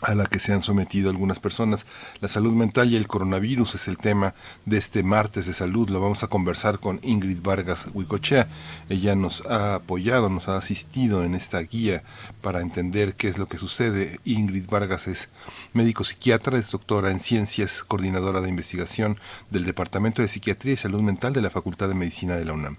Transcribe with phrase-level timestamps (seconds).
[0.02, 1.86] a la que se han sometido algunas personas.
[2.20, 4.34] La salud mental y el coronavirus es el tema
[4.66, 5.88] de este martes de salud.
[5.88, 8.48] Lo vamos a conversar con Ingrid Vargas Huicochea.
[8.88, 12.02] Ella nos ha apoyado, nos ha asistido en esta guía
[12.42, 14.20] para entender qué es lo que sucede.
[14.24, 15.30] Ingrid Vargas es
[15.72, 19.18] médico psiquiatra, es doctora en ciencias, coordinadora de investigación
[19.50, 22.76] del Departamento de Psiquiatría y Salud Mental de la Facultad de Medicina de la UNAM.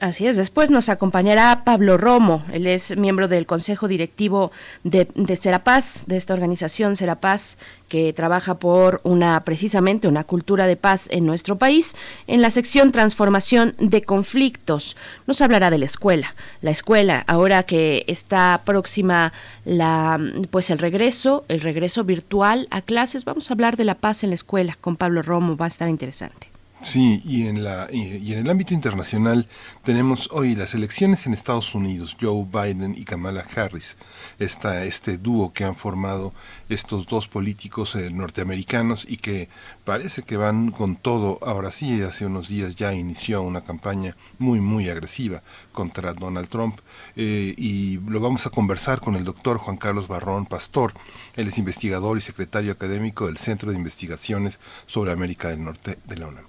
[0.00, 4.52] Así es, después nos acompañará Pablo Romo, él es miembro del Consejo Directivo
[4.84, 10.76] de, de Serapaz, de esta organización Serapaz, que trabaja por una, precisamente, una cultura de
[10.76, 11.96] paz en nuestro país.
[12.28, 16.36] En la sección Transformación de Conflictos nos hablará de la escuela.
[16.60, 19.32] La escuela, ahora que está próxima
[19.64, 20.20] la,
[20.52, 24.30] pues el regreso, el regreso virtual a clases, vamos a hablar de la paz en
[24.30, 26.57] la escuela con Pablo Romo, va a estar interesante.
[26.80, 29.48] Sí, y en, la, y, en el ámbito internacional
[29.82, 33.98] tenemos hoy las elecciones en Estados Unidos, Joe Biden y Kamala Harris,
[34.38, 36.32] esta, este dúo que han formado
[36.68, 39.48] estos dos políticos eh, norteamericanos y que
[39.84, 41.40] parece que van con todo.
[41.42, 45.42] Ahora sí, hace unos días ya inició una campaña muy, muy agresiva
[45.72, 46.78] contra Donald Trump
[47.16, 50.94] eh, y lo vamos a conversar con el doctor Juan Carlos Barrón Pastor.
[51.34, 56.16] Él es investigador y secretario académico del Centro de Investigaciones sobre América del Norte de
[56.16, 56.47] la UNAM.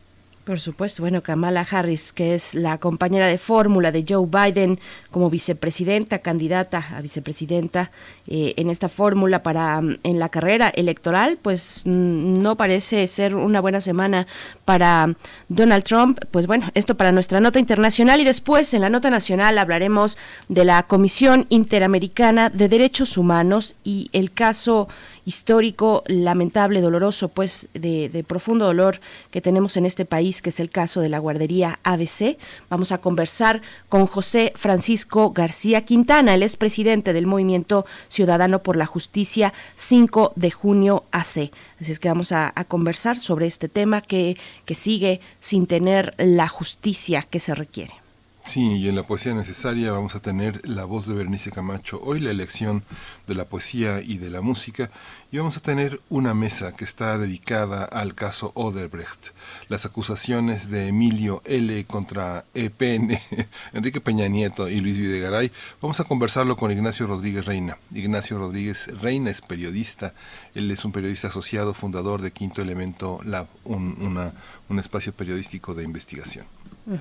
[0.50, 4.80] Por supuesto, bueno, Kamala Harris, que es la compañera de fórmula de Joe Biden
[5.12, 7.92] como vicepresidenta, candidata a vicepresidenta
[8.26, 13.36] eh, en esta fórmula para mm, en la carrera electoral, pues mm, no parece ser
[13.36, 14.26] una buena semana
[14.66, 15.14] para
[15.50, 16.20] Donald Trump.
[16.32, 20.18] Pues bueno, esto para nuestra nota internacional y después en la nota nacional hablaremos
[20.48, 24.88] de la Comisión Interamericana de Derechos Humanos y el caso
[25.26, 29.02] histórico, lamentable, doloroso, pues de, profundo dolor
[29.32, 32.38] que tenemos en este país que es el caso de la guardería ABC.
[32.70, 38.76] Vamos a conversar con José Francisco García Quintana, el expresidente presidente del Movimiento Ciudadano por
[38.76, 41.52] la Justicia 5 de junio AC.
[41.82, 46.14] Así es que vamos a, a conversar sobre este tema que, que sigue sin tener
[46.20, 47.96] la justicia que se requiere.
[48.44, 52.20] Sí, y en la poesía necesaria vamos a tener la voz de Bernice Camacho, hoy
[52.20, 52.84] la elección
[53.28, 54.90] de la poesía y de la música,
[55.32, 59.36] y vamos a tener una mesa que está dedicada al caso Oderbrecht,
[59.68, 61.86] las acusaciones de Emilio L.
[61.86, 63.20] contra EPN,
[63.74, 65.52] Enrique Peña Nieto y Luis Videgaray.
[65.80, 67.78] Vamos a conversarlo con Ignacio Rodríguez Reina.
[67.94, 70.16] Ignacio Rodríguez Reina es periodista,
[70.56, 74.32] él es un periodista asociado, fundador de Quinto Elemento Lab, un,
[74.70, 76.48] un espacio periodístico de investigación.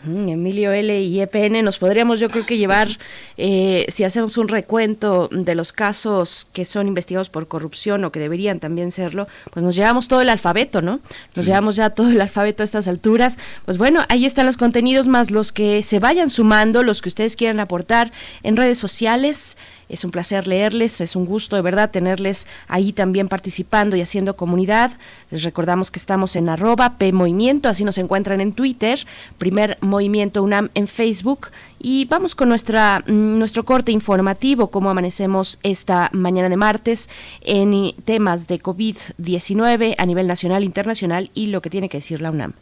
[0.05, 1.01] Emilio L.
[1.01, 2.99] y EPN nos podríamos yo creo que llevar,
[3.37, 8.21] eh, si hacemos un recuento de los casos que son investigados por corrupción o que
[8.21, 11.01] deberían también serlo, pues nos llevamos todo el alfabeto, ¿no?
[11.35, 13.39] Nos llevamos ya todo el alfabeto a estas alturas.
[13.65, 17.37] Pues bueno, ahí están los contenidos más los que se vayan sumando, los que ustedes
[17.37, 18.13] quieran aportar
[18.43, 19.57] en redes sociales.
[19.89, 24.37] Es un placer leerles, es un gusto de verdad tenerles ahí también participando y haciendo
[24.37, 24.93] comunidad.
[25.31, 29.07] Les recordamos que estamos en arroba P Movimiento, así nos encuentran en Twitter,
[29.39, 31.49] primer Movimiento UNAM en Facebook.
[31.79, 37.09] Y vamos con nuestra, mm, nuestro corte informativo, cómo amanecemos esta mañana de martes
[37.41, 42.31] en temas de COVID-19 a nivel nacional, internacional y lo que tiene que decir la
[42.31, 42.53] UNAM.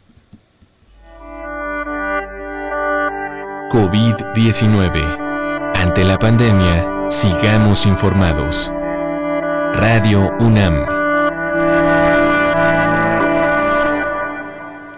[3.69, 5.27] COVID-19.
[5.75, 8.69] Ante la pandemia, Sigamos informados.
[9.73, 10.85] Radio UNAM.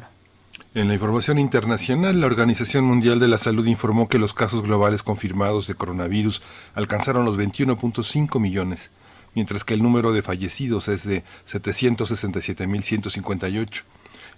[0.73, 5.03] En la información internacional, la Organización Mundial de la Salud informó que los casos globales
[5.03, 6.41] confirmados de coronavirus
[6.73, 8.89] alcanzaron los 21.5 millones,
[9.35, 13.83] mientras que el número de fallecidos es de 767.158.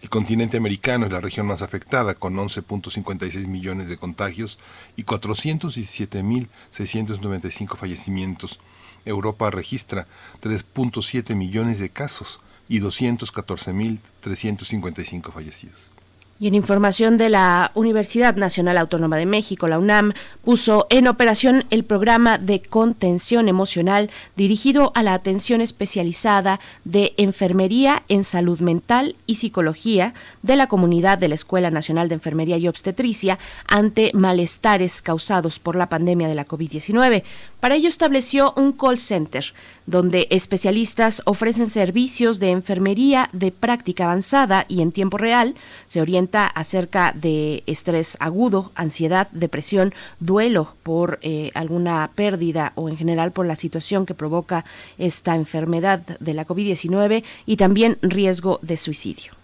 [0.01, 4.57] El continente americano es la región más afectada, con 11.56 millones de contagios
[4.95, 8.61] y 417.695 fallecimientos.
[9.03, 10.07] Europa registra
[10.41, 15.91] 3.7 millones de casos y 214.355 fallecidos.
[16.41, 21.65] Y en información de la Universidad Nacional Autónoma de México, la UNAM puso en operación
[21.69, 29.17] el programa de contención emocional dirigido a la atención especializada de enfermería en salud mental
[29.25, 33.37] y psicología de la comunidad de la Escuela Nacional de Enfermería y Obstetricia
[33.67, 37.23] ante malestares causados por la pandemia de la COVID-19.
[37.59, 39.53] Para ello estableció un call center
[39.85, 45.55] donde especialistas ofrecen servicios de enfermería de práctica avanzada y en tiempo real.
[45.85, 52.95] Se orienta acerca de estrés agudo, ansiedad, depresión, duelo por eh, alguna pérdida o en
[52.95, 54.63] general por la situación que provoca
[54.97, 59.38] esta enfermedad de la COVID-19 y también riesgo de suicidio.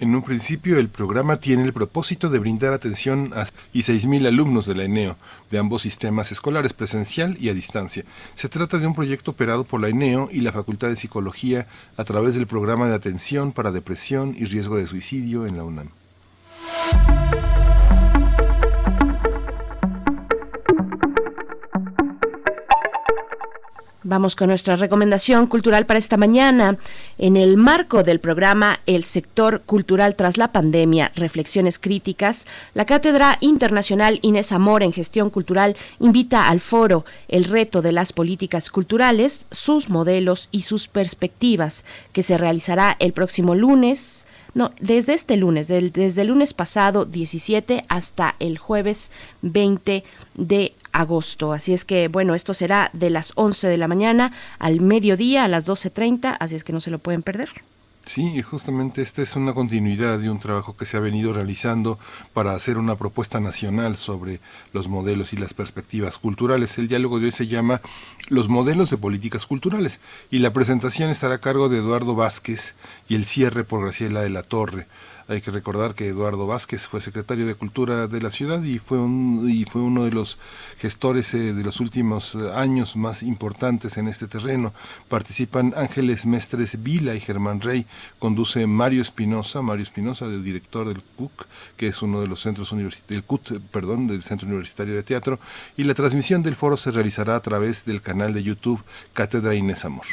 [0.00, 3.44] En un principio, el programa tiene el propósito de brindar atención a
[3.74, 5.18] y 6.000 alumnos de la ENEO,
[5.50, 8.04] de ambos sistemas escolares, presencial y a distancia.
[8.34, 11.66] Se trata de un proyecto operado por la ENEO y la Facultad de Psicología
[11.98, 15.90] a través del programa de atención para depresión y riesgo de suicidio en la UNAM.
[24.02, 26.78] Vamos con nuestra recomendación cultural para esta mañana.
[27.18, 33.36] En el marco del programa El sector cultural tras la pandemia, reflexiones críticas, la Cátedra
[33.42, 39.46] Internacional Inés Amor en Gestión Cultural invita al foro El reto de las políticas culturales,
[39.50, 45.68] sus modelos y sus perspectivas, que se realizará el próximo lunes no, desde este lunes,
[45.68, 50.02] desde el lunes pasado 17 hasta el jueves 20
[50.34, 51.52] de agosto.
[51.52, 55.48] Así es que, bueno, esto será de las 11 de la mañana al mediodía, a
[55.48, 57.50] las 12.30, así es que no se lo pueden perder.
[58.04, 61.98] Sí, justamente esta es una continuidad de un trabajo que se ha venido realizando
[62.32, 64.40] para hacer una propuesta nacional sobre
[64.72, 66.78] los modelos y las perspectivas culturales.
[66.78, 67.82] El diálogo de hoy se llama
[68.28, 72.74] Los modelos de políticas culturales y la presentación estará a cargo de Eduardo Vázquez
[73.06, 74.88] y el cierre por Graciela de la Torre.
[75.30, 78.98] Hay que recordar que Eduardo Vázquez fue secretario de Cultura de la ciudad y fue,
[78.98, 80.38] un, y fue uno de los
[80.76, 84.74] gestores eh, de los últimos eh, años más importantes en este terreno.
[85.08, 87.86] Participan Ángeles Mestres Vila y Germán Rey.
[88.18, 91.46] Conduce Mario Espinosa, Mario Espinosa, el director del CUC,
[91.76, 95.38] que es uno de los centros universitarios, CUT, perdón, del Centro Universitario de Teatro.
[95.76, 98.82] Y la transmisión del foro se realizará a través del canal de YouTube
[99.12, 100.06] Cátedra Inés Amor.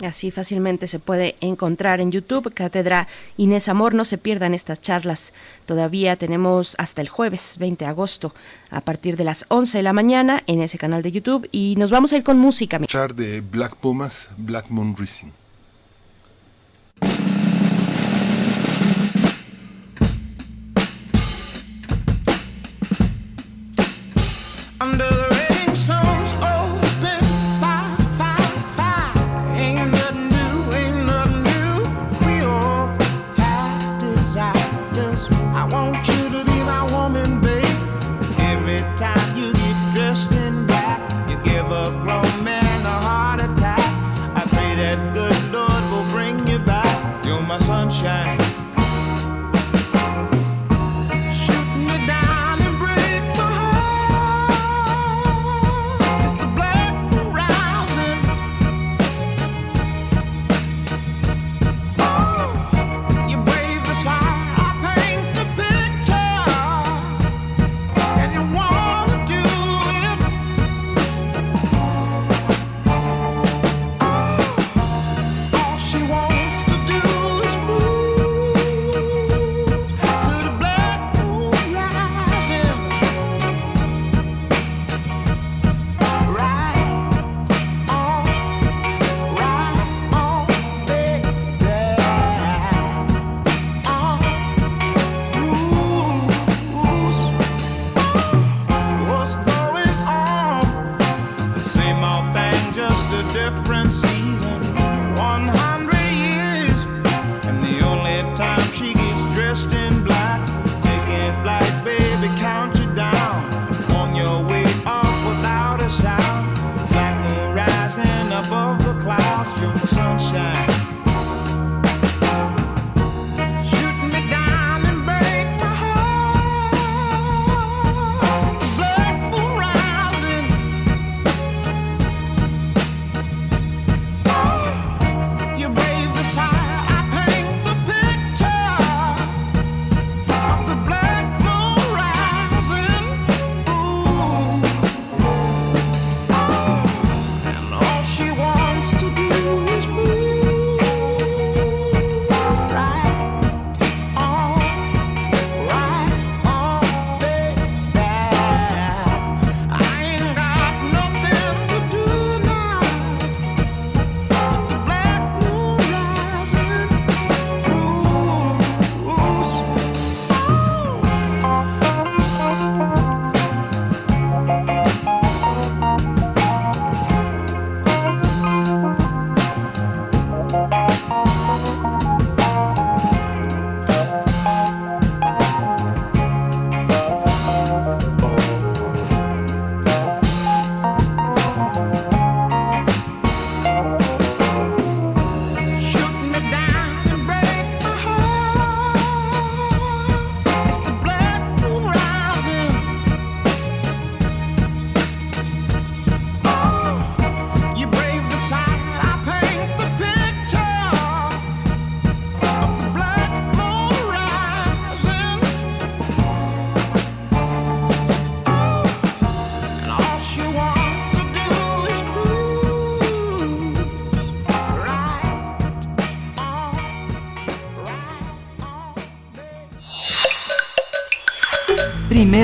[0.00, 3.94] Así fácilmente se puede encontrar en YouTube, Cátedra Inés Amor.
[3.94, 5.32] No se pierdan estas charlas.
[5.66, 8.34] Todavía tenemos hasta el jueves 20 de agosto
[8.70, 11.48] a partir de las 11 de la mañana en ese canal de YouTube.
[11.52, 12.80] Y nos vamos a ir con música.
[12.86, 15.30] Char de Black Pumas, Black Moon Rising.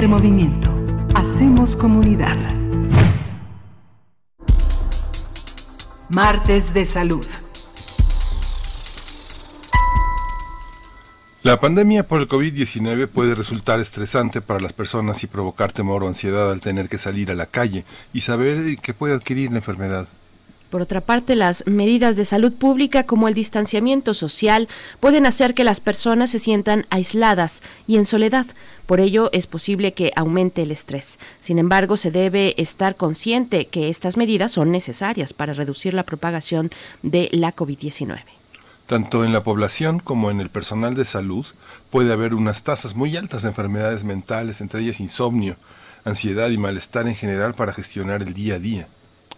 [0.08, 0.70] Movimiento.
[1.14, 2.36] Hacemos comunidad.
[6.08, 7.26] Martes de Salud.
[11.42, 16.08] La pandemia por el COVID-19 puede resultar estresante para las personas y provocar temor o
[16.08, 20.06] ansiedad al tener que salir a la calle y saber que puede adquirir la enfermedad.
[20.70, 24.68] Por otra parte, las medidas de salud pública como el distanciamiento social
[25.00, 28.46] pueden hacer que las personas se sientan aisladas y en soledad.
[28.86, 31.18] Por ello, es posible que aumente el estrés.
[31.40, 36.70] Sin embargo, se debe estar consciente que estas medidas son necesarias para reducir la propagación
[37.02, 38.20] de la COVID-19.
[38.86, 41.46] Tanto en la población como en el personal de salud
[41.90, 45.56] puede haber unas tasas muy altas de enfermedades mentales, entre ellas insomnio,
[46.04, 48.88] ansiedad y malestar en general para gestionar el día a día.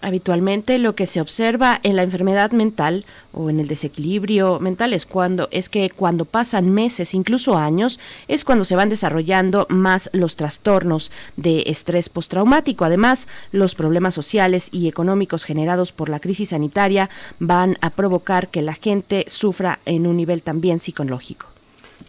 [0.03, 5.07] Habitualmente lo que se observa en la enfermedad mental o en el desequilibrio mental es
[5.07, 10.35] cuando es que cuando pasan meses, incluso años, es cuando se van desarrollando más los
[10.35, 12.85] trastornos de estrés postraumático.
[12.85, 18.61] Además, los problemas sociales y económicos generados por la crisis sanitaria van a provocar que
[18.61, 21.52] la gente sufra en un nivel también psicológico.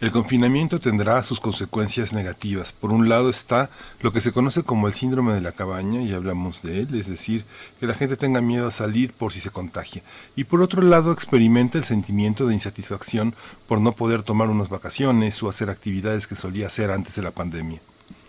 [0.00, 2.72] El confinamiento tendrá sus consecuencias negativas.
[2.72, 3.70] Por un lado está
[4.00, 7.06] lo que se conoce como el síndrome de la cabaña, y hablamos de él, es
[7.06, 7.44] decir,
[7.78, 10.02] que la gente tenga miedo a salir por si se contagia.
[10.36, 13.34] Y por otro lado experimenta el sentimiento de insatisfacción
[13.68, 17.30] por no poder tomar unas vacaciones o hacer actividades que solía hacer antes de la
[17.30, 17.80] pandemia.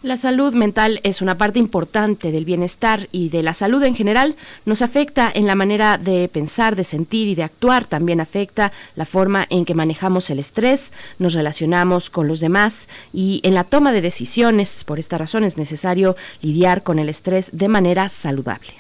[0.02, 4.36] La salud mental es una parte importante del bienestar y de la salud en general.
[4.66, 7.88] Nos afecta en la manera de pensar, de sentir y de actuar.
[7.88, 13.40] También afecta la forma en que manejamos el estrés, nos relacionamos con los demás y
[13.44, 14.84] en la toma de decisiones.
[14.84, 18.74] Por esta razón es necesario lidiar con el estrés de manera saludable.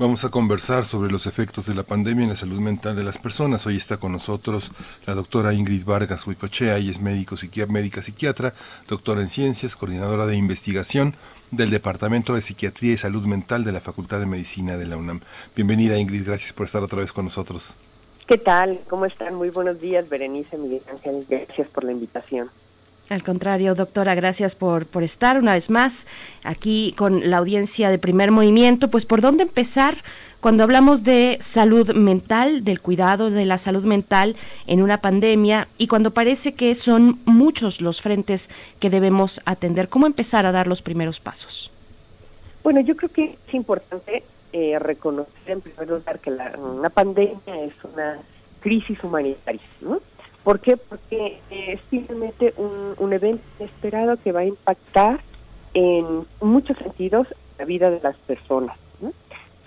[0.00, 3.18] Vamos a conversar sobre los efectos de la pandemia en la salud mental de las
[3.18, 3.66] personas.
[3.66, 4.72] Hoy está con nosotros
[5.04, 7.36] la doctora Ingrid Vargas Huicochea, y es médico
[7.68, 8.54] médica psiquiatra,
[8.88, 11.16] doctora en ciencias, coordinadora de investigación
[11.50, 15.20] del Departamento de Psiquiatría y Salud Mental de la Facultad de Medicina de la UNAM.
[15.54, 17.76] Bienvenida Ingrid, gracias por estar otra vez con nosotros.
[18.26, 18.80] ¿Qué tal?
[18.88, 19.34] ¿Cómo están?
[19.34, 21.26] Muy buenos días, Berenice, Miguel Ángel.
[21.28, 22.48] Gracias por la invitación.
[23.10, 26.06] Al contrario, doctora, gracias por, por estar una vez más
[26.44, 28.88] aquí con la audiencia de primer movimiento.
[28.88, 29.96] Pues por dónde empezar
[30.40, 34.36] cuando hablamos de salud mental, del cuidado de la salud mental
[34.68, 38.48] en una pandemia y cuando parece que son muchos los frentes
[38.78, 39.88] que debemos atender.
[39.88, 41.72] ¿Cómo empezar a dar los primeros pasos?
[42.62, 47.64] Bueno, yo creo que es importante eh, reconocer en primer lugar que la, una pandemia
[47.64, 48.18] es una
[48.60, 50.00] crisis humanitaria, ¿no?
[50.44, 50.76] ¿Por qué?
[50.76, 55.20] Porque es simplemente un, un evento esperado que va a impactar
[55.74, 57.28] en muchos sentidos
[57.58, 58.76] la vida de las personas.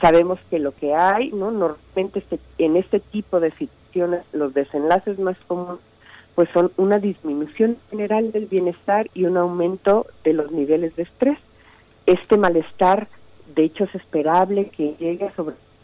[0.02, 5.18] Sabemos que lo que hay, no normalmente este, en este tipo de situaciones los desenlaces
[5.18, 5.80] más comunes
[6.36, 11.38] pues son una disminución general del bienestar y un aumento de los niveles de estrés.
[12.06, 13.08] Este malestar,
[13.56, 15.34] de hecho, es esperable que llegue a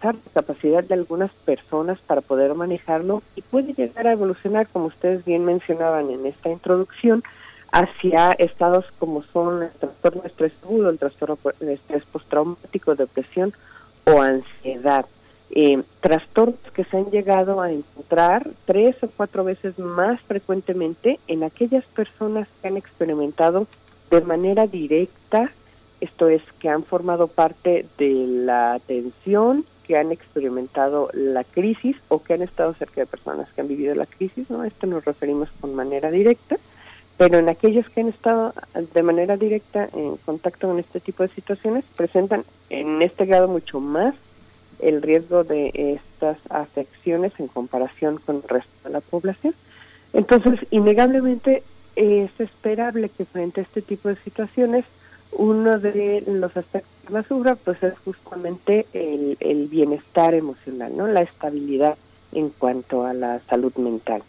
[0.02, 5.26] la capacidad de algunas personas para poder manejarlo y puede llegar a evolucionar, como ustedes
[5.26, 7.24] bien mencionaban en esta introducción,
[7.72, 13.54] hacia estados como son el trastorno estrés agudo, el trastorno de estrés postraumático, depresión
[14.06, 15.06] o ansiedad.
[15.52, 21.44] Eh, trastornos que se han llegado a encontrar tres o cuatro veces más frecuentemente en
[21.44, 23.68] aquellas personas que han experimentado
[24.12, 25.52] de manera directa,
[26.02, 32.22] esto es, que han formado parte de la atención, que han experimentado la crisis o
[32.22, 34.64] que han estado cerca de personas que han vivido la crisis, ¿no?
[34.64, 36.58] Esto nos referimos con manera directa,
[37.18, 38.54] pero en aquellos que han estado
[38.94, 43.80] de manera directa en contacto con este tipo de situaciones, presentan en este grado mucho
[43.80, 44.14] más
[44.78, 49.56] el riesgo de estas afecciones en comparación con el resto de la población.
[50.14, 51.64] Entonces, innegablemente
[51.96, 54.86] es esperable que frente a este tipo de situaciones
[55.32, 61.08] uno de los aspectos que más sufra pues es justamente el, el bienestar emocional, ¿no?
[61.08, 61.98] La estabilidad
[62.32, 64.24] en cuanto a la salud mental.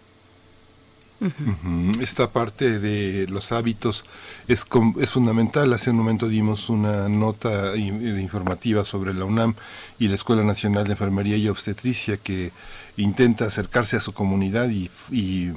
[2.00, 4.06] Esta parte de los hábitos
[4.48, 4.64] es,
[4.98, 5.70] es fundamental.
[5.74, 9.54] Hace un momento dimos una nota informativa sobre la UNAM
[9.98, 12.52] y la Escuela Nacional de Enfermería y Obstetricia que
[12.96, 15.52] intenta acercarse a su comunidad y, y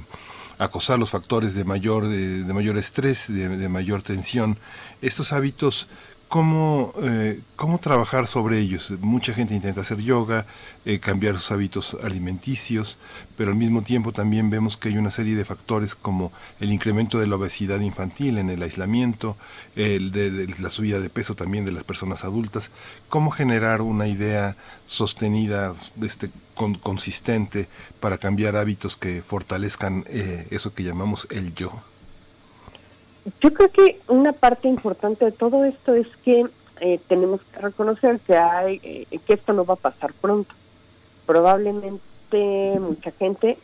[0.57, 4.57] acosar los factores de mayor, de, mayor estrés, de, mayor tensión.
[5.01, 5.87] Estos hábitos,
[6.34, 8.91] ¿cómo, eh, ¿cómo trabajar sobre ellos?
[9.02, 10.48] Mucha gente intenta hacer yoga,
[10.84, 12.98] eh, cambiar sus hábitos alimenticios,
[13.38, 17.19] pero al mismo tiempo también vemos que hay una serie de factores como el incremento
[17.19, 19.38] de la obesidad infantil en el aislamiento,
[19.76, 22.72] el de, la subida de peso también de las personas adultas.
[23.10, 27.67] ¿Cómo generar una idea sostenida, este, consistente
[28.00, 31.84] para cambiar hábitos que fortalezcan eh, eso que llamamos el yo?
[33.41, 36.45] Yo creo que una parte importante de todo esto es que
[36.81, 40.53] eh, tenemos que reconocer que hay eh, que esto no va a pasar pronto.
[41.25, 42.01] Probablemente
[42.79, 43.57] mucha gente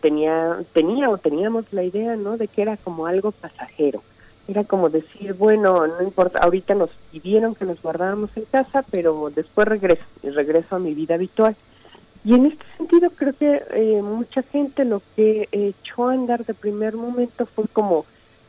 [0.00, 2.36] tenía tenía o teníamos la idea, ¿no?
[2.36, 4.02] De que era como algo pasajero.
[4.46, 9.32] Era como decir, bueno, no importa, ahorita nos pidieron que nos guardáramos en casa, pero
[9.34, 11.56] después regreso, regreso a mi vida habitual.
[12.24, 16.54] Y en este sentido creo que eh, mucha gente lo que echó a andar de
[16.54, 18.06] primer momento fue como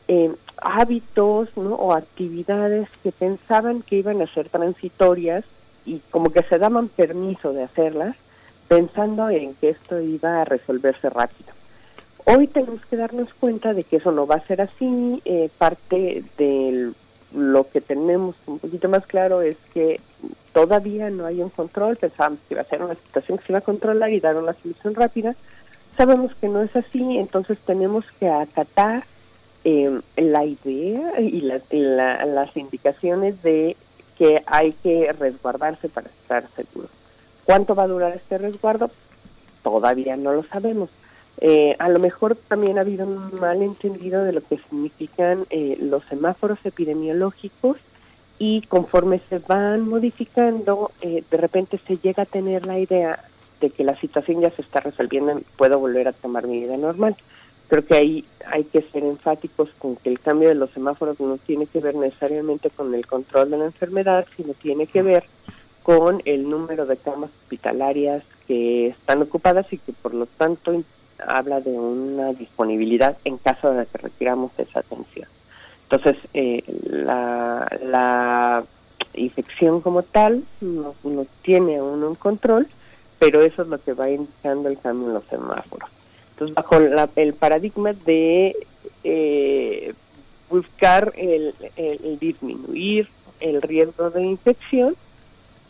[0.08, 1.74] eh, hábitos ¿no?
[1.74, 5.44] o actividades que pensaban que iban a ser transitorias
[5.84, 8.16] y como que se daban permiso de hacerlas
[8.68, 11.50] pensando en que esto iba a resolverse rápido.
[12.24, 15.22] Hoy tenemos que darnos cuenta de que eso no va a ser así.
[15.24, 16.90] Eh, parte de
[17.32, 20.00] lo que tenemos un poquito más claro es que
[20.52, 21.96] todavía no hay un control.
[21.96, 24.54] Pensábamos que iba a ser una situación que se iba a controlar y dar una
[24.54, 25.36] solución rápida.
[25.96, 29.04] Sabemos que no es así, entonces tenemos que acatar
[29.68, 33.76] eh, la idea y las indicaciones de
[34.16, 36.90] que hay que resguardarse para estar seguros.
[37.44, 38.92] ¿Cuánto va a durar este resguardo?
[39.64, 40.88] Todavía no lo sabemos.
[41.38, 46.04] Eh, a lo mejor también ha habido un malentendido de lo que significan eh, los
[46.04, 47.76] semáforos epidemiológicos
[48.38, 53.18] y conforme se van modificando, eh, de repente se llega a tener la idea
[53.60, 56.76] de que la situación ya se está resolviendo y puedo volver a tomar mi vida
[56.76, 57.16] normal.
[57.68, 61.36] Creo que ahí hay que ser enfáticos con que el cambio de los semáforos no
[61.38, 65.24] tiene que ver necesariamente con el control de la enfermedad, sino tiene que ver
[65.82, 70.82] con el número de camas hospitalarias que están ocupadas y que por lo tanto
[71.18, 75.28] habla de una disponibilidad en caso de que requiramos esa atención.
[75.88, 78.64] Entonces, eh, la, la,
[79.14, 82.66] infección como tal no, no tiene aún un control,
[83.18, 85.88] pero eso es lo que va indicando el cambio en los semáforos.
[86.36, 86.76] Entonces, bajo
[87.16, 88.54] el paradigma de
[89.04, 89.94] eh,
[90.50, 91.54] buscar el,
[92.20, 93.08] disminuir
[93.40, 94.96] el riesgo de infección,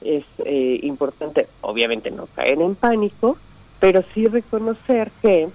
[0.00, 3.38] es eh, importante, obviamente, no caer en pánico,
[3.78, 5.48] pero sí reconocer que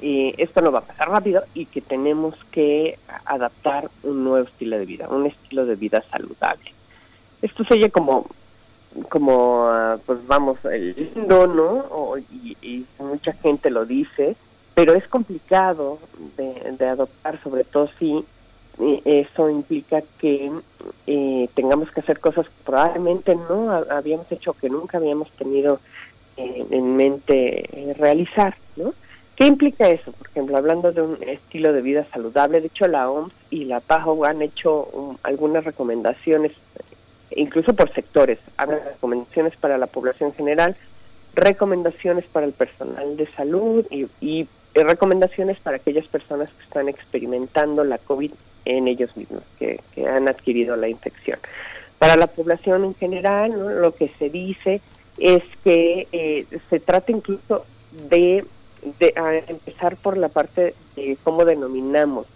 [0.00, 4.78] eh, esto no va a pasar rápido y que tenemos que adaptar un nuevo estilo
[4.78, 6.72] de vida, un estilo de vida saludable.
[7.42, 8.26] Esto se oye como
[9.08, 14.36] como ah, pues vamos lindo no y, mucha gente lo dice
[14.74, 15.98] pero es complicado
[16.36, 18.24] de, adoptar sobre todo si
[18.80, 20.50] eh, eso implica que
[21.06, 25.80] eh, tengamos que hacer cosas que probablemente no habíamos hecho que nunca habíamos tenido
[26.36, 28.94] eh, en mente realizar no
[29.36, 33.10] qué implica eso por ejemplo hablando de un estilo de vida saludable de hecho la
[33.10, 36.52] OMS y la PAHO han hecho um, algunas recomendaciones
[37.36, 38.38] incluso por sectores.
[38.56, 40.76] Habrá recomendaciones para la población general,
[41.34, 47.98] recomendaciones para el personal de salud y, recomendaciones para aquellas personas que están experimentando la
[47.98, 48.30] COVID
[48.64, 51.38] en ellos mismos, que, han adquirido la infección.
[51.98, 54.80] Para la población en general, lo que se dice
[55.18, 57.66] es que eh, se trata incluso
[58.08, 58.44] de
[59.48, 62.26] empezar por la parte de cómo denominamos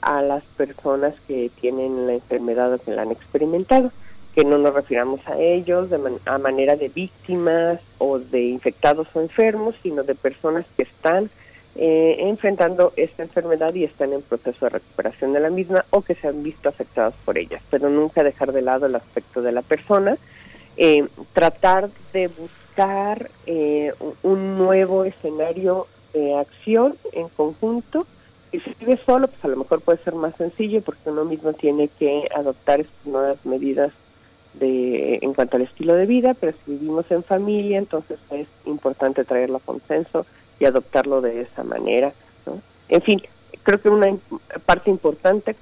[0.00, 3.90] a las personas que tienen la enfermedad o que la han experimentado
[4.34, 9.20] que no nos refiramos a ellos de a manera de víctimas o de infectados o
[9.20, 11.30] enfermos, sino de personas que están
[11.76, 16.14] eh, enfrentando esta enfermedad y están en proceso de recuperación de la misma o que
[16.14, 19.62] se han visto afectados por ellas, pero nunca dejar de lado el aspecto de la
[19.62, 20.16] persona,
[20.76, 28.06] eh, tratar de buscar eh, un nuevo escenario de acción en conjunto.
[28.52, 31.52] Y si vive solo, pues a lo mejor puede ser más sencillo porque uno mismo
[31.52, 33.92] tiene que adoptar estas nuevas medidas
[34.54, 39.24] de en cuanto al estilo de vida, pero si vivimos en familia, entonces es importante
[39.24, 40.26] traerlo a consenso
[40.58, 42.12] y adoptarlo de esa manera.
[42.88, 43.22] En fin,
[43.62, 44.16] creo que una
[44.66, 45.54] parte importante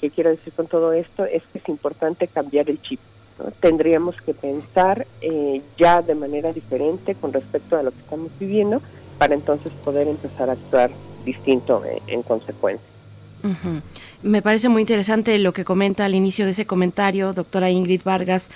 [0.00, 3.00] que quiero decir con todo esto es que es importante cambiar el chip.
[3.60, 8.82] Tendríamos que pensar eh, ya de manera diferente con respecto a lo que estamos viviendo
[9.16, 10.90] para entonces poder empezar a actuar
[11.24, 12.89] distinto eh, en consecuencia.
[14.22, 18.50] Me parece muy interesante lo que comenta al inicio de ese comentario, doctora Ingrid Vargas,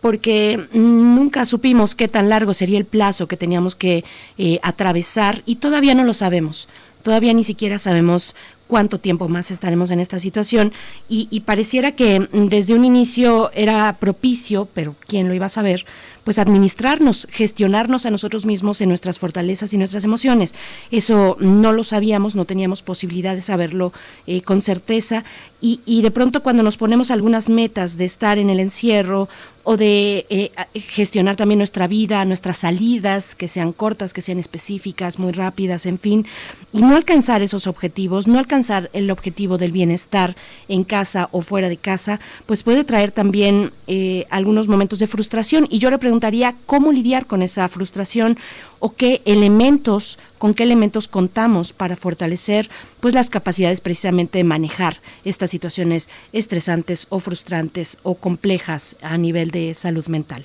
[0.00, 4.04] porque nunca supimos qué tan largo sería el plazo que teníamos que
[4.36, 6.68] eh, atravesar y todavía no lo sabemos.
[7.02, 8.34] Todavía ni siquiera sabemos
[8.74, 10.72] cuánto tiempo más estaremos en esta situación.
[11.08, 15.86] Y, pareciera que desde un inicio era propicio, pero quién lo iba a saber,
[16.24, 20.56] pues administrarnos, gestionarnos a nosotros mismos en nuestras fortalezas y nuestras emociones.
[20.90, 23.92] Eso no lo sabíamos, no teníamos posibilidad de saberlo
[24.26, 25.22] eh, con certeza.
[25.60, 29.28] Y, y, de pronto cuando nos ponemos algunas metas de estar en el encierro
[29.64, 35.18] o de eh, gestionar también nuestra vida, nuestras salidas, que sean cortas, que sean específicas,
[35.18, 36.26] muy rápidas, en fin,
[36.72, 40.36] y no alcanzar esos objetivos, no alcanzar el objetivo del bienestar
[40.68, 45.66] en casa o fuera de casa, pues puede traer también eh, algunos momentos de frustración.
[45.70, 48.38] Y yo le preguntaría cómo lidiar con esa frustración
[48.78, 52.68] o qué elementos, con qué elementos contamos para fortalecer
[53.00, 59.50] pues las capacidades precisamente de manejar estas situaciones estresantes o frustrantes o complejas a nivel
[59.50, 60.44] de salud mental.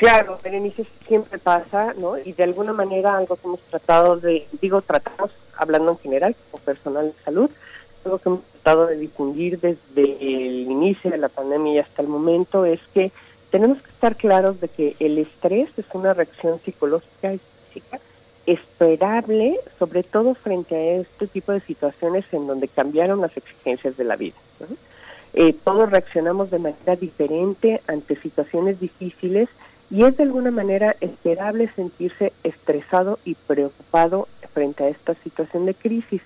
[0.00, 2.16] Claro, inicio siempre pasa, ¿no?
[2.16, 6.64] Y de alguna manera algo que hemos tratado de, digo, tratamos, hablando en general, como
[6.64, 7.50] personal de salud,
[8.04, 12.64] algo que hemos tratado de difundir desde el inicio de la pandemia hasta el momento
[12.64, 13.12] es que
[13.50, 18.00] tenemos que estar claros de que el estrés es una reacción psicológica y física
[18.46, 24.04] esperable, sobre todo frente a este tipo de situaciones en donde cambiaron las exigencias de
[24.04, 24.36] la vida.
[25.34, 29.48] Eh, todos reaccionamos de manera diferente ante situaciones difíciles
[29.90, 35.74] y es de alguna manera esperable sentirse estresado y preocupado frente a esta situación de
[35.74, 36.22] crisis.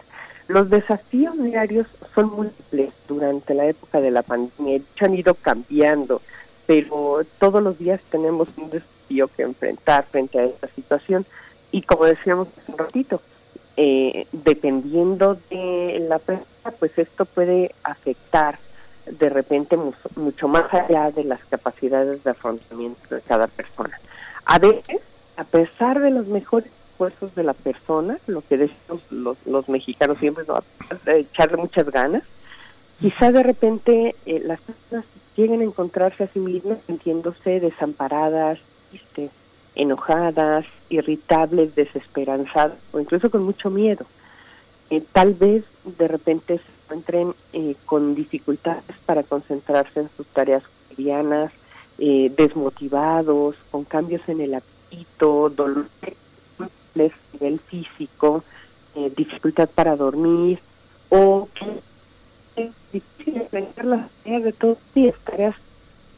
[0.49, 6.21] Los desafíos diarios son múltiples durante la época de la pandemia, han ido cambiando,
[6.67, 11.25] pero todos los días tenemos un desafío que enfrentar frente a esta situación.
[11.73, 13.23] Y como decíamos hace un ratito,
[13.77, 18.59] eh, dependiendo de la prensa, pues esto puede afectar
[19.07, 19.79] de repente
[20.17, 23.99] mucho más allá de las capacidades de afrontamiento de cada persona.
[24.45, 25.01] A veces,
[25.37, 30.45] a pesar de los mejores esfuerzos de la persona, lo que decimos los, mexicanos siempre,
[30.47, 30.63] ¿no?
[31.07, 32.23] echarle muchas ganas,
[33.01, 35.05] quizá de repente eh, las personas
[35.37, 38.59] lleguen a encontrarse a sí mismas sintiéndose desamparadas,
[38.91, 39.31] tristes,
[39.75, 44.07] enojadas, irritables, desesperanzadas o incluso con mucho miedo.
[44.91, 45.65] Eh, tal vez
[45.99, 46.61] de repente
[46.95, 51.53] encuentren eh, con dificultades para concentrarse en sus tareas cotidianas,
[51.97, 55.87] desmotivados, con cambios en el apetito, dolor
[56.59, 58.45] a nivel físico,
[58.95, 60.61] eh, dificultad para dormir
[61.09, 65.55] o que es difícil enfrentar las tareas de todos los días, tareas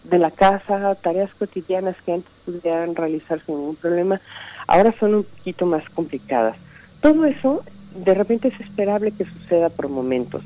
[0.04, 4.20] de la casa, tareas cotidianas que antes pudieran realizarse sin ningún problema,
[4.66, 6.56] ahora son un poquito más complicadas.
[7.00, 7.62] Todo eso
[7.94, 10.42] de repente es esperable que suceda por momentos,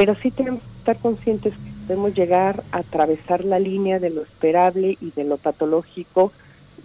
[0.00, 4.22] pero sí tenemos que estar conscientes que podemos llegar a atravesar la línea de lo
[4.22, 6.32] esperable y de lo patológico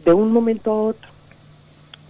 [0.03, 1.09] de un momento a otro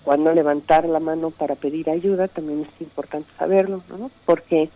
[0.03, 4.09] cuando levantar la mano para pedir ayuda también es importante saberlo, ¿no?
[4.25, 4.69] Porque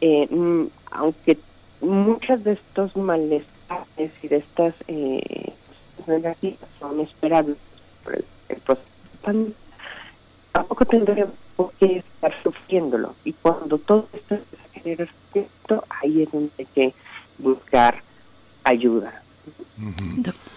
[0.00, 1.38] eh, mm, aunque
[1.80, 5.52] muchas de estos malestares y de estas eh,
[6.06, 7.56] negativas son esperables
[8.04, 8.24] por el,
[8.64, 9.52] proceso,
[10.52, 11.34] tampoco tendríamos
[11.80, 13.16] que estar sufriéndolo.
[13.24, 16.94] Y cuando todo esto se genera sufrimiento, ahí es donde hay que
[17.38, 18.02] buscar
[18.64, 19.22] ayuda.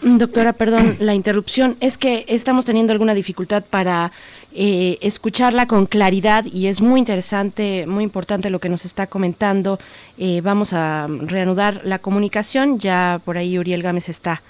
[0.02, 1.78] Doctora, perdón la interrupción.
[1.80, 4.12] Es que estamos teniendo alguna dificultad para
[4.54, 9.80] eh, escucharla con claridad y es muy interesante, muy importante lo que nos está comentando.
[10.18, 12.78] Eh, vamos a reanudar la comunicación.
[12.78, 14.44] Ya por ahí Uriel Gámez está,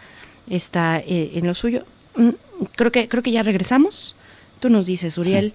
[0.50, 1.86] está eh, en lo suyo.
[2.16, 2.30] Mm,
[2.76, 4.16] creo que creo que ya regresamos.
[4.60, 5.54] Tú nos dices, Uriel.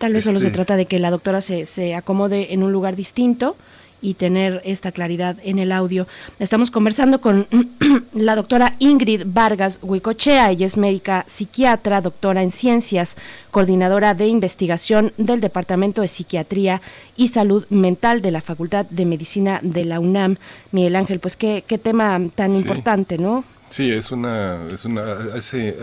[0.00, 2.72] Tal vez solo se este trata de que la doctora se, se acomode en un
[2.72, 3.54] lugar distinto
[4.00, 6.08] y tener esta claridad en el audio.
[6.38, 7.46] Estamos conversando con
[8.14, 10.50] la doctora Ingrid Vargas Huicochea.
[10.50, 13.18] Ella es médica psiquiatra, doctora en ciencias,
[13.50, 16.80] coordinadora de investigación del Departamento de Psiquiatría
[17.14, 20.38] y Salud Mental de la Facultad de Medicina de la UNAM.
[20.72, 23.44] Miguel Ángel, pues qué, qué tema tan importante, ¿no?
[23.68, 25.02] Sí, es una, es una,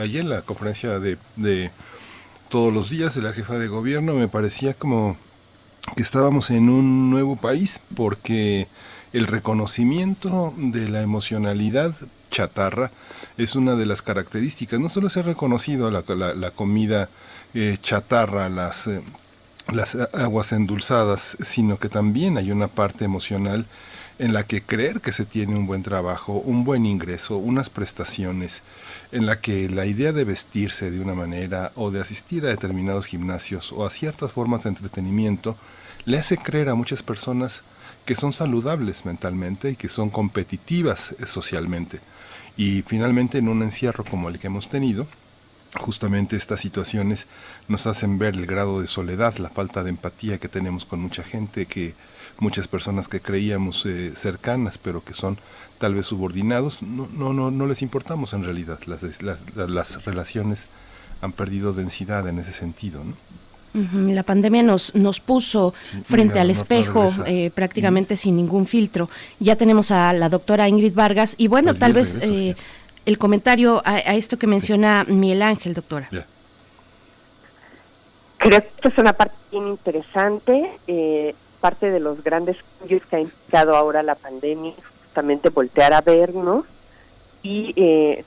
[0.01, 1.69] ayer en la conferencia de, de
[2.49, 5.17] todos los días de la jefa de gobierno me parecía como
[5.95, 8.67] que estábamos en un nuevo país porque
[9.13, 11.93] el reconocimiento de la emocionalidad
[12.29, 12.91] chatarra
[13.37, 14.79] es una de las características.
[14.79, 17.09] No solo se ha reconocido la, comida
[17.53, 19.01] eh, chatarra, las, eh,
[19.71, 23.65] las aguas endulzadas, sino que también hay una parte emocional
[24.19, 28.63] en la que creer que se tiene un buen trabajo, un buen ingreso, unas prestaciones,
[29.11, 33.05] en la que la idea de vestirse de una manera o de asistir a determinados
[33.05, 35.57] gimnasios o a ciertas formas de entretenimiento
[36.05, 37.63] le hace creer a muchas personas
[38.05, 41.99] que son saludables mentalmente y que son competitivas eh, socialmente.
[42.55, 45.05] Y finalmente en un encierro como el que hemos tenido,
[45.77, 47.27] justamente estas situaciones
[47.67, 51.23] nos hacen ver el grado de soledad, la falta de empatía que tenemos con mucha
[51.23, 51.93] gente, que
[52.39, 55.37] muchas personas que creíamos eh, cercanas, pero que son
[55.77, 58.79] tal vez subordinados, no, no, no, no les importamos en realidad.
[58.85, 60.67] Las, las, las relaciones
[61.21, 63.03] han perdido densidad en ese sentido.
[63.03, 63.13] ¿no?
[63.73, 65.73] La pandemia nos, nos puso
[66.05, 69.09] frente al espejo eh, prácticamente sin ningún filtro.
[69.39, 72.55] Ya tenemos a la doctora Ingrid Vargas y bueno, tal vez eh,
[73.05, 76.09] el comentario a, esto que menciona Miguel Ángel, doctora.
[78.37, 81.35] Creo que esta es una parte bien interesante, eh,
[81.67, 86.65] parte de los grandes cambios que ha implicado ahora la pandemia, justamente voltear a vernos
[87.43, 87.73] y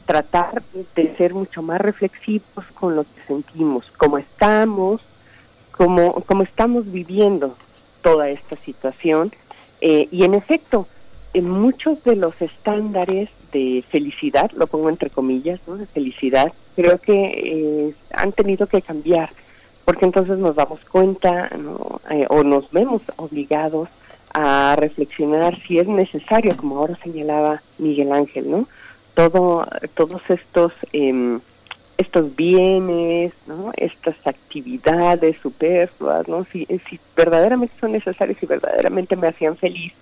[0.07, 0.63] tratar
[0.95, 5.01] de ser mucho más reflexivos con lo que sentimos, cómo estamos,
[5.81, 7.57] como, como estamos viviendo
[8.03, 9.33] toda esta situación.
[9.81, 10.87] Eh, y en efecto,
[11.33, 15.79] en muchos de los estándares de felicidad, lo pongo entre comillas, ¿no?
[15.79, 19.31] de felicidad, creo que eh, han tenido que cambiar,
[19.91, 21.51] porque entonces nos damos cuenta
[22.11, 23.89] eh, o nos vemos obligados
[24.33, 28.69] a reflexionar si es necesario, como ahora señalaba Miguel Ángel, ¿no?
[29.15, 31.41] Todo, todos estos em,
[31.99, 33.73] estos bienes, ¿no?
[33.77, 36.45] estas actividades superfluas, ¿no?
[36.53, 39.93] Si, si verdaderamente son necesarias y verdaderamente me hacían feliz,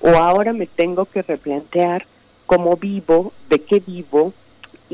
[0.00, 2.06] o ahora me tengo que replantear
[2.46, 4.32] cómo vivo, de qué vivo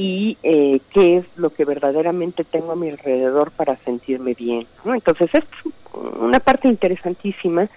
[0.02, 4.66] y eh, qué es lo que verdaderamente tengo a mi alrededor para sentirme bien.
[4.82, 4.94] ¿no?
[4.94, 5.44] Entonces es
[5.92, 7.68] una parte interesantísima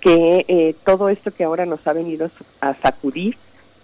[0.00, 2.30] que eh, todo esto que ahora nos ha venido
[2.62, 3.36] a sacudir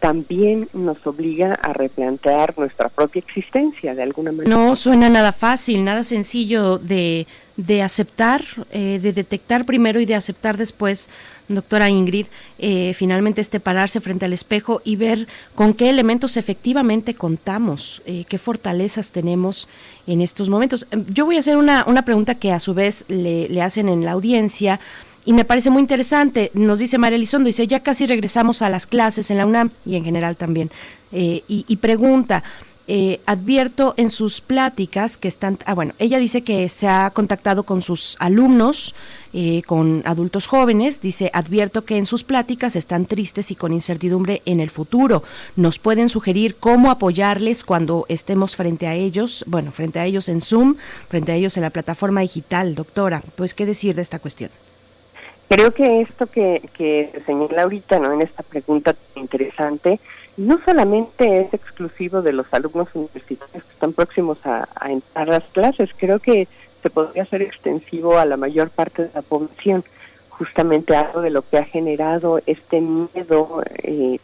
[0.03, 4.53] también nos obliga a replantear nuestra propia existencia de alguna manera.
[4.53, 10.17] No suena nada fácil, nada sencillo de, de aceptar, eh, de detectar primero y de
[10.17, 11.09] aceptar después,
[11.47, 12.27] doctora Ingrid,
[12.59, 18.25] eh, finalmente este pararse frente al espejo y ver con qué elementos efectivamente contamos, eh,
[18.29, 19.69] qué fortalezas tenemos
[20.09, 20.85] en estos momentos.
[21.12, 24.05] Yo voy a hacer una, una pregunta que a su vez le, le hacen en
[24.05, 24.81] la audiencia
[25.25, 26.51] y me parece muy interesante.
[26.55, 29.97] Nos dice María Elizondo, dice, ya casi regresamos a las clases en la UNAM y
[29.97, 30.71] en general también.
[31.13, 32.43] Eh, y, pregunta,
[32.89, 37.63] eh, advierto en sus pláticas que están, ah, bueno, ella dice que se ha contactado
[37.63, 38.95] con sus alumnos,
[39.33, 44.43] eh, con adultos jóvenes, dice, advierto que en sus pláticas están tristes y con incertidumbre
[44.47, 45.23] en el futuro.
[45.55, 50.41] ¿Nos pueden sugerir cómo apoyarles cuando estemos frente a ellos, bueno, frente a ellos en
[50.41, 50.77] Zoom,
[51.09, 53.23] frente a ellos en la plataforma digital, doctora?
[53.37, 54.51] Pues, ¿qué decir de esta cuestión?
[55.55, 58.11] Creo que esto que, que señala ahorita ¿no?
[58.15, 60.01] en esta pregunta interesante
[60.38, 65.45] no solamente es exclusivo de los alumnos universitarios que están próximos a, entrar a las
[65.53, 66.49] clases, creo que
[66.83, 69.85] se podría hacer extensivo a la mayor parte de la población.
[70.31, 74.19] Justamente algo de lo que ha generado este miedo eh,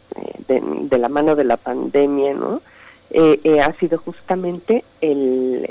[0.48, 2.62] de, la mano de la pandemia, ¿no?
[3.10, 5.66] Eh, eh, ha sido justamente el,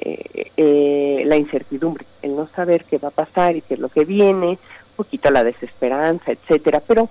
[1.27, 4.59] la incertidumbre, el no saber qué va a pasar y qué es lo que viene,
[4.97, 6.81] poquito la desesperanza, etcétera.
[6.85, 7.09] Pero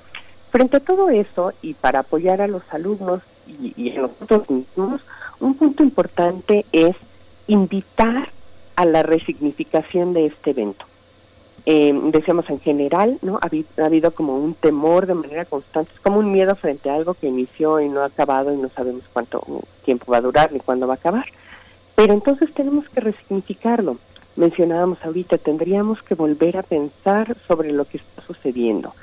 [0.51, 5.01] frente a todo eso y para apoyar a los alumnos y, a nosotros mismos,
[5.41, 6.97] un punto importante es
[7.47, 8.29] invitar
[8.75, 10.85] a la resignificación de este evento.
[11.65, 13.39] Eh, decíamos en general, ¿no?
[13.43, 13.51] Ha
[13.83, 17.15] ha habido, como un temor de manera constante, es como un miedo frente a algo
[17.15, 19.45] que inició y no ha acabado y no sabemos cuánto
[19.85, 21.27] tiempo va a durar ni cuándo va a acabar.
[21.97, 23.97] Pero entonces tenemos que resignificarlo
[24.37, 28.95] mencionábamos ahorita, tendríamos que volver a pensar sobre lo que está sucediendo.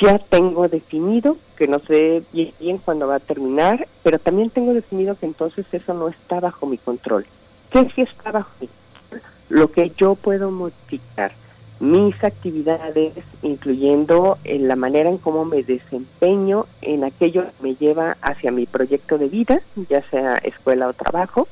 [0.00, 5.14] Ya tengo definido que no sé bien, cuándo va a terminar, pero también tengo definido
[5.16, 7.26] que entonces eso no está bajo mi control.
[7.70, 9.30] ¿Qué sí está bajo mi control?
[9.48, 11.32] Lo que yo puedo modificar
[11.78, 18.16] mis actividades, incluyendo en la manera en cómo me desempeño en aquello que me lleva
[18.22, 21.48] hacia mi proyecto de vida, ya sea escuela o trabajo,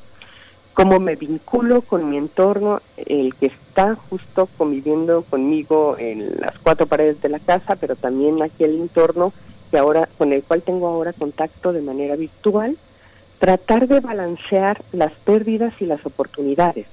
[0.73, 6.85] cómo me vinculo con mi entorno, el que está justo conviviendo conmigo en las cuatro
[6.85, 9.33] paredes de la casa, pero también aquel entorno
[9.69, 12.77] que ahora con el cual tengo ahora contacto de manera virtual,
[13.39, 16.85] tratar de balancear las pérdidas y las oportunidades.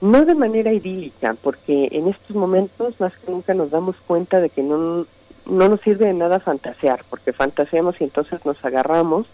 [0.00, 4.50] No de manera idílica, porque en estos momentos más que nunca nos damos cuenta de
[4.50, 5.06] que no,
[5.46, 9.26] no nos sirve de nada fantasear, porque fantaseamos y entonces nos agarramos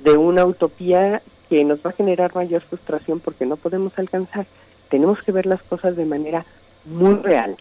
[0.00, 4.46] de una utopía que nos va a generar mayor frustración porque no podemos alcanzar.
[4.88, 6.46] Tenemos que ver las cosas de manera
[6.86, 7.58] muy real,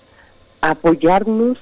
[0.61, 1.57] apoyarnos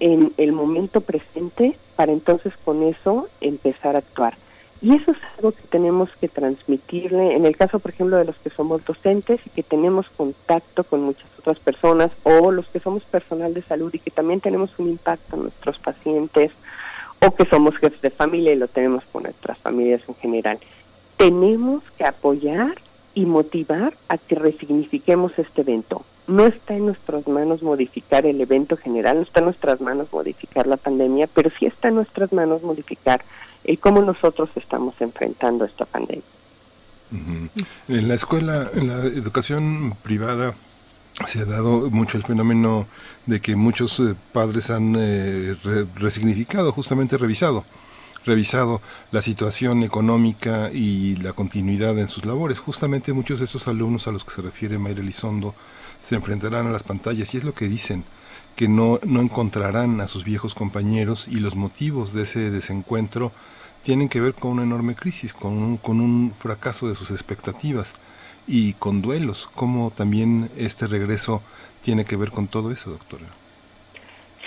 [0.00, 4.34] en el momento presente para entonces con eso empezar a actuar.
[4.82, 8.36] Y eso es algo que tenemos que transmitirle, en el caso, por ejemplo, de los
[8.38, 13.04] que somos docentes y que tenemos contacto con muchas otras personas, o los que somos
[13.04, 16.50] personal de salud y que también tenemos un impacto en nuestros pacientes,
[17.24, 20.58] o que somos jefes de familia y lo tenemos con nuestras familias en general
[21.18, 22.80] tenemos que apoyar
[23.14, 26.04] y motivar a que resignifiquemos este evento.
[26.28, 30.66] No está en nuestras manos modificar el evento general, no está en nuestras manos modificar
[30.66, 33.24] la pandemia, pero sí está en nuestras manos modificar
[33.64, 36.22] el cómo nosotros estamos enfrentando esta pandemia.
[37.88, 40.54] En la escuela, en la educación privada,
[41.26, 42.86] se ha dado mucho el fenómeno
[43.26, 45.56] de que muchos eh, padres han eh,
[45.96, 47.64] resignificado, justamente revisado
[48.24, 52.58] revisado la situación económica y la continuidad en sus labores.
[52.58, 55.54] Justamente muchos de esos alumnos a los que se refiere Mayra Elizondo
[56.00, 58.04] se enfrentarán a las pantallas y es lo que dicen,
[58.56, 63.32] que no, no encontrarán a sus viejos compañeros y los motivos de ese desencuentro
[63.82, 67.94] tienen que ver con una enorme crisis, con un, con un fracaso de sus expectativas
[68.46, 69.48] y con duelos.
[69.54, 71.42] ¿Cómo también este regreso
[71.82, 73.26] tiene que ver con todo eso, doctora?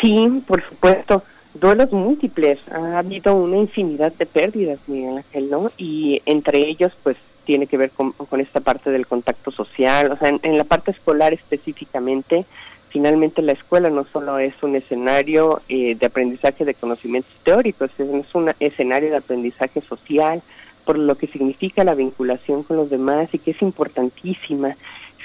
[0.02, 2.60] Sí, por supuesto duelos múltiples.
[2.72, 5.72] Ha habido una infinidad de pérdidas, Miguel Ángel, ¿no?
[5.78, 10.12] Y entre ellos, pues, tiene que ver con, esta parte del contacto social.
[10.12, 12.46] O sea, en, la parte escolar específicamente,
[12.90, 18.36] finalmente la escuela no solo es un escenario eh, de aprendizaje de conocimientos teóricos, es
[18.36, 20.42] un escenario de aprendizaje social,
[20.86, 24.76] por lo que significa la vinculación con los demás y que es importantísima.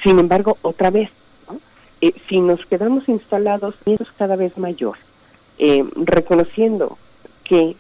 [0.03, 1.11] Sin embargo, otra vez,
[2.01, 4.97] eh, si nos quedamos instalados, es cada vez mayor,
[5.59, 6.99] eh, reconociendo
[7.45, 7.77] que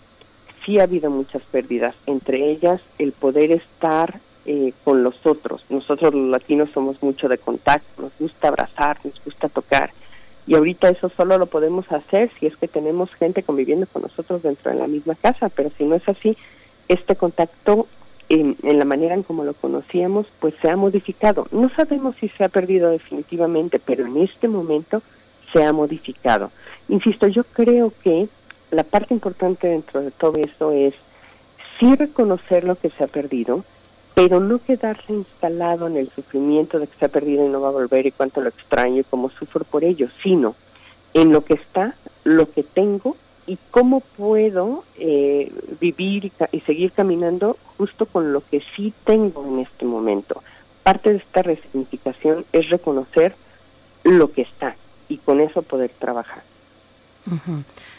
[0.65, 5.65] sí ha habido muchas pérdidas, entre ellas el poder estar eh, con los otros.
[5.71, 9.91] Nosotros los latinos somos mucho de contacto, nos gusta abrazar, nos gusta tocar.
[10.47, 14.43] Y ahorita eso solo lo podemos hacer si es que tenemos gente conviviendo con nosotros
[14.43, 16.37] dentro de la misma casa, pero si no es así,
[16.89, 17.89] este contacto
[18.29, 21.47] en, la manera en como lo conocíamos, pues se ha modificado.
[21.51, 25.03] No sabemos si se ha perdido definitivamente, pero en este momento
[25.53, 26.51] se ha modificado.
[26.89, 28.29] Insisto, yo creo que
[28.71, 30.95] la parte importante dentro de todo eso es
[31.79, 33.65] sí reconocer lo que se ha perdido,
[34.15, 37.69] pero no quedarse instalado en el sufrimiento de que se ha perdido y no va
[37.69, 40.55] a volver y cuánto lo extraño y cómo sufro por ello, sino
[41.15, 41.95] en lo que está,
[42.25, 43.17] lo que tengo
[43.47, 49.61] y cómo puedo eh, vivir y, seguir caminando justo con lo que sí tengo en
[49.61, 50.43] este momento.
[50.83, 53.35] Parte de esta resignificación es reconocer
[54.03, 54.77] lo que está
[55.09, 56.43] y con eso poder trabajar.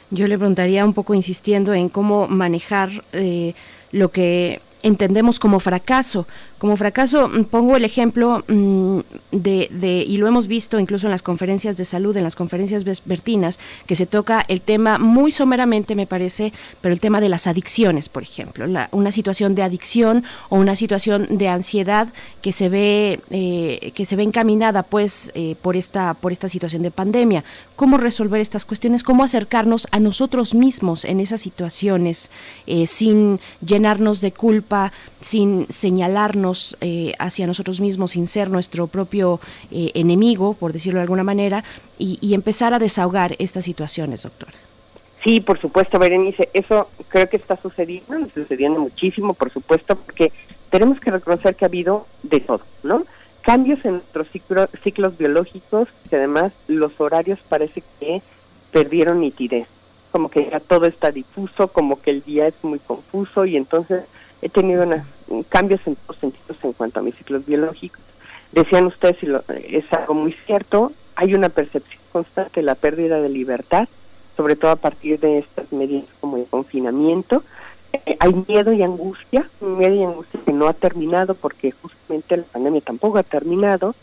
[0.10, 3.54] Yo le preguntaría un poco insistiendo en cómo manejar eh,
[3.92, 6.28] lo que entendemos como fracaso.
[6.58, 9.00] Como fracaso, mm, pongo el ejemplo mm,
[9.32, 12.84] de, de, y lo hemos visto incluso en las conferencias de salud, en las conferencias
[12.84, 17.48] vespertinas, que se toca el tema muy someramente, me parece, pero el tema de las
[17.48, 22.08] adicciones, por ejemplo, una situación de adicción o una situación de ansiedad
[22.42, 26.82] que se ve, eh, que se ve encaminada, pues, eh, por esta, por esta situación
[26.82, 27.44] de pandemia.
[27.76, 29.04] ¿Cómo resolver estas cuestiones?
[29.04, 32.32] ¿Cómo acercarnos a nosotros mismos en esas situaciones
[32.66, 34.77] eh, sin llenarnos de culpa,
[35.20, 36.78] sin señalarnos?
[36.82, 39.40] Eh, hacia nosotros mismos sin ser nuestro propio
[39.72, 41.64] eh, enemigo, por decirlo de alguna manera,
[42.00, 44.54] y, empezar a desahogar estas situaciones, doctora.
[45.24, 50.32] Sí, por supuesto, Berenice, eso creo que está sucediendo, sucediendo muchísimo, por supuesto, porque
[50.70, 53.04] tenemos que reconocer que ha habido de todo, ¿no?
[53.42, 54.28] Cambios en nuestros
[54.84, 58.22] ciclos biológicos, que además los horarios parece que
[58.72, 59.68] perdieron nitidez,
[60.12, 64.04] como que ya todo está difuso, como que el día es muy confuso y entonces
[64.42, 64.86] he tenido
[65.50, 68.02] cambios en todos sentidos en cuanto a mis ciclos biológicos.
[68.52, 73.30] Decían ustedes, y es algo muy cierto, hay una percepción constante de la pérdida de
[73.30, 73.88] libertad,
[74.36, 77.44] sobre todo a partir de estas medidas como el confinamiento.
[77.92, 82.44] Eh, hay miedo y angustia, miedo y angustia que no ha terminado porque justamente la
[82.44, 83.96] pandemia tampoco ha terminado.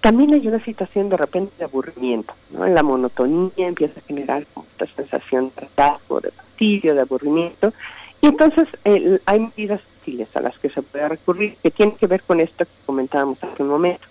[0.00, 2.66] También hay una situación de repente de aburrimiento, ¿no?
[2.66, 7.72] La monotonía empieza a generar esta sensación de hartazgo, de fastidio, de aburrimiento,
[8.26, 8.66] y entonces
[9.24, 12.64] hay medidas útiles a las que se puede recurrir que tienen que ver con esto
[12.64, 14.04] que comentábamos hace un momento.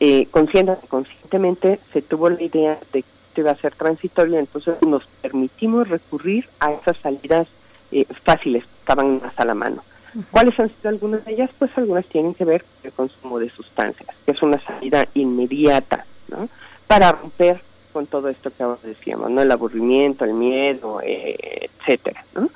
[0.00, 5.04] Eh, conscientemente se tuvo la idea de que esto iba a ser transitorio, entonces nos
[5.20, 7.46] permitimos recurrir a esas salidas
[7.90, 9.84] eh, fáciles, estaban más a la mano.
[10.30, 11.50] ¿Cuáles han sido algunas de ellas?
[11.58, 16.06] Pues algunas tienen que ver con el consumo de sustancias, que es una salida inmediata,
[16.28, 16.48] ¿no?
[16.86, 17.60] Para romper
[17.92, 19.42] con todo esto que ahora decíamos, ¿no?
[19.42, 22.48] El aburrimiento, el miedo, eh, etcétera, ¿no?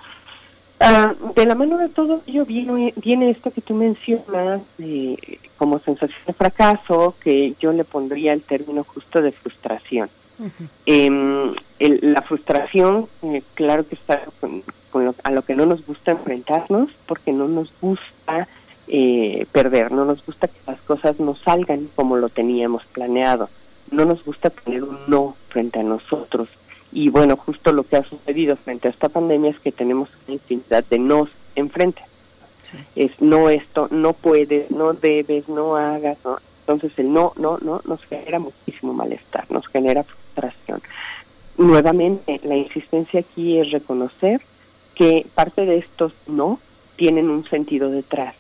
[0.79, 4.61] Ah, de la mano de todo ello viene, viene esto que tú mencionas
[5.57, 10.11] como sensación de fracaso, que yo le pondría el término justo de frustración.
[10.85, 14.63] Em, la frustración, eh, claro que está con,
[15.23, 18.47] a lo que no nos gusta enfrentarnos, porque no nos gusta
[18.87, 23.49] eh, perder, no nos gusta que las cosas no salgan como lo teníamos planeado,
[23.91, 26.49] no nos gusta tener un no frente a nosotros,
[26.97, 30.37] y bueno, justo lo que ha sucedido frente a esta pandemia es que tenemos una
[30.37, 32.01] infinidad de nos enfrente.
[32.95, 36.39] Es no esto, no puedes, no debes, no hagas, ¿no?
[36.61, 40.81] Entonces el no, no, no nos genera muchísimo malestar, nos genera frustración.
[41.59, 44.41] Nuevamente, la insistencia aquí es reconocer
[44.95, 46.61] que parte de estos no
[46.97, 48.35] tienen un sentido detrás.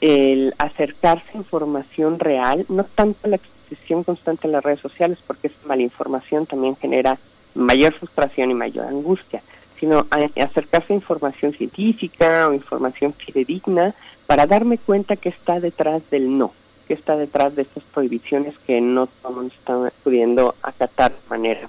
[0.00, 5.48] El acercarse a información real, no tanto la exposición constante en las redes sociales, porque
[5.48, 7.18] esa malinformación también genera
[7.54, 9.42] mayor frustración y mayor angustia,
[9.78, 13.94] sino acercarse a información científica o información fidedigna
[14.26, 16.52] para darme cuenta que está detrás del no,
[16.86, 21.68] que está detrás de estas prohibiciones que no todos están pudiendo acatar de manera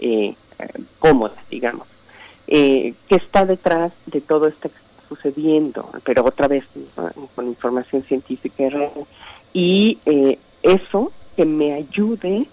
[0.00, 0.34] eh,
[0.98, 1.88] cómoda, digamos.
[2.48, 6.64] Eh, que está detrás de todo esto que está sucediendo, pero otra vez
[7.34, 8.90] con información científica y real.
[9.52, 12.46] Y eh, eso que me ayude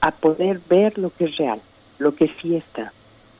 [0.00, 1.60] a poder ver lo que es real,
[1.98, 2.92] lo que sí está,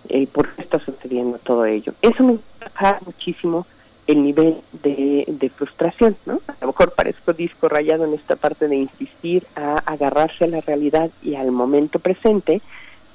[0.08, 1.94] eh, por qué está sucediendo todo ello.
[2.02, 3.66] Eso me baja muchísimo
[4.06, 6.40] el nivel de, de, frustración, ¿no?
[6.48, 10.62] A lo mejor parezco disco rayado en esta parte de insistir a agarrarse a la
[10.62, 12.62] realidad y al momento presente,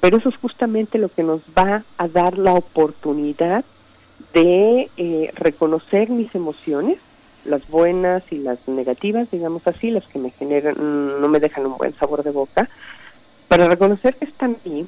[0.00, 3.64] pero eso es justamente lo que nos va a dar la oportunidad
[4.32, 6.98] de eh, reconocer mis emociones,
[7.44, 10.76] las buenas y las negativas, digamos así, las que me generan,
[11.20, 12.68] no me dejan un buen sabor de boca,
[13.48, 14.86] para reconocer que están ahí,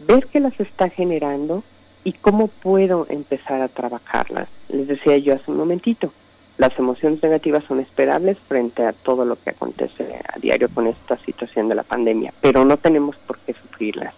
[0.00, 1.62] ver que las está generando
[2.04, 4.48] y cómo puedo empezar a trabajarlas.
[4.68, 6.12] Les decía yo hace un momentito,
[6.58, 11.18] las emociones negativas son esperables frente a todo lo que acontece a diario con esta
[11.18, 14.14] situación de la pandemia, pero no tenemos por qué sufrirlas.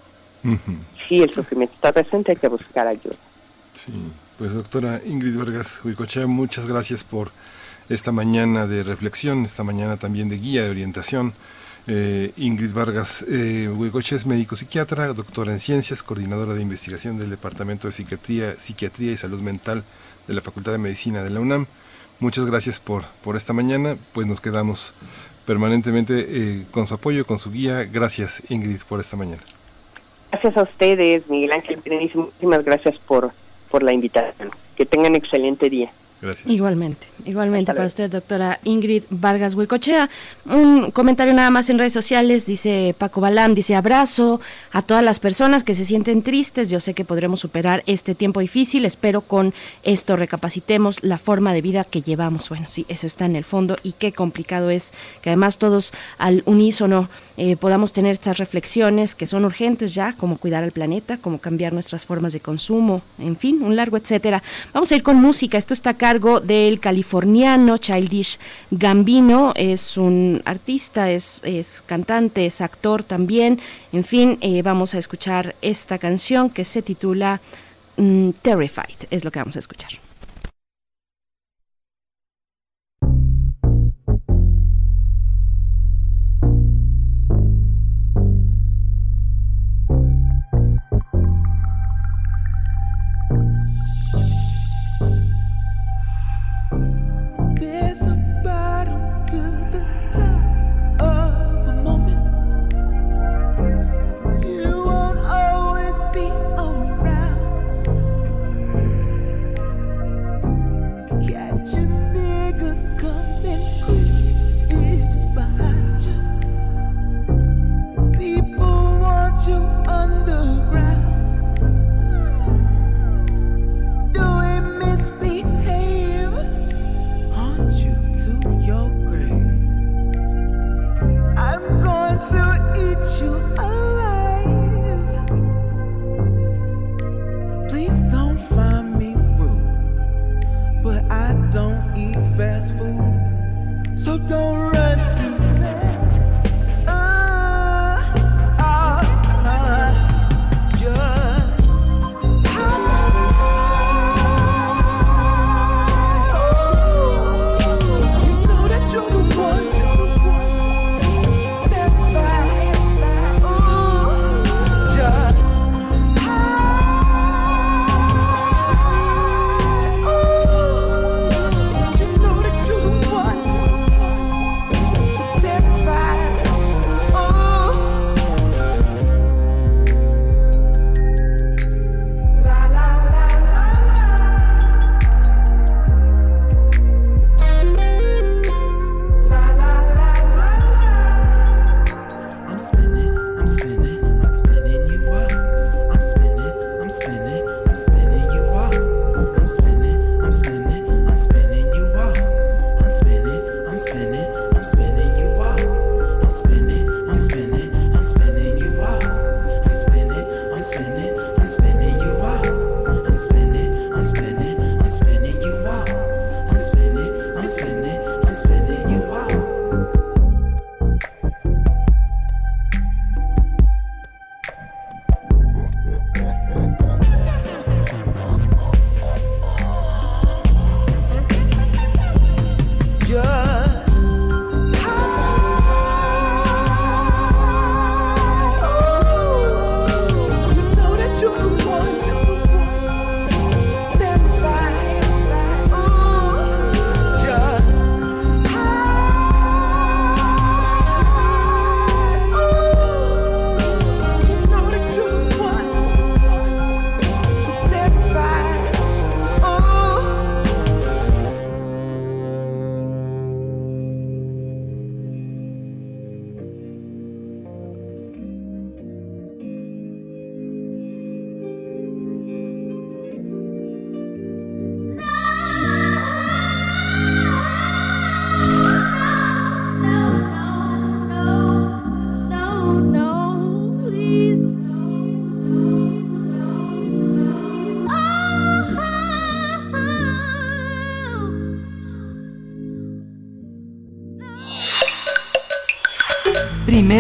[1.08, 3.16] Si el sufrimiento está presente, hay que buscar ayuda.
[3.72, 3.92] Sí,
[4.38, 7.32] pues doctora Ingrid Vargas Huicochea, muchas gracias por
[7.88, 11.32] esta mañana de reflexión, esta mañana también de guía, de orientación.
[11.91, 13.70] Eh, Ingrid Vargas eh,
[14.11, 19.16] es médico psiquiatra, doctora en ciencias, coordinadora de investigación del Departamento de Psiquiatría, Psiquiatría y
[19.16, 19.84] Salud Mental
[20.26, 21.66] de la Facultad de Medicina de la UNAM.
[22.20, 24.93] Muchas gracias por, por esta mañana, pues nos quedamos
[25.47, 27.84] permanentemente eh, con su apoyo, con su guía.
[27.84, 29.43] Gracias Ingrid por esta mañana.
[30.30, 31.80] Gracias a ustedes, Miguel Ángel
[32.14, 33.32] Muchísimas gracias por,
[33.70, 34.51] por la invitación.
[34.76, 35.91] Que tengan excelente día.
[36.46, 40.10] Igualmente, igualmente para usted, doctora Ingrid Vargas Huicochea.
[40.46, 44.40] Un comentario nada más en redes sociales, dice Paco Balam, dice abrazo
[44.72, 46.70] a todas las personas que se sienten tristes.
[46.70, 48.84] Yo sé que podremos superar este tiempo difícil.
[48.84, 49.54] Espero con
[49.84, 52.48] esto recapacitemos la forma de vida que llevamos.
[52.48, 54.92] Bueno, sí, eso está en el fondo y qué complicado es
[55.22, 57.08] que además todos al unísono
[57.39, 61.72] eh, podamos tener estas reflexiones que son urgentes ya, como cuidar al planeta, como cambiar
[61.72, 64.43] nuestras formas de consumo, en fin, un largo etcétera.
[64.74, 65.57] Vamos a ir con música.
[65.57, 68.39] Esto está acá cargo del californiano Childish
[68.70, 69.53] Gambino.
[69.57, 73.61] Es un artista, es, es cantante, es actor también.
[73.93, 77.43] En fin, eh, vamos a escuchar esta canción que se titula
[77.99, 79.07] mm, Terrified.
[79.11, 80.07] Es lo que vamos a escuchar.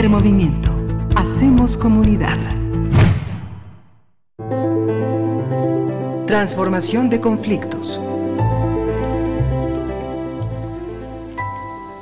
[0.08, 0.70] Movimiento.
[1.16, 2.38] Hacemos comunidad.
[6.26, 8.00] Transformación de conflictos.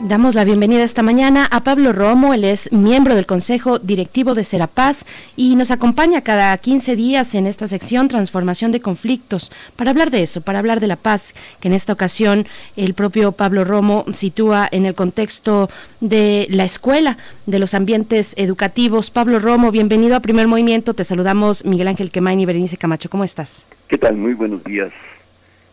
[0.09, 4.45] Damos la bienvenida esta mañana a Pablo Romo, él es miembro del Consejo Directivo de
[4.45, 5.05] Serapaz
[5.35, 10.23] y nos acompaña cada 15 días en esta sección Transformación de Conflictos para hablar de
[10.23, 12.47] eso, para hablar de la paz, que en esta ocasión
[12.77, 15.69] el propio Pablo Romo sitúa en el contexto
[16.01, 19.11] de la escuela, de los ambientes educativos.
[19.11, 23.25] Pablo Romo, bienvenido a Primer Movimiento, te saludamos Miguel Ángel Quemain y Berenice Camacho, ¿cómo
[23.25, 23.67] estás?
[23.89, 24.17] ¿Qué tal?
[24.17, 24.93] Muy buenos días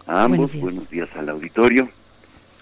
[0.07, 1.87] a ambos, buenos días, al auditorio.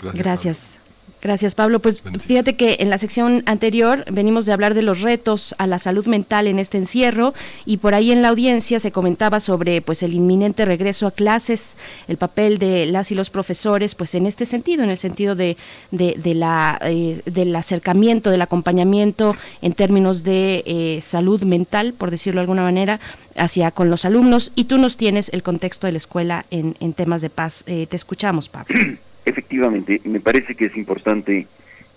[0.01, 0.21] Gracias.
[0.21, 0.80] Gracias.
[1.21, 1.79] Gracias, Pablo.
[1.79, 5.77] Pues fíjate que en la sección anterior venimos de hablar de los retos a la
[5.77, 10.01] salud mental en este encierro y por ahí en la audiencia se comentaba sobre pues
[10.01, 14.47] el inminente regreso a clases, el papel de las y los profesores, pues en este
[14.47, 15.57] sentido, en el sentido de,
[15.91, 22.39] de, la eh, del acercamiento, del acompañamiento en términos de eh, salud mental, por decirlo
[22.39, 22.99] de alguna manera,
[23.37, 24.51] hacia con los alumnos.
[24.55, 27.63] Y tú nos tienes el contexto de la escuela en, en temas de paz.
[27.67, 28.75] Eh, te escuchamos, Pablo.
[29.25, 31.47] Efectivamente, me parece que es importante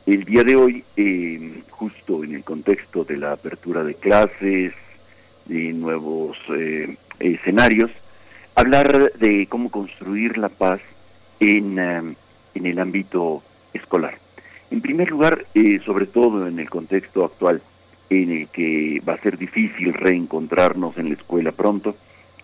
[0.06, 4.74] el día de hoy, eh, justo en el contexto de la apertura de clases,
[5.46, 7.90] de nuevos eh, escenarios,
[8.54, 10.80] hablar de cómo construir la paz
[11.40, 12.14] en, um,
[12.54, 14.18] en el ámbito escolar.
[14.70, 17.62] En primer lugar, eh, sobre todo en el contexto actual,
[18.10, 21.96] en el que va a ser difícil reencontrarnos en la escuela pronto,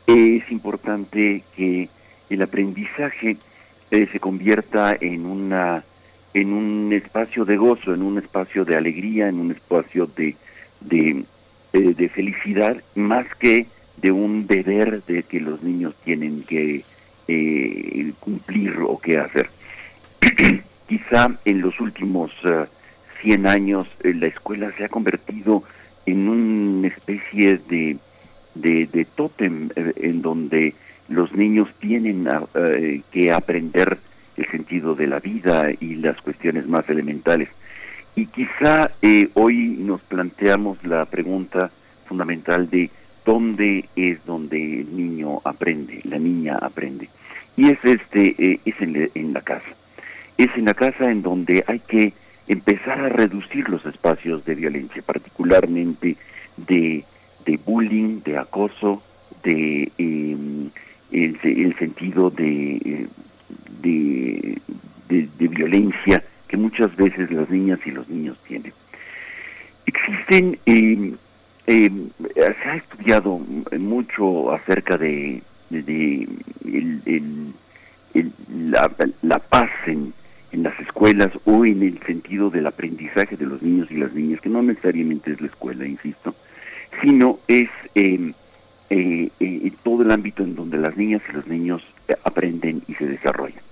[0.06, 1.88] es importante que
[2.30, 3.36] el aprendizaje
[3.90, 5.84] eh, se convierta en una
[6.32, 10.36] en un espacio de gozo, en un espacio de alegría, en un espacio de
[10.80, 11.24] de,
[11.72, 13.66] eh, felicidad, más que
[13.96, 16.84] de un deber de que los niños tienen que
[17.28, 19.50] eh, cumplir o que hacer.
[20.88, 22.32] Quizá en los últimos
[23.22, 25.62] 100 años la escuela se ha convertido
[26.06, 27.98] en una especie de,
[28.54, 30.74] de, de tótem en donde
[31.10, 33.98] los niños tienen eh, que aprender
[34.36, 37.48] el sentido de la vida y las cuestiones más elementales.
[38.14, 41.70] Y quizá eh, hoy nos planteamos la pregunta
[42.06, 42.90] fundamental de
[43.24, 47.08] dónde es donde el niño aprende, la niña aprende.
[47.56, 49.68] Y es este eh, es en, en, la casa.
[50.38, 52.12] Es en la casa en donde hay que
[52.46, 56.16] empezar a reducir los espacios de violencia, particularmente
[56.56, 57.04] de,
[57.44, 59.02] de bullying, de acoso,
[59.42, 60.70] de em,
[61.12, 63.06] el, sentido de,
[63.82, 64.58] de,
[65.38, 68.72] violencia que muchas veces las niñas y los niños tienen.
[69.86, 71.12] Existen, eh,
[71.66, 71.90] eh,
[72.34, 73.40] se ha estudiado
[73.78, 76.36] mucho acerca de, el,
[79.22, 80.12] la, paz en,
[80.52, 84.40] en las escuelas o en el sentido del aprendizaje de los niños y las niñas,
[84.40, 86.34] que no necesariamente es la escuela, insisto,
[87.02, 88.32] sino es eh,
[88.90, 92.94] eh, eh, todo el ámbito en donde las niñas y los niños eh, aprenden y
[92.94, 93.62] se desarrollan.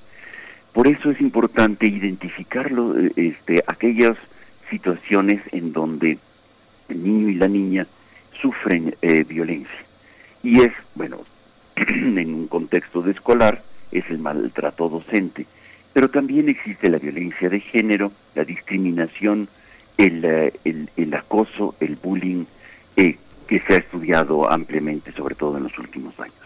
[0.73, 4.17] Por eso es importante identificarlo, eh, este, aquellas
[4.71, 6.19] situaciones en donde
[6.89, 7.87] el niño y la niña
[8.41, 8.95] sufren
[9.29, 9.85] violencia.
[10.45, 11.19] Y es, bueno,
[11.77, 15.47] en un contexto de escolar, es el maltrato docente,
[15.93, 19.49] pero también existe la violencia de género, la discriminación,
[19.97, 20.25] el,
[20.65, 22.45] el, el acoso, el bullying,
[22.97, 23.17] eh,
[23.49, 26.37] que se ha estudiado ampliamente, sobre todo en los últimos años.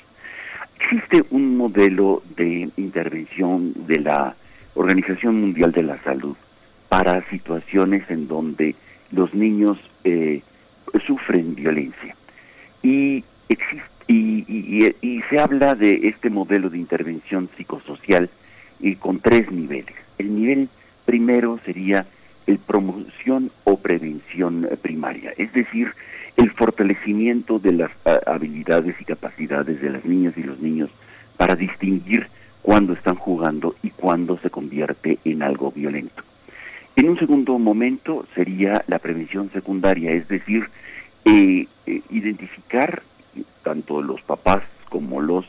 [0.80, 4.34] Existe un modelo de intervención de la
[4.74, 6.36] Organización Mundial de la Salud
[6.88, 8.74] para situaciones en donde
[9.10, 10.42] los niños eh,
[11.06, 12.16] sufren violencia.
[12.82, 18.28] Y, existe, y, se habla de este modelo de intervención psicosocial
[18.80, 19.94] y con tres niveles.
[20.18, 20.68] El nivel
[21.04, 22.06] primero sería
[22.46, 25.92] el promoción o prevención primaria, es decir,
[26.36, 27.90] el fortalecimiento de las
[28.26, 30.90] habilidades y capacidades de las niñas y los niños
[31.36, 32.26] para distinguir
[32.62, 36.22] cuándo están jugando y cuándo se convierte en algo violento.
[36.94, 40.66] En un segundo momento sería la prevención secundaria, es decir,
[41.24, 43.02] eh, eh, identificar
[43.62, 45.46] tanto los papás como los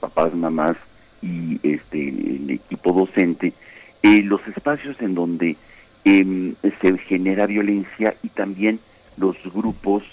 [0.00, 0.76] papás, mamás
[1.20, 3.52] y este el equipo docente
[4.02, 5.56] eh, los espacios en donde
[6.04, 8.80] em, se genera violencia y también
[9.16, 10.04] los grupos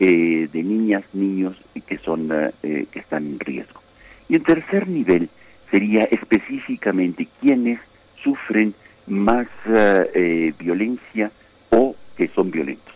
[0.00, 2.28] eh, de niñas, niños que son
[2.62, 3.80] eh, que están en riesgo.
[4.28, 5.28] Y en tercer nivel
[5.70, 7.80] sería específicamente quienes
[8.22, 8.74] sufren
[9.06, 11.30] más eh, violencia
[11.70, 12.94] o que son violentos.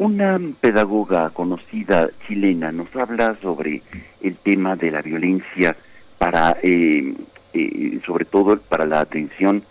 [0.00, 3.82] Una pedagoga conocida chilena nos habla sobre
[4.22, 5.76] el tema de la violencia
[6.16, 7.12] para, eh,
[7.52, 9.62] eh, sobre todo para la atención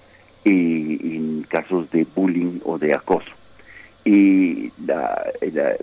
[0.45, 3.31] eh, en casos de bullying o de acoso.
[4.85, 5.23] La,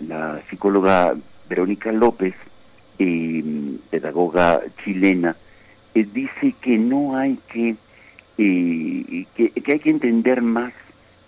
[0.01, 1.15] la, psicóloga
[1.47, 2.35] Verónica López,
[2.97, 5.35] pedagoga chilena,
[5.93, 7.75] dice que no hay que,
[8.35, 10.73] que, que, hay que entender más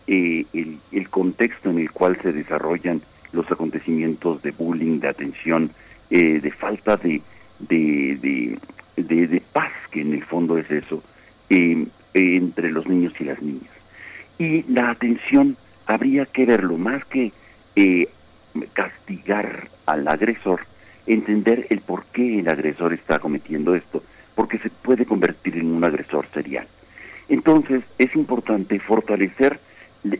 [0.08, 0.46] el,
[0.92, 5.72] el contexto en el cual se desarrollan los acontecimientos de bullying, de atención,
[6.10, 7.22] eh, de falta de,
[7.60, 11.04] de, paz, que en el fondo es eso,
[11.50, 13.70] eh, entre los niños y las niñas.
[14.38, 15.58] Y la atención
[15.90, 17.32] habría que verlo más que
[17.76, 18.08] eh,
[18.74, 20.62] castigar al agresor,
[21.08, 24.04] entender el por qué el agresor está cometiendo esto,
[24.36, 26.68] porque se puede convertir en un agresor serial.
[27.28, 29.60] Entonces es importante fortalecer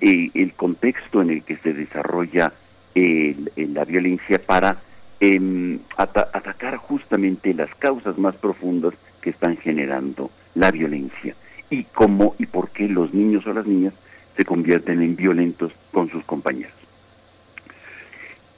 [0.02, 2.52] el contexto en el que se desarrolla
[2.96, 4.78] la violencia para
[5.20, 11.36] em, atacar justamente las causas más profundas que están generando la violencia
[11.70, 13.94] y cómo y por qué los niños o las niñas
[14.40, 16.72] se convierten en violentos con sus compañeros.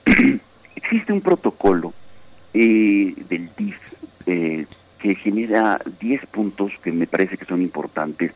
[0.76, 1.92] Existe un protocolo
[2.54, 3.80] eh, del DIF
[4.28, 4.68] eh,
[5.00, 8.32] que genera 10 puntos que me parece que son importantes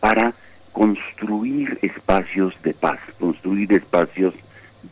[0.00, 0.34] para
[0.72, 4.34] construir espacios de paz, construir espacios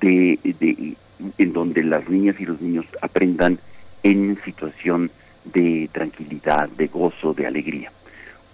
[0.00, 0.94] de, de,
[1.38, 3.58] en donde las niñas y los niños aprendan
[4.04, 5.10] en situación
[5.42, 7.90] de tranquilidad, de gozo, de alegría.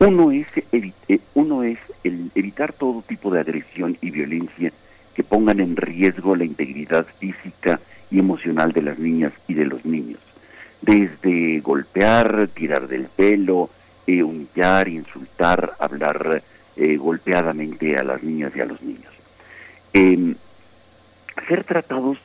[0.05, 4.73] Uno es, eh, uno es el evitar todo tipo de agresión y violencia
[5.15, 7.79] que pongan en riesgo la integridad física
[8.11, 10.19] y emocional de las niñas y de los niños.
[10.81, 13.71] Desde golpear, tirar del pelo,
[14.09, 16.43] eh, humillar, insultar, hablar
[16.75, 19.13] eh, golpeadamente a las niñas y a los niños.
[19.93, 20.35] Em,
[21.47, 22.19] ser tratados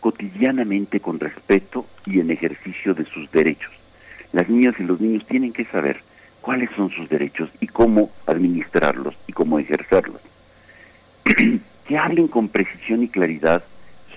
[0.00, 3.70] cotidianamente con respeto y en ejercicio de sus derechos.
[4.32, 6.09] Las niñas y los niños tienen que saber
[6.40, 10.20] cuáles son sus derechos y cómo administrarlos y cómo ejercerlos.
[11.86, 13.64] que hablen con precisión y claridad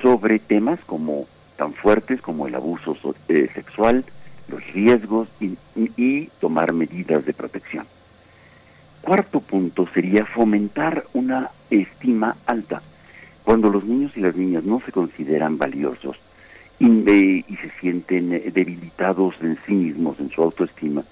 [0.02, 2.96] sobre temas como tan fuertes como el abuso
[3.30, 4.06] eh, sexual,
[4.48, 7.86] los riesgos y tomar medidas de protección.
[9.02, 12.82] Cuarto punto sería fomentar una estima alta
[13.44, 16.18] cuando los niños y las niñas no se consideran valiosos
[16.80, 16.88] y,
[17.62, 21.04] se sienten debilitados en sí mismos, en su autoestima,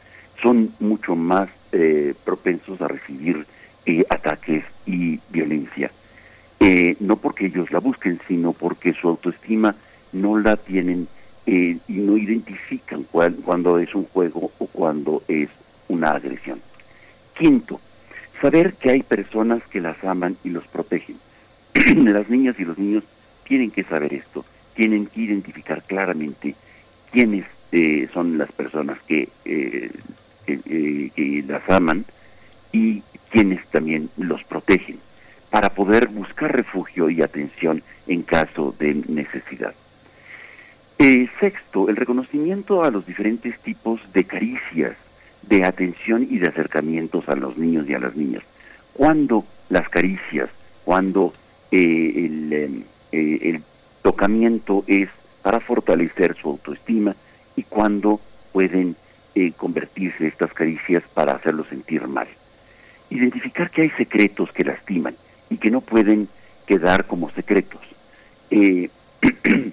[0.41, 3.45] son mucho más eh, propensos a recibir
[3.85, 5.91] eh, ataques y violencia.
[6.99, 9.75] no porque ellos la busquen, sino porque su autoestima
[10.13, 11.07] no la tienen
[11.47, 15.49] y no identifican cuando es un juego o cuando es
[15.87, 16.61] una agresión.
[17.37, 17.81] Quinto,
[18.39, 21.17] saber que hay personas que las aman y los protegen
[22.05, 23.03] las niñas y los niños
[23.43, 26.55] tienen que saber esto, tienen que identificar claramente
[27.11, 29.91] quiénes eh, son las personas que, eh,
[30.47, 32.05] eh, que, las aman
[32.71, 34.99] y quiénes también los protegen,
[35.49, 39.73] para poder buscar refugio y atención en caso de necesidad.
[41.39, 44.95] sexto, el reconocimiento a los diferentes tipos de caricias,
[45.41, 48.43] de atención y de acercamientos a los niños y a las niñas.
[48.93, 50.49] Cuando las caricias,
[50.85, 51.33] cuando
[51.71, 53.63] eh, el, em, eh, el
[54.01, 55.09] tocamiento es
[55.41, 57.15] para fortalecer su autoestima
[57.55, 58.19] y cuando
[58.51, 58.95] pueden
[59.35, 62.27] eh, convertirse estas caricias para hacerlo sentir mal.
[63.09, 65.15] Identificar que hay secretos que lastiman
[65.49, 66.27] y que no pueden
[66.65, 67.81] quedar como secretos.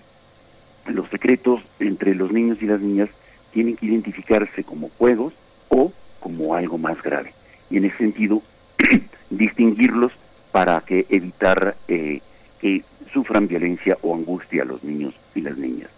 [0.86, 3.08] los secretos entre los niños y las niñas
[3.52, 5.34] tienen que identificarse como juegos
[5.68, 7.32] o como algo más grave.
[7.70, 8.42] Y en ese sentido,
[9.30, 10.12] distinguirlos
[10.52, 12.20] para que evitar eh,
[12.60, 12.82] que
[13.12, 15.90] sufran violencia o angustia los niños y las niñas.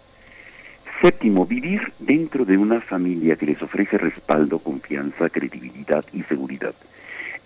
[1.01, 6.75] Séptimo, vivir dentro de una familia que les ofrece respaldo, confianza, credibilidad y seguridad.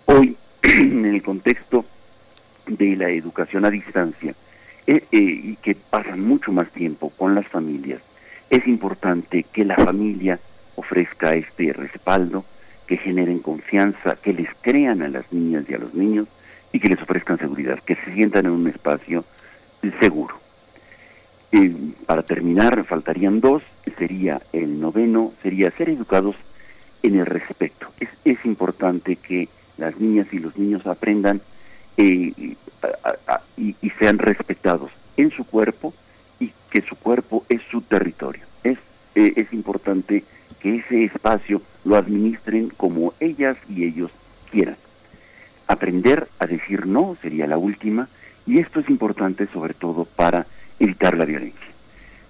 [0.04, 1.86] Hoy, en el contexto
[2.66, 4.34] de la educación a distancia,
[4.86, 8.02] eh, eh, y que pasan mucho más tiempo con las familias,
[8.50, 10.38] es importante que la familia
[10.74, 12.44] ofrezca este respaldo,
[12.86, 16.28] que generen confianza, que les crean a las niñas y a los niños
[16.74, 19.24] y que les ofrezcan seguridad, que se sientan en un espacio
[19.98, 20.45] seguro.
[22.06, 23.62] Para terminar, faltarían dos,
[23.98, 26.36] sería el noveno, sería ser educados
[27.02, 27.88] en el respeto.
[27.98, 31.40] Es, es importante que las niñas y los niños aprendan
[31.96, 32.32] eh,
[33.56, 35.94] y, sean respetados en su cuerpo
[36.38, 38.42] y que su cuerpo es su territorio.
[38.62, 38.78] Es,
[39.14, 40.22] eh, es importante
[40.60, 44.10] que ese espacio lo administren como ellas y ellos
[44.50, 44.76] quieran.
[45.66, 48.08] Aprender a decir no sería la última
[48.46, 50.46] y esto es importante sobre todo para
[50.78, 51.66] evitar la violencia.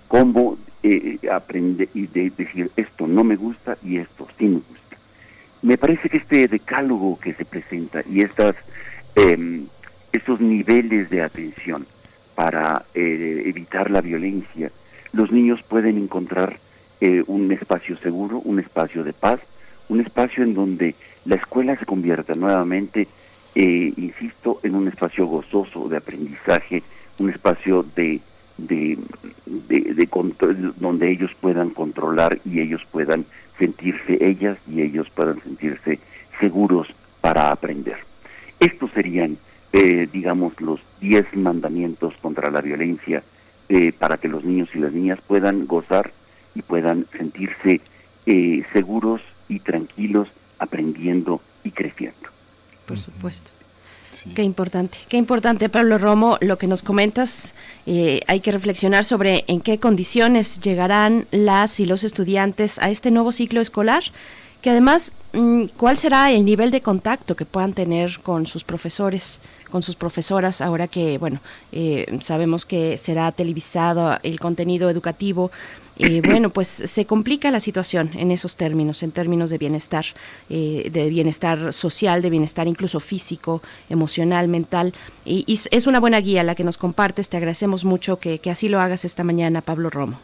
[0.08, 4.96] Cómo eh, aprender y de decir esto no me gusta y esto sí me gusta.
[5.62, 8.54] Me parece que este decálogo que se presenta y estas
[9.16, 9.66] eh,
[10.16, 11.86] estos niveles de atención
[12.34, 14.70] para eh, evitar la violencia,
[15.12, 16.58] los niños pueden encontrar
[17.00, 19.40] eh, un espacio seguro, un espacio de paz,
[19.88, 20.94] un espacio en donde
[21.24, 23.08] la escuela se convierta nuevamente,
[23.54, 26.82] eh, insisto, en un espacio gozoso de aprendizaje,
[27.18, 28.20] un espacio de,
[28.58, 28.98] de,
[29.46, 33.26] de, control, donde ellos puedan controlar y ellos puedan
[33.58, 35.98] sentirse, ellas y ellos puedan sentirse
[36.40, 36.88] seguros
[37.20, 37.96] para aprender.
[38.60, 39.36] Estos serían,
[39.72, 43.22] eh, digamos, los diez mandamientos contra la violencia
[43.68, 46.12] eh, para que los niños y las niñas puedan gozar
[46.54, 47.80] y puedan sentirse
[48.26, 50.28] eh, seguros y tranquilos
[50.58, 52.30] aprendiendo y creciendo.
[52.86, 53.55] Por supuesto.
[54.34, 57.54] Qué importante, qué importante, Pablo Romo, lo que nos comentas.
[57.86, 63.10] Eh, hay que reflexionar sobre en qué condiciones llegarán las y los estudiantes a este
[63.10, 64.02] nuevo ciclo escolar,
[64.66, 69.40] que además, mm, ¿cuál será el nivel de contacto que puedan tener con sus profesores,
[69.70, 71.38] con sus profesoras, ahora que, bueno,
[71.70, 75.52] eh, sabemos que será televisado el contenido educativo?
[75.96, 80.04] Y bueno, pues se complica la situación en esos términos, en términos de bienestar,
[80.50, 84.94] eh, de bienestar social, de bienestar incluso físico, emocional, mental.
[85.24, 87.28] Y, es una buena guía la que nos compartes.
[87.28, 90.18] Te agradecemos mucho que, así lo hagas esta mañana, Pablo Romo.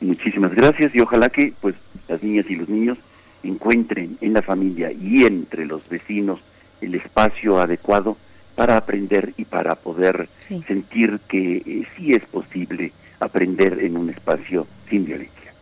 [0.00, 1.76] Muchísimas gracias y ojalá que pues
[2.08, 2.98] las niñas y los niños
[3.42, 6.40] encuentren en la familia y entre los vecinos
[6.80, 8.16] el espacio adecuado
[8.54, 10.28] para aprender y para poder
[10.66, 15.52] sentir que eh, sí es posible aprender en un espacio sin violencia.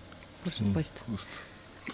[0.42, 1.00] Por supuesto.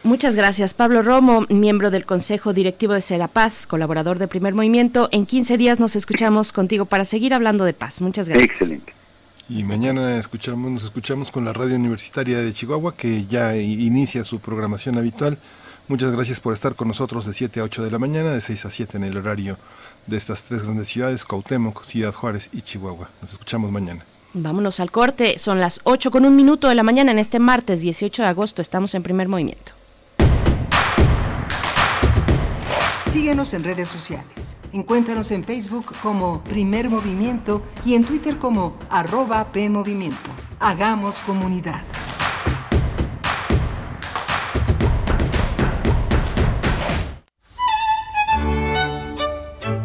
[0.02, 5.08] Muchas gracias, Pablo Romo, miembro del Consejo Directivo de Serapaz, colaborador de Primer Movimiento.
[5.12, 8.02] En 15 días nos escuchamos contigo para seguir hablando de paz.
[8.02, 8.50] Muchas gracias.
[8.50, 8.92] Excelente.
[9.48, 14.40] Y mañana escuchamos, nos escuchamos con la Radio Universitaria de Chihuahua, que ya inicia su
[14.40, 15.38] programación habitual.
[15.86, 18.64] Muchas gracias por estar con nosotros de 7 a 8 de la mañana, de 6
[18.64, 19.58] a 7 en el horario
[20.06, 23.10] de estas tres grandes ciudades, Cuauhtémoc, Ciudad Juárez y Chihuahua.
[23.20, 24.04] Nos escuchamos mañana.
[24.32, 25.38] Vámonos al corte.
[25.38, 28.62] Son las 8 con un minuto de la mañana en este martes 18 de agosto.
[28.62, 29.72] Estamos en primer movimiento.
[33.04, 34.56] Síguenos en redes sociales.
[34.72, 40.30] Encuéntranos en Facebook como Primer Movimiento y en Twitter como arroba PMovimiento.
[40.58, 41.82] Hagamos comunidad.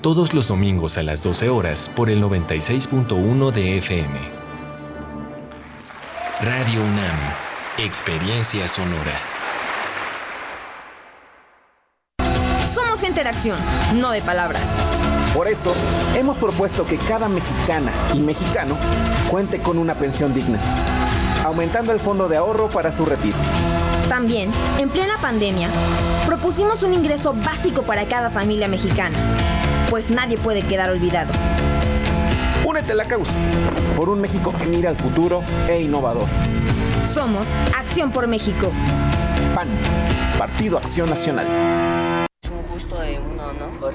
[0.00, 4.18] todos los domingos a las 12 horas por el 96.1 de FM.
[6.40, 7.18] Radio UNAM,
[7.76, 9.12] Experiencia Sonora.
[12.72, 13.58] Somos interacción,
[14.00, 14.66] no de palabras.
[15.34, 15.74] Por eso,
[16.16, 18.76] hemos propuesto que cada mexicana y mexicano
[19.30, 20.60] cuente con una pensión digna,
[21.44, 23.36] aumentando el fondo de ahorro para su retiro.
[24.08, 25.68] También, en plena pandemia,
[26.26, 29.59] propusimos un ingreso básico para cada familia mexicana
[29.90, 31.32] pues nadie puede quedar olvidado.
[32.64, 33.36] Únete a la causa,
[33.96, 36.28] por un México que mira al futuro e innovador.
[37.04, 38.70] Somos Acción por México.
[39.54, 39.68] PAN,
[40.38, 41.89] Partido Acción Nacional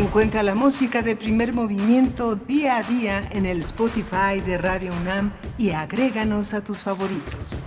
[0.00, 5.30] Encuentra la música de primer movimiento día a día en el Spotify de Radio UNAM
[5.58, 7.60] y agréganos a tus favoritos.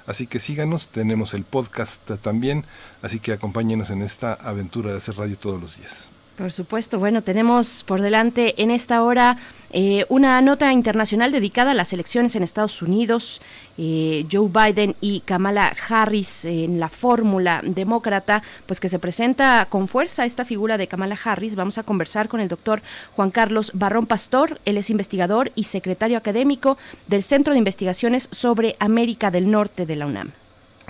[0.07, 2.65] Así que síganos, tenemos el podcast también,
[3.01, 6.14] así que acompáñenos en esta aventura de hacer radio todos los días.
[6.37, 9.37] Por supuesto, bueno, tenemos por delante en esta hora
[9.71, 13.41] eh, una nota internacional dedicada a las elecciones en Estados Unidos.
[13.77, 19.87] Eh, Joe Biden y Kamala Harris en la fórmula demócrata, pues que se presenta con
[19.87, 21.55] fuerza esta figura de Kamala Harris.
[21.55, 22.81] Vamos a conversar con el doctor
[23.15, 24.59] Juan Carlos Barrón Pastor.
[24.65, 26.77] Él es investigador y secretario académico
[27.07, 30.31] del Centro de Investigaciones sobre América del Norte de la UNAM.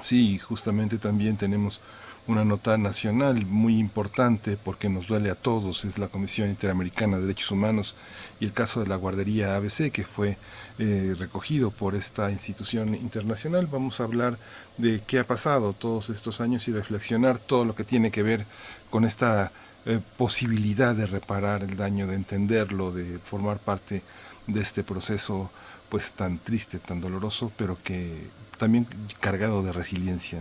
[0.01, 1.79] Sí, justamente también tenemos
[2.27, 7.23] una nota nacional muy importante porque nos duele a todos, es la Comisión Interamericana de
[7.23, 7.95] Derechos Humanos
[8.39, 10.37] y el caso de la guardería ABC que fue
[10.79, 13.67] eh, recogido por esta institución internacional.
[13.67, 14.39] Vamos a hablar
[14.77, 18.45] de qué ha pasado todos estos años y reflexionar todo lo que tiene que ver
[18.89, 19.51] con esta
[19.85, 24.01] eh, posibilidad de reparar el daño, de entenderlo, de formar parte
[24.47, 25.51] de este proceso
[25.89, 28.87] pues tan triste, tan doloroso, pero que también
[29.19, 30.39] cargado de resiliencia.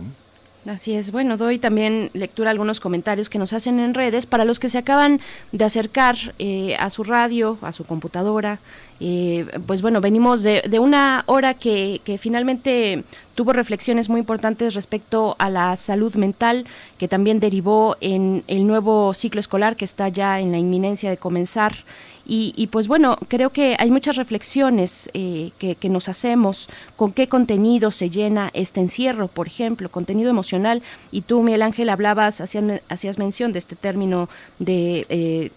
[0.67, 1.11] Así es.
[1.11, 4.67] Bueno, doy también lectura a algunos comentarios que nos hacen en redes para los que
[4.67, 8.57] se acaban de acercar eh, a su radio, a su computadora.
[8.99, 13.03] Eh, pues bueno, venimos de, una hora que, que, finalmente
[13.35, 16.65] tuvo reflexiones muy importantes respecto a la salud mental,
[16.97, 21.17] que también derivó en el nuevo ciclo escolar que está ya en la inminencia de
[21.17, 21.75] comenzar
[22.27, 27.91] y, pues bueno, creo que hay muchas reflexiones eh, que, nos hacemos con qué contenido
[27.91, 30.81] se llena este encierro, por ejemplo, contenido emocional.
[31.11, 35.51] Y tú, Miguel Ángel, hablabas, hacías, hacías mención de este término de eh,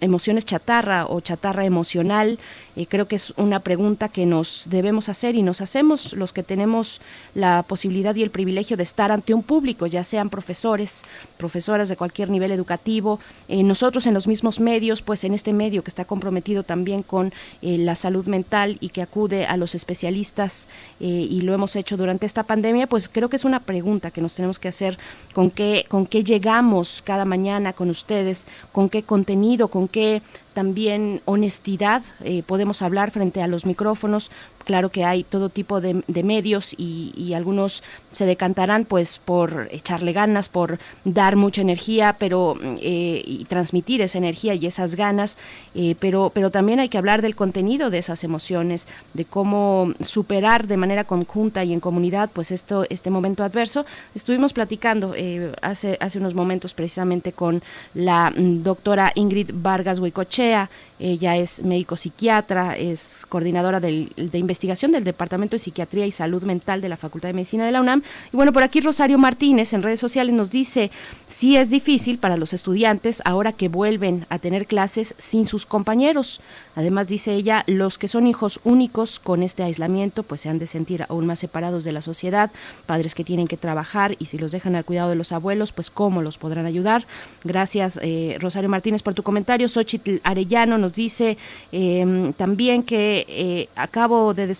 [0.00, 2.38] emociones chatarra o chatarra emocional.
[2.78, 6.44] Eh, creo que es una pregunta que nos debemos hacer y nos hacemos los que
[6.44, 7.00] tenemos
[7.34, 11.02] la posibilidad y el privilegio de estar ante un público, ya sean profesores,
[11.38, 13.18] profesoras de cualquier nivel educativo,
[13.48, 17.78] nosotros en los mismos medios, pues en este medio que está comprometido también con eh,
[17.78, 20.68] la salud mental y que acude a los especialistas
[21.00, 24.20] eh, y lo hemos hecho durante esta pandemia, pues creo que es una pregunta que
[24.20, 24.98] nos tenemos que hacer
[25.32, 30.22] con qué, con qué llegamos cada mañana con ustedes, con qué contenido, con qué
[30.54, 34.30] también honestidad eh, podemos hablar frente a los micrófonos.
[34.68, 40.50] Claro que hay todo tipo de, medios y, algunos se decantarán pues por echarle ganas,
[40.50, 45.38] por dar mucha energía, pero eh, y transmitir esa energía y esas ganas,
[45.74, 50.66] eh, pero, pero también hay que hablar del contenido de esas emociones, de cómo superar
[50.66, 53.86] de manera conjunta y en comunidad pues esto, este momento adverso.
[54.14, 55.14] Estuvimos platicando
[55.62, 57.62] hace, hace unos momentos precisamente con
[57.94, 60.68] la mm, doctora Ingrid Vargas Huicoche,
[60.98, 66.80] ella es médico psiquiatra, es coordinadora de investigación del Departamento de Psiquiatría y Salud Mental
[66.80, 68.02] de la Facultad de Medicina de la UNAM.
[68.32, 70.90] Y bueno, por aquí Rosario Martínez en redes sociales nos dice,
[71.26, 76.40] sí es difícil para los estudiantes ahora que vuelven a tener clases sin sus compañeros.
[76.74, 80.66] Además, dice ella, los que son hijos únicos con este aislamiento, pues se han de
[80.66, 82.50] sentir aún más separados de la sociedad,
[82.86, 85.90] padres que tienen que trabajar y si los dejan al cuidado de los abuelos, pues
[85.90, 87.06] cómo los podrán ayudar.
[87.44, 89.68] Gracias, eh, Rosario Martínez, por tu comentario.
[89.68, 91.36] Xochitl Arellano nos dice
[91.72, 94.56] em, también que eh, acabo de,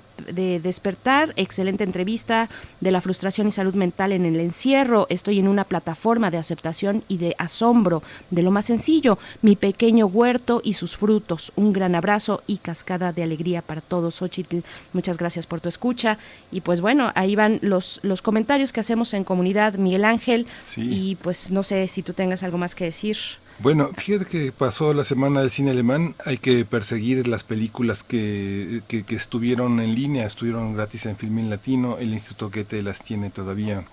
[0.62, 2.48] despertar, excelente entrevista
[2.80, 5.06] de la frustración y salud mental en el encierro.
[5.10, 10.06] Estoy en una plataforma de aceptación y de asombro de lo más sencillo, mi pequeño
[10.06, 11.52] huerto y sus frutos.
[11.56, 14.16] Un gran abrazo y cascada de alegría para todos.
[14.16, 14.58] Xochitl,
[14.92, 16.18] muchas gracias por tu escucha.
[16.50, 20.46] Y pues bueno, ahí van los, los comentarios que hacemos en comunidad, Miguel Ángel.
[20.76, 23.16] Y pues no sé si tú tengas algo más que decir.
[23.60, 28.82] Bueno, fíjate que pasó la semana del cine alemán, hay que perseguir las películas que,
[28.86, 33.84] que, estuvieron en línea, estuvieron gratis en Filmin Latino, el Instituto Goethe las tiene todavía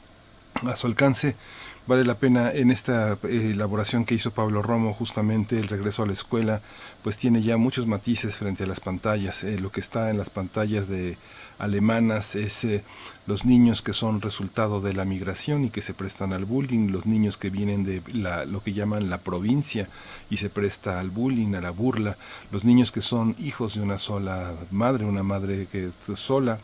[0.64, 1.36] a su alcance.
[1.88, 6.08] Vale la pena en esta eh, elaboración que hizo Pablo Romo, justamente el regreso a
[6.08, 6.62] la escuela,
[7.04, 9.44] pues tiene ya muchos matices frente a las pantallas.
[9.44, 11.18] Eh, lo que está en las pantallas de
[11.58, 12.84] alemanas es eh,
[13.28, 17.06] los niños que son resultado de la migración y que se prestan al bullying, los
[17.06, 19.90] niños que vienen de la, lo que llaman la provincia
[20.30, 22.18] y se presta al bullying, a la burla,
[22.52, 26.60] los niños que son hijos de una sola madre, una madre que sola,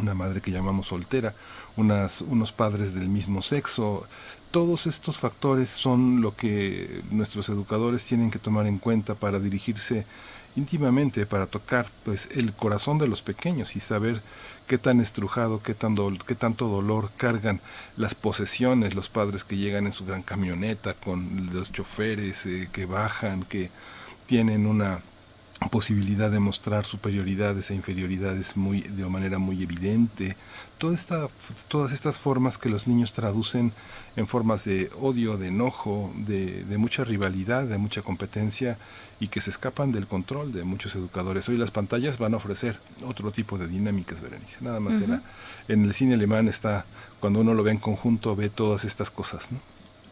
[0.00, 1.34] una madre que llamamos soltera,
[1.76, 4.06] unas, unos padres del mismo sexo,
[4.50, 10.06] todos estos factores son lo que nuestros educadores tienen que tomar en cuenta para dirigirse
[10.56, 14.22] íntimamente, para tocar pues el corazón de los pequeños y saber
[14.66, 15.76] qué tan estrujado, qué,
[16.26, 17.60] qué tanto dolor cargan
[17.96, 22.86] las posesiones, los padres que llegan en su gran camioneta con los choferes eh, que
[22.86, 23.70] bajan, que
[24.26, 25.00] tienen una
[25.70, 30.36] posibilidad de mostrar superioridades e inferioridades muy de manera muy evidente.
[30.78, 31.28] Toda esta,
[31.68, 33.72] todas estas formas que los niños traducen
[34.16, 38.76] en formas de odio de enojo de, de, mucha rivalidad de mucha competencia
[39.18, 41.48] y que se escapan del control de muchos educadores.
[41.48, 44.58] Hoy las pantallas van a ofrecer otro tipo de dinámicas Berenice.
[44.60, 45.22] Nada más era
[45.68, 46.84] en el cine alemán está
[47.20, 49.58] cuando uno lo ve en conjunto ve todas estas cosas ¿no?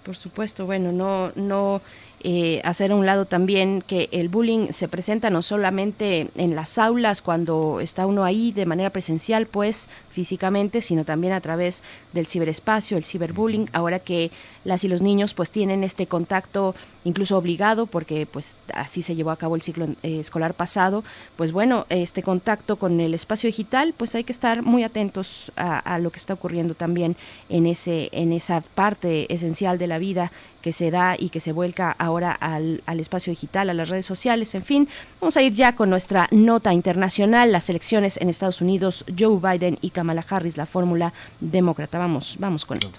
[0.05, 1.81] por supuesto bueno no no
[2.27, 7.20] eh, hacer un lado también que el bullying se presenta no solamente en las aulas
[7.20, 11.83] cuando está uno ahí de manera presencial, pues físicamente, sino también a través
[12.14, 14.31] del ciberespacio, el ciberbullying, ahora que
[14.64, 19.31] las y los niños pues tienen este contacto incluso obligado, porque pues así se llevó
[19.31, 21.05] a cabo el ciclo eh, escolar pasado,
[21.37, 25.79] pues bueno, este contacto con el espacio digital, pues hay que estar muy atentos a,
[25.79, 27.16] a lo que está ocurriendo también
[27.51, 30.33] en ese, en esa parte esencial de la vida
[30.65, 34.07] que se da y que se vuelca ahora al, al, espacio digital, a las redes
[34.07, 34.89] sociales, en fin.
[35.21, 39.77] Vamos a ir ya con nuestra nota internacional, las elecciones en Estados Unidos, Joe Biden
[39.83, 41.99] y Kamala Harris, la fórmula demócrata.
[41.99, 42.99] Vamos, vamos con esto.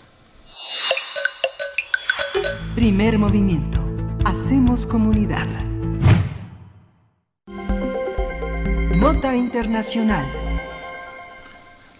[2.75, 3.83] Primer movimiento.
[4.25, 5.47] Hacemos comunidad.
[8.99, 10.44] Nota internacional.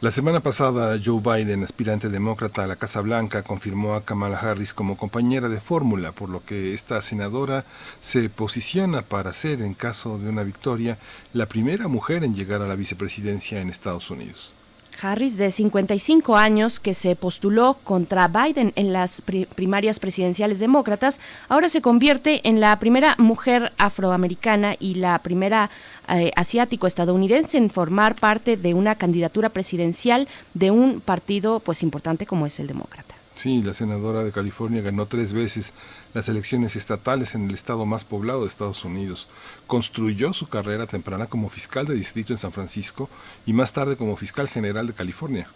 [0.02, 4.74] La semana pasada, Joe Biden, aspirante demócrata a la Casa Blanca, confirmó a Kamala Harris
[4.74, 7.64] como compañera de fórmula, por lo que esta senadora
[8.02, 10.98] se posiciona para ser, en caso de una victoria,
[11.32, 14.55] la primera mujer en llegar a la vicepresidencia en Estados Unidos.
[15.02, 21.20] Harris, de 55 años, que se postuló contra Biden en las primarias presidenciales demócratas,
[21.50, 25.70] ahora se convierte en la primera mujer afroamericana y la primera
[26.10, 32.46] eh, asiático-estadounidense en formar parte de una candidatura presidencial de un partido pues importante como
[32.46, 33.05] es el demócrata.
[33.36, 35.74] Sí, la senadora de California ganó tres veces
[36.14, 39.28] las elecciones estatales en el estado más poblado de Estados Unidos.
[39.68, 43.10] Construyó su carrera temprana como fiscal de distrito en San Francisco
[43.46, 45.50] y más tarde como fiscal general de California.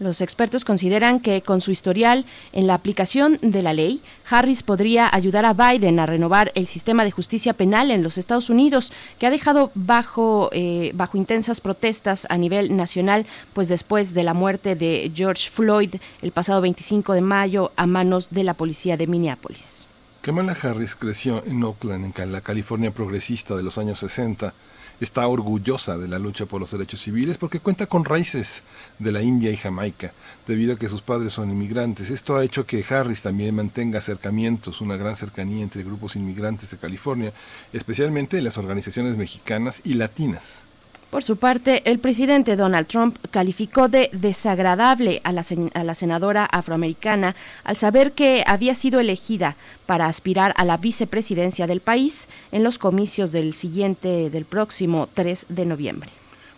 [0.00, 5.10] Los expertos consideran que con su historial en la aplicación de la ley, Harris podría
[5.12, 9.26] ayudar a Biden a renovar el sistema de justicia penal en los Estados Unidos, que
[9.26, 14.76] ha dejado bajo, eh, bajo intensas protestas a nivel nacional, pues después de la muerte
[14.76, 19.88] de George Floyd el pasado 25 de mayo a manos de la policía de Minneapolis.
[20.20, 24.52] Kamala Harris creció en Oakland, en la California progresista de los años 60
[25.00, 28.64] está orgullosa de la lucha por los derechos civiles porque cuenta con raíces
[28.98, 30.12] de la India y Jamaica,
[30.46, 32.10] debido a que sus padres son inmigrantes.
[32.10, 36.78] Esto ha hecho que Harris también mantenga acercamientos, una gran cercanía entre grupos inmigrantes de
[36.78, 37.32] California,
[37.72, 40.67] especialmente en las organizaciones mexicanas y latinas.
[41.10, 47.34] Por su parte, el presidente Donald Trump calificó de desagradable a la, senadora afroamericana
[47.64, 49.56] al saber que había sido elegida
[49.86, 55.46] para aspirar a la vicepresidencia del país en los comicios del siguiente, del próximo 3
[55.48, 56.10] de noviembre.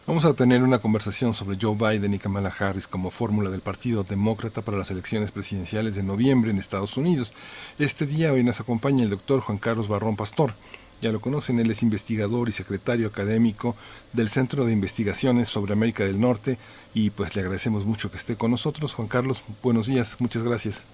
[0.04, 4.02] Vamos a tener una conversación sobre Joe Biden y Kamala Harris como fórmula del Partido
[4.02, 7.32] Demócrata para las elecciones presidenciales de noviembre en Estados Unidos.
[7.78, 10.54] Este día hoy nos acompaña el doctor Juan Carlos Barrón Pastor
[11.00, 13.76] ya lo conocen, él es investigador y secretario académico
[14.12, 16.58] del Centro de Investigaciones sobre América del Norte
[16.94, 18.94] y pues le agradecemos mucho que esté con nosotros.
[18.94, 20.84] Juan Carlos, buenos días, muchas gracias.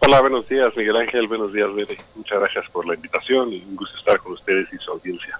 [0.00, 1.96] Hola, buenos días Miguel Ángel, buenos días Bere.
[2.14, 5.38] Muchas gracias por la invitación y un gusto estar con ustedes y su audiencia.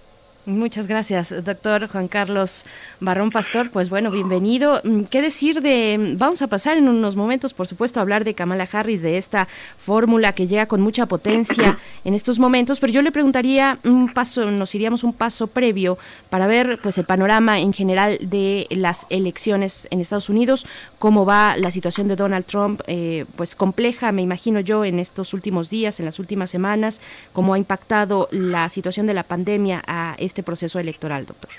[0.49, 2.65] Muchas gracias, doctor Juan Carlos
[3.01, 3.71] Barrón Pastor.
[3.71, 4.81] Pues bueno, bienvenido.
[4.83, 6.15] Mm, ¿Qué decir de...
[6.17, 9.47] Vamos a pasar en unos momentos, por supuesto, a hablar de Kamala Harris, de esta
[9.77, 14.51] fórmula que llega con mucha potencia en estos momentos, pero yo le preguntaría un paso,
[14.51, 15.99] nos iríamos un paso previo
[16.31, 20.67] para ver pues el panorama en general de las elecciones en Estados Unidos,
[20.99, 25.35] cómo va la situación de Donald Trump, eh, pues compleja, me imagino yo, en estos
[25.35, 27.03] últimos días, en las últimas semanas,
[27.35, 31.51] cómo ha impactado la situación de la pandemia a este este proceso electoral, doctor.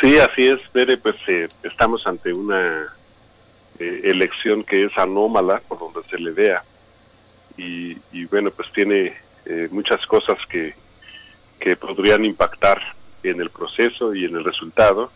[0.00, 2.92] Sí, así es, Bere, pues eh, estamos ante una
[3.78, 6.64] eh, elección que es anómala por donde se le vea
[7.56, 9.16] y, bueno, pues tiene
[9.46, 10.74] eh, muchas cosas que,
[11.60, 12.82] que podrían impactar
[13.22, 15.12] en el proceso y en el resultado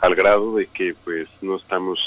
[0.00, 1.98] al grado de que pues no estamos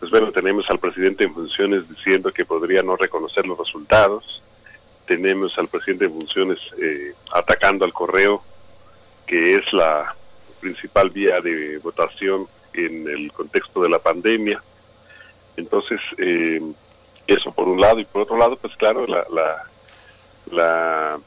[0.00, 4.42] pues bueno tenemos al presidente en funciones diciendo que podría no reconocer los resultados
[5.06, 8.42] tenemos al presidente en funciones eh, atacando al correo,
[9.26, 10.14] que es la
[10.60, 14.62] principal vía de votación en el contexto de la pandemia.
[15.56, 16.60] Entonces, eh,
[17.26, 19.24] eso por un lado, y por otro lado, pues claro, la,
[20.50, 21.18] la,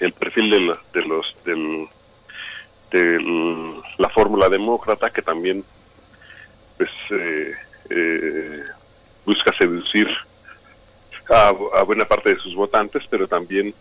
[0.00, 1.88] el perfil de, de los del,
[2.90, 5.64] de la fórmula demócrata que también
[6.76, 8.62] pues eh,
[9.24, 10.08] busca seducir
[11.32, 13.74] a, buena parte de sus votantes, pero también,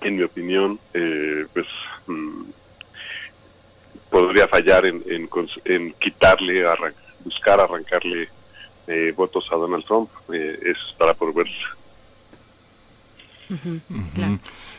[0.00, 1.66] en mi opinión, eh, pues
[2.06, 2.42] mm,
[4.10, 5.02] podría fallar en,
[5.64, 6.64] en, quitarle,
[7.24, 8.28] buscar arrancarle
[8.86, 10.10] eh, votos a Donald Trump.
[10.32, 11.52] Eh, eso estará por verse.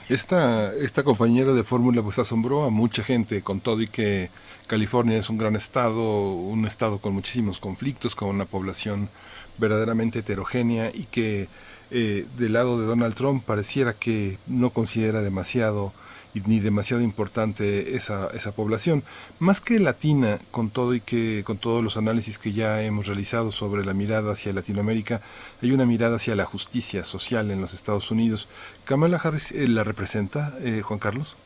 [0.10, 4.30] Esta, esta compañera de fórmula pues asombró a mucha gente con todo y que
[4.68, 9.10] California es un gran estado, un estado con muchísimos conflictos, con una población
[9.58, 11.48] verdaderamente heterogénea y que
[11.92, 15.94] eh, del lado de Donald Trump pareciera que no considera demasiado
[16.46, 19.04] ni demasiado importante esa, esa población.
[19.40, 23.52] Más que latina, con todo y que con todos los análisis que ya hemos realizado
[23.52, 25.22] sobre la mirada hacia Latinoamérica,
[25.62, 28.50] hay una mirada hacia la justicia social en los Estados Unidos.
[28.86, 31.38] ¿Kamala Harris eh, la representa, eh, Juan Carlos?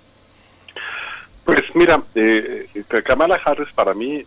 [1.46, 2.66] Pues mira, eh,
[3.06, 4.24] Kamala Harris para mí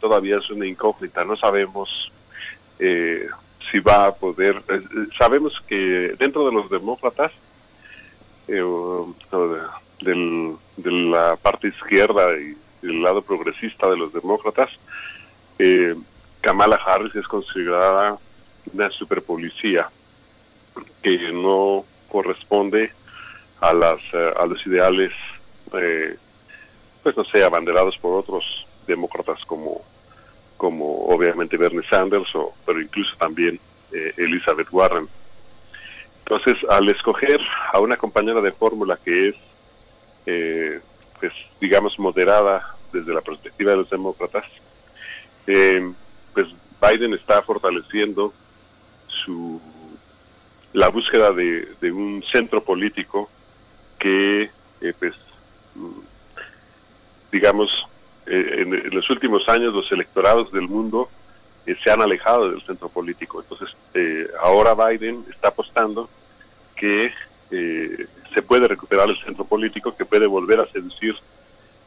[0.00, 1.24] todavía es una incógnita.
[1.24, 2.12] No sabemos
[3.70, 4.62] si va a poder.
[4.68, 4.82] Eh,
[5.16, 7.32] sabemos que dentro de los demócratas,
[8.46, 8.62] eh,
[10.00, 14.70] del, de la parte izquierda y del lado progresista de los demócratas,
[15.58, 15.94] eh,
[16.40, 18.18] Kamala Harris es considerada
[18.72, 19.90] una superpolicía
[21.02, 22.92] que no corresponde
[23.60, 25.12] a las a los ideales
[27.02, 28.44] pues no sé abanderados por otros
[28.86, 29.82] demócratas como
[30.58, 33.58] como obviamente Bernie Sanders, o, pero incluso también
[33.92, 35.08] eh, Elizabeth Warren.
[36.18, 37.40] Entonces, al escoger
[37.72, 39.34] a una compañera de fórmula que es,
[40.26, 40.80] eh,
[41.18, 44.44] pues, digamos, moderada desde la perspectiva de los demócratas,
[45.46, 45.90] eh,
[46.34, 46.48] pues
[46.82, 48.34] Biden está fortaleciendo
[49.06, 49.60] su
[50.74, 53.30] la búsqueda de, un centro político
[53.98, 54.50] que,
[54.98, 55.14] pues,
[55.74, 56.00] mm,
[57.32, 57.70] digamos,
[58.30, 61.08] eh, en, los últimos años los electorados del mundo
[61.66, 63.40] eh, se han alejado del centro político.
[63.40, 66.08] Entonces, eh, ahora Biden está apostando
[66.76, 67.12] que
[67.50, 71.16] se puede recuperar el centro político, que puede volver a seducir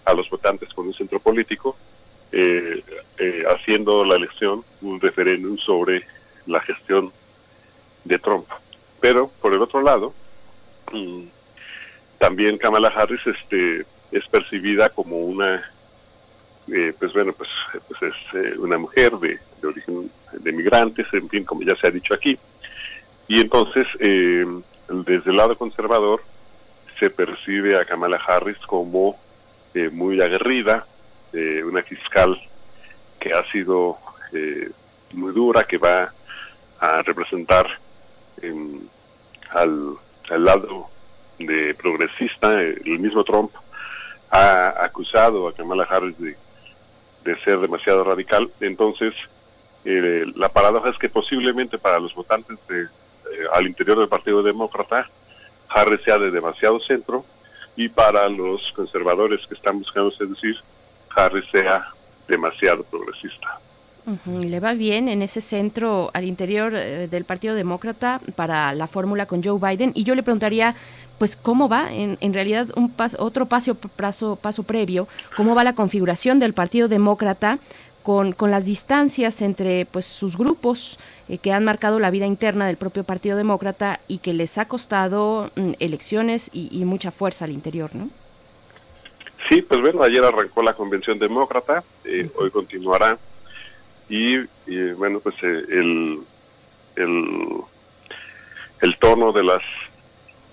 [0.05, 1.77] a los votantes con un centro político,
[3.47, 6.03] haciendo la elección un referéndum sobre
[6.47, 7.11] la gestión
[8.05, 8.47] de Trump.
[8.99, 10.15] Pero, por el otro lado,
[10.91, 11.25] mm,
[12.17, 15.63] también Kamala Harris este, es percibida como una
[16.67, 17.49] eh, pues bueno, pues,
[17.87, 21.91] pues es eh, una mujer de, origen de migrantes, en fin, como ya se ha
[21.91, 22.37] dicho aquí.
[23.27, 24.45] Y entonces, eh,
[24.89, 26.21] desde el lado conservador,
[26.99, 29.19] se percibe a Kamala Harris como
[29.91, 30.85] muy aguerrida,
[31.65, 32.37] una fiscal
[33.19, 33.97] que ha sido
[35.13, 36.13] muy dura, que va
[36.79, 37.67] a representar
[39.49, 39.95] al,
[40.29, 40.89] al lado
[41.39, 43.51] de progresista, el mismo Trump
[44.31, 46.35] ha acusado a Kamala Harris de
[47.23, 48.49] de ser demasiado radical.
[48.59, 49.13] Entonces,
[49.85, 52.87] eh, la paradoja es que posiblemente para los votantes de, eh,
[53.53, 55.09] al interior del Partido Demócrata,
[55.69, 57.25] Harris sea de demasiado centro
[57.75, 60.57] y para los conservadores que están buscando seducir,
[61.15, 61.87] Harris sea
[62.27, 63.59] demasiado progresista.
[64.25, 69.27] Le va bien en ese centro al interior eh, del Partido Demócrata para la fórmula
[69.27, 69.91] con Joe Biden.
[69.93, 70.75] Y yo le preguntaría,
[71.19, 71.91] pues, ¿cómo va?
[71.91, 75.07] En, en realidad, un paso, otro paso, paso, paso previo,
[75.37, 77.59] ¿cómo va la configuración del Partido Demócrata
[78.03, 80.97] con, con las distancias entre pues sus grupos
[81.29, 84.67] eh, que han marcado la vida interna del propio Partido Demócrata y que les ha
[84.67, 88.09] costado mm, elecciones y, mucha fuerza al interior, ¿no?
[89.49, 93.17] Sí, pues bueno, ayer arrancó la convención demócrata, eh, hoy continuará
[94.11, 96.19] y, bueno, pues eh, el,
[96.95, 97.61] el,
[98.81, 99.61] el tono de las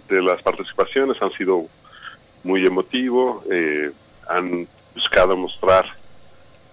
[0.08, 1.66] de las participaciones han sido
[2.44, 3.44] muy emotivo,
[4.26, 5.84] han buscado mostrar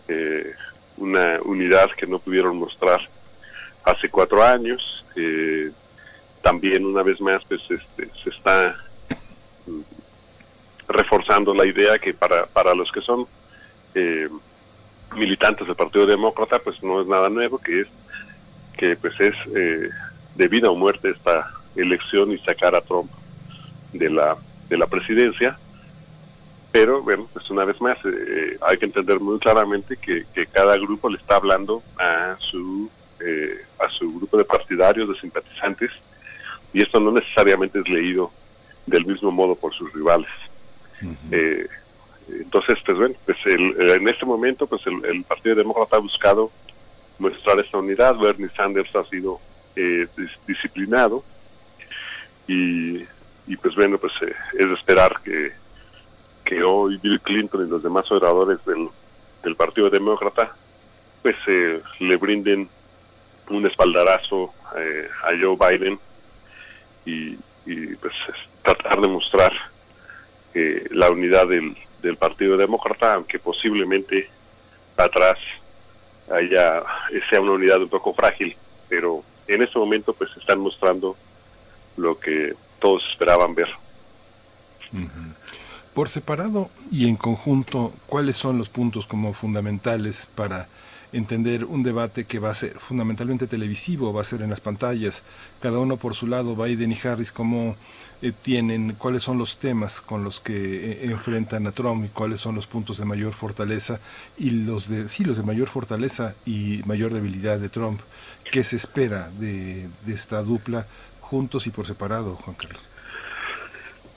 [0.07, 0.53] eh,
[0.97, 2.99] una unidad que no pudieron mostrar
[3.83, 4.81] hace cuatro años.
[5.15, 5.71] Eh,
[6.41, 8.75] también una vez más pues este, se está
[10.87, 13.25] reforzando la idea que para, para los que son
[13.95, 14.29] eh,
[15.15, 17.87] militantes del Partido Demócrata pues no es nada nuevo, que es
[18.77, 19.89] que pues es eh,
[20.35, 23.09] de vida o muerte esta elección y sacar a Trump
[23.93, 24.37] de la
[24.69, 25.57] de la presidencia
[26.75, 31.07] pero bueno, pues una vez más eh, hay que entender muy claramente que, cada grupo
[31.07, 35.89] le está hablando a su eh, a su grupo de partidarios, de simpatizantes,
[36.73, 38.29] y esto no necesariamente es leído
[38.85, 40.27] del mismo modo por sus rivales.
[41.31, 41.65] Eh,
[42.29, 46.51] entonces, pues bueno, pues en este momento, pues el, Partido Demócrata ha buscado
[47.19, 48.15] mostrar esta unidad.
[48.17, 49.39] Bernie Sanders ha sido
[50.47, 51.23] disciplinado
[52.47, 53.03] y,
[53.47, 54.13] y pues bueno, pues
[54.53, 55.51] es de esperar que
[56.45, 58.89] que hoy Bill Clinton y los demás oradores del,
[59.55, 60.55] Partido Demócrata
[61.21, 62.67] pues eh, le brinden
[63.49, 65.99] un espaldarazo eh, a Joe Biden
[67.05, 67.35] y,
[67.97, 68.13] pues
[68.63, 69.51] tratar de mostrar
[70.53, 71.75] eh, la unidad del,
[72.05, 74.29] del Partido Demócrata, aunque posiblemente
[74.95, 75.37] atrás
[76.31, 76.83] haya
[77.29, 78.55] sea una unidad un poco frágil,
[78.87, 81.15] pero en este momento pues están mostrando
[81.97, 83.69] lo que todos esperaban ver.
[85.93, 90.67] Por separado y en conjunto, ¿cuáles son los puntos como fundamentales para
[91.15, 95.23] entender un debate que va a ser fundamentalmente televisivo, va a ser en las pantallas,
[95.61, 97.77] cada uno por su lado, Biden y Harris, cómo
[98.21, 102.41] eh, tienen, cuáles son los temas con los que eh, enfrentan a Trump y cuáles
[102.41, 103.99] son los puntos de mayor fortaleza
[104.37, 108.01] y los de, sí, los de mayor fortaleza y mayor debilidad de Trump,
[108.51, 110.85] ¿qué se espera de, de esta dupla
[111.21, 112.89] juntos y por separado, Juan Carlos?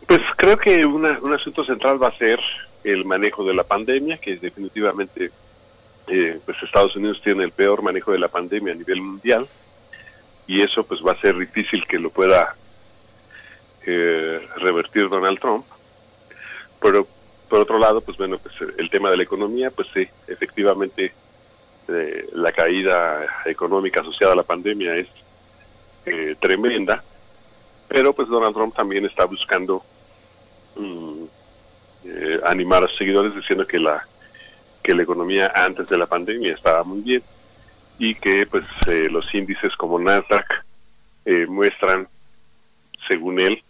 [0.09, 2.41] Pues creo que un asunto central va a ser
[2.83, 5.31] el manejo de la pandemia, que definitivamente
[6.10, 9.47] eh, pues Estados Unidos tiene el peor manejo de la pandemia a nivel mundial
[10.47, 12.55] y eso pues va a ser difícil que lo pueda
[13.86, 15.64] eh, revertir Donald Trump.
[16.80, 17.06] Pero
[17.48, 21.12] por otro lado, pues bueno, pues el tema de la economía, pues sí, efectivamente
[21.89, 25.09] eh, la caída económica asociada a la pandemia es
[26.40, 27.05] tremenda,
[27.86, 29.82] pero pues Donald Trump también está buscando
[30.78, 31.24] Mm,
[32.05, 34.06] eh, animar a sus seguidores diciendo que la
[34.89, 37.23] que la economía antes de la pandemia estaba muy bien
[37.98, 40.65] y que pues eh, los índices como Nasdaq
[41.27, 42.09] eh, muestran
[43.06, 43.62] según él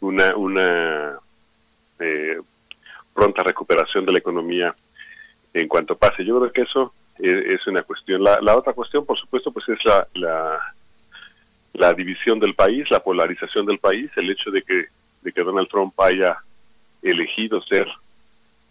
[0.00, 1.18] una una
[3.12, 4.74] pronta recuperación de la economía
[5.52, 6.24] en cuanto pase.
[6.24, 8.22] Yo creo que eso es, una cuestión.
[8.24, 10.58] La, la, otra cuestión por supuesto pues es la, la
[11.74, 14.86] la división del país la polarización del país el hecho de que
[15.20, 16.38] de que Donald Trump haya
[17.02, 17.86] elegido ser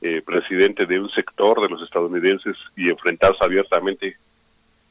[0.02, 4.18] eh, presidente de un sector de los estadounidenses y enfrentarse abiertamente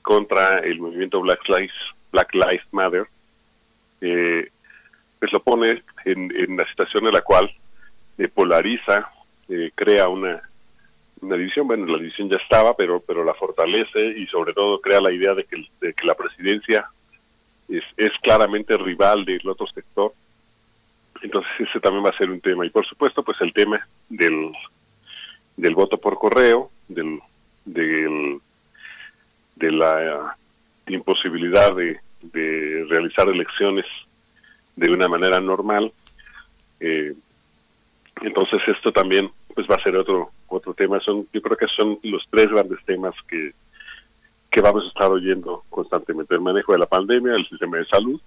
[0.02, 1.74] contra el movimiento Black Lives,
[2.12, 3.06] Black Lives Matter,
[4.00, 4.48] eh,
[5.18, 7.50] pues lo pone en, en una situación en la cual
[8.18, 9.10] eh, polariza,
[9.74, 10.40] crea una,
[11.20, 15.00] una división, bueno, la división ya estaba, pero, pero la fortalece y sobre todo crea
[15.00, 16.86] la idea de que, de que la presidencia
[17.68, 20.12] es, es claramente rival del otro sector
[21.24, 22.66] entonces ese también va a ser un tema.
[22.66, 24.52] Y por supuesto, pues el tema del,
[25.56, 27.20] del voto por correo, del,
[27.64, 28.40] del
[29.56, 30.36] de la
[30.88, 32.00] imposibilidad de,
[32.88, 33.84] realizar elecciones
[34.76, 35.92] de una manera normal.
[36.80, 37.14] Eh,
[38.22, 41.00] entonces esto también pues va a ser otro otro tema.
[41.00, 43.52] Son yo creo que son los tres grandes temas que
[44.50, 48.20] que vamos a estar oyendo constantemente: el manejo de la pandemia, el sistema de salud,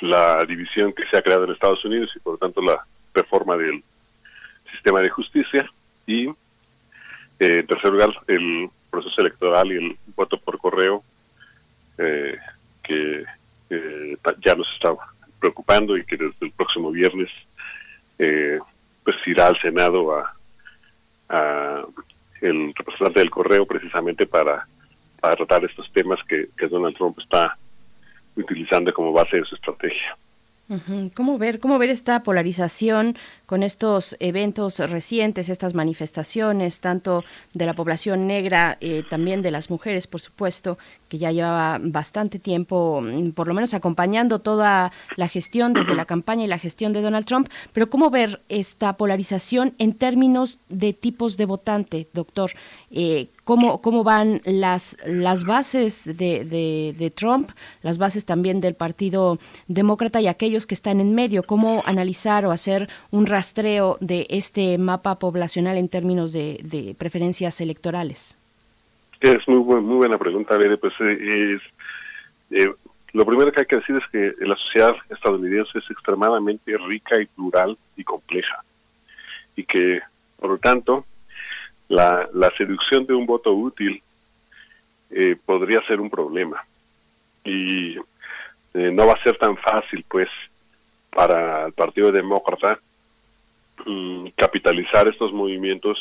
[0.00, 3.56] la división que se ha creado en Estados Unidos y por lo tanto la reforma
[3.56, 3.82] del
[4.70, 5.70] sistema de justicia
[6.06, 6.34] y eh,
[7.38, 11.02] en tercer lugar el proceso electoral y el voto por correo
[11.98, 12.36] eh,
[12.82, 13.24] que
[13.70, 14.94] eh, ya nos está
[15.38, 17.30] preocupando y que desde el próximo viernes
[19.02, 21.86] pues irá al Senado a,
[22.42, 24.66] el representante del correo precisamente para,
[25.20, 27.56] tratar estos temas que Donald Trump está
[28.36, 30.16] utilizando como base de su estrategia.
[31.14, 33.16] ¿Cómo ver, cómo ver esta polarización
[33.46, 37.24] con estos eventos recientes, estas manifestaciones, tanto
[37.54, 40.78] de la población negra, eh, también de las mujeres, por supuesto,
[41.08, 46.04] que ya llevaba bastante tiempo, mm, por lo menos acompañando toda la gestión desde la
[46.04, 50.92] campaña y la gestión de Donald Trump, pero cómo ver esta polarización en términos de
[50.92, 52.52] tipos de votante, doctor.
[52.92, 56.44] Eh, cómo, cómo van las, las bases de,
[56.96, 57.50] de, Trump,
[57.82, 62.52] las bases también del Partido Demócrata y aquellos que están en medio, cómo analizar o
[62.52, 68.36] hacer un rastreo de este mapa poblacional en términos de, preferencias electorales.
[69.20, 70.76] Es muy, muy buena pregunta, Bede.
[70.76, 71.58] Pues eh,
[72.52, 72.72] eh,
[73.14, 77.26] lo primero que hay que decir es que la sociedad estadounidense es extremadamente rica y
[77.26, 78.62] plural y compleja.
[79.56, 80.02] Y que,
[80.38, 81.04] por lo tanto,
[81.90, 84.00] la, la seducción de un voto útil
[85.10, 86.64] eh, podría ser un problema.
[87.44, 87.96] Y
[88.72, 90.28] no va a ser tan fácil, pues,
[91.10, 92.78] para el Partido Demócrata
[93.84, 95.98] mm, capitalizar estos movimientos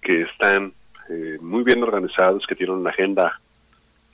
[0.00, 0.72] que están
[1.10, 3.38] eh, muy bien organizados, que tienen una agenda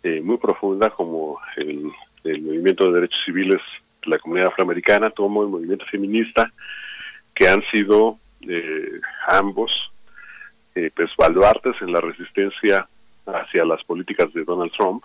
[0.03, 1.93] eh, muy profunda, como el,
[2.25, 3.61] movimiento de derechos civiles
[4.03, 6.51] de la comunidad afroamericana, como el movimiento feminista,
[7.33, 8.19] que han sido
[10.75, 12.87] eh, pues baluartes en la resistencia
[13.27, 15.05] hacia las políticas de Donald Trump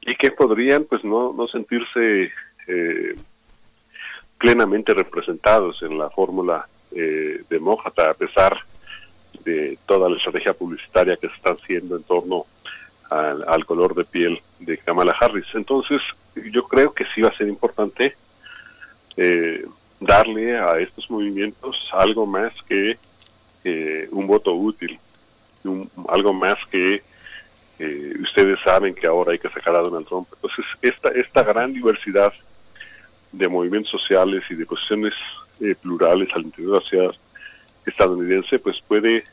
[0.00, 2.32] y que podrían pues no, no sentirse
[4.38, 6.66] plenamente representados en la fórmula
[7.50, 8.56] demócrata a pesar
[9.44, 12.46] de toda la estrategia publicitaria que se está haciendo en torno
[13.10, 15.46] al, color de piel de Kamala Harris.
[15.54, 16.00] Entonces,
[16.34, 18.16] yo creo que sí va a ser importante
[19.16, 19.66] eh,
[20.00, 22.98] darle a estos movimientos algo más que
[23.64, 24.98] eh, un voto útil,
[26.08, 27.02] algo más que
[27.78, 30.28] eh, ustedes saben que ahora hay que sacar a Donald Trump.
[30.34, 32.32] Entonces, esta, esta gran diversidad
[33.32, 35.14] de movimientos sociales y de posiciones
[35.80, 37.14] plurales al interior de la ciudad
[37.86, 39.24] estadounidense pues puede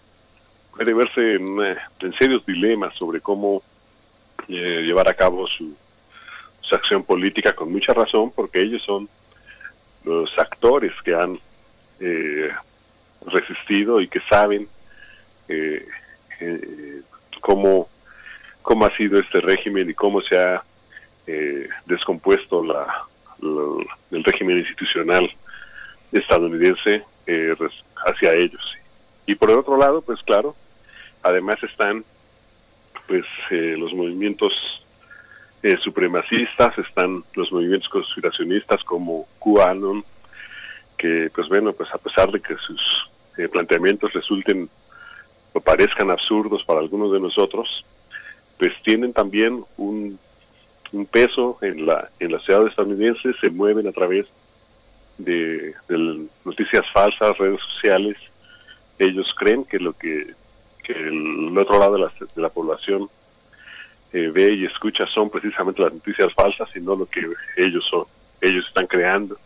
[0.75, 1.59] puede verse en,
[1.99, 3.61] en serios dilemas sobre cómo
[4.47, 5.75] eh, llevar a cabo su,
[6.61, 9.09] su, acción política con mucha razón porque ellos son
[10.05, 11.39] los actores que han
[11.99, 12.49] eh,
[13.29, 14.67] resistido y que saben
[15.47, 15.85] eh,
[17.41, 17.89] cómo
[18.61, 20.63] cómo ha sido este régimen y cómo se ha
[21.85, 23.05] descompuesto la,
[24.11, 25.29] el régimen institucional
[26.11, 27.55] estadounidense eh,
[28.07, 28.61] hacia ellos.
[29.25, 30.55] Y por el otro lado, pues claro,
[31.21, 32.03] además están
[33.07, 34.53] pues eh, los movimientos
[35.63, 40.03] eh, supremacistas, están los movimientos conspiracionistas como QAnon,
[40.97, 42.81] que pues bueno, pues a pesar de que sus
[43.47, 44.69] planteamientos resulten
[45.53, 47.85] o parezcan absurdos para algunos de nosotros,
[48.57, 50.19] pues tienen también un,
[50.91, 54.25] un peso en la, en la ciudad estadounidense, se mueven a través
[55.17, 55.73] de,
[56.45, 58.17] noticias falsas, redes sociales,
[58.97, 60.33] ellos creen que lo que,
[60.87, 63.07] el otro lado de la, de la población
[64.11, 67.21] eh, ve y escucha son precisamente las noticias falsas y no lo que
[67.57, 68.05] ellos son,
[68.41, 69.37] ellos están creando.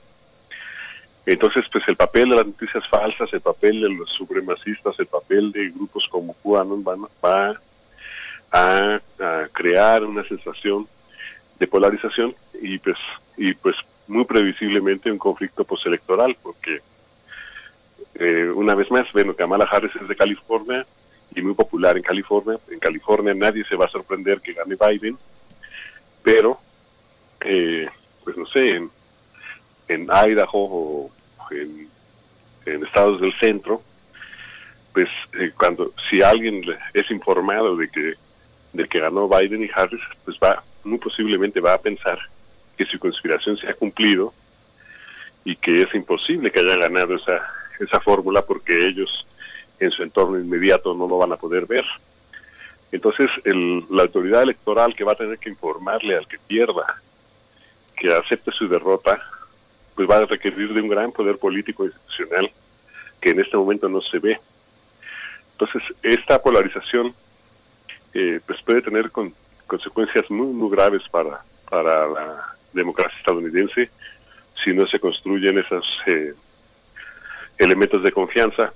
[1.26, 5.52] Entonces, pues el papel de las noticias falsas, el papel de los supremacistas, el papel
[5.52, 7.60] de grupos como QAnon van, va
[8.52, 10.88] a, a crear una sensación
[11.60, 12.98] de polarización y pues
[13.38, 13.76] y pues
[14.08, 16.82] muy previsiblemente un conflicto postelectoral, porque
[18.16, 20.86] eh, una vez más, bueno, Kamala Harris es de California
[21.36, 22.60] y muy popular en California.
[22.70, 25.18] En California nadie se va a sorprender que gane Biden,
[26.22, 26.60] pero,
[27.42, 27.88] eh,
[28.24, 28.92] pues no sé, en,
[29.88, 31.12] en Idaho o
[31.52, 31.90] en,
[32.66, 33.82] estados del centro,
[34.94, 38.14] pues eh, cuando si alguien es informado de que
[38.74, 42.18] de que ganó Biden y Harris, pues va muy posiblemente va a pensar
[42.76, 44.34] que su conspiración se ha cumplido
[45.46, 47.42] y que es imposible que haya ganado esa,
[47.80, 49.26] esa fórmula porque ellos
[49.80, 51.86] en su entorno inmediato no lo van a poder ver.
[52.92, 57.02] Entonces, el, la autoridad electoral que va a tener que informarle al que pierda
[57.96, 59.20] que acepte su derrota,
[59.96, 62.52] pues va a requerir de un gran poder político institucional
[63.22, 64.40] que en este momento no se ve.
[65.54, 67.14] Entonces, esta polarización
[68.14, 69.34] eh, pues puede tener con,
[69.68, 73.90] consecuencias muy, muy graves para, para la democracia estadounidense
[74.64, 76.34] si no se construyen esos eh,
[77.58, 78.74] elementos de confianza.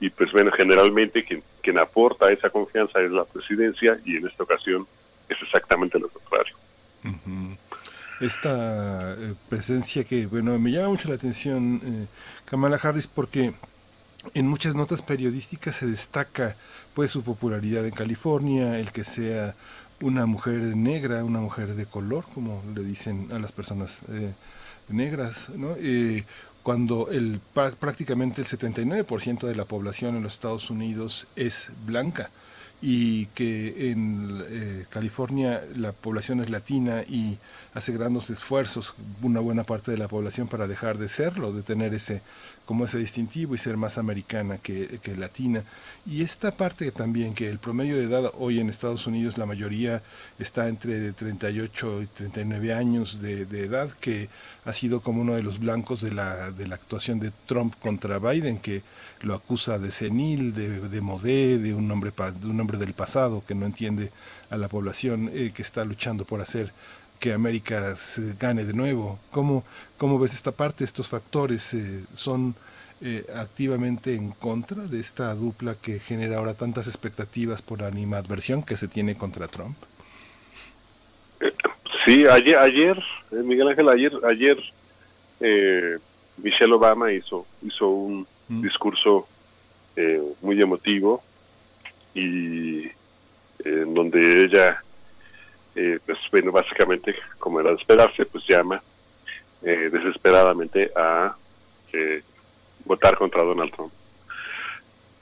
[0.00, 4.44] Y pues bueno, generalmente quien, quien aporta esa confianza es la presidencia y en esta
[4.44, 4.86] ocasión
[5.28, 6.17] es exactamente lo contrario.
[8.20, 12.06] Esta eh, presencia que, bueno, me llama mucho la atención, eh,
[12.46, 13.54] Kamala Harris, porque
[14.34, 16.56] en muchas notas periodísticas se destaca
[16.94, 19.54] pues su popularidad en California, el que sea
[20.00, 24.32] una mujer negra, una mujer de color, como le dicen a las personas eh,
[24.88, 25.76] negras, ¿no?
[26.64, 32.30] Cuando el, prácticamente el 79% de la población en los Estados Unidos es blanca
[32.80, 37.38] y que en eh, California la población es latina y
[37.74, 41.94] hace grandes esfuerzos una buena parte de la población para dejar de serlo, de tener
[41.94, 42.22] ese
[42.66, 45.64] como ese distintivo y ser más americana que, latina.
[46.04, 50.02] Y esta parte también, que el promedio de edad hoy en Estados Unidos, la mayoría
[50.38, 54.28] está entre 38 y 39 años de edad, que
[54.68, 58.18] ha sido como uno de los blancos de la, de la actuación de Trump contra
[58.18, 58.82] Biden, que
[59.22, 63.42] lo acusa de senil, de, de modé, de un, hombre, de un hombre del pasado
[63.48, 64.10] que no entiende
[64.50, 66.70] a la población eh, que está luchando por hacer
[67.18, 69.18] que América se gane de nuevo.
[69.30, 69.64] ¿Cómo,
[69.96, 70.84] cómo ves esta parte?
[70.84, 72.54] ¿Estos factores eh, son
[73.00, 78.62] eh, activamente en contra de esta dupla que genera ahora tantas expectativas por la animadversión
[78.62, 79.78] que se tiene contra Trump?
[82.06, 86.00] Sí, ayer, ayer Miguel Ángel, ayer, ayer
[86.38, 88.62] Michelle Obama hizo, hizo un mm.
[88.62, 89.26] discurso
[90.40, 91.22] muy emotivo
[92.14, 92.84] y
[93.64, 94.82] en donde ella
[95.80, 98.82] eh, pues bueno, básicamente, como era de esperarse, pues llama
[99.62, 101.36] eh, desesperadamente a
[101.92, 102.20] eh,
[102.84, 103.92] votar contra Donald Trump.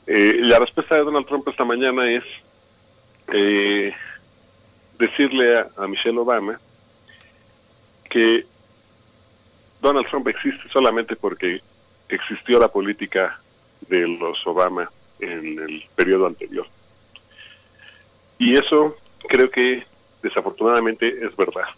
[0.07, 2.25] la respuesta de Donald Trump esta mañana es
[4.99, 6.59] decirle a, Michelle Obama
[8.09, 8.47] que
[9.81, 11.61] Donald Trump existe solamente porque
[12.09, 13.41] existió la política
[13.89, 16.67] de los Obama en el periodo anterior.
[18.39, 18.97] Y eso
[19.29, 19.85] creo que
[20.23, 21.69] desafortunadamente es verdad.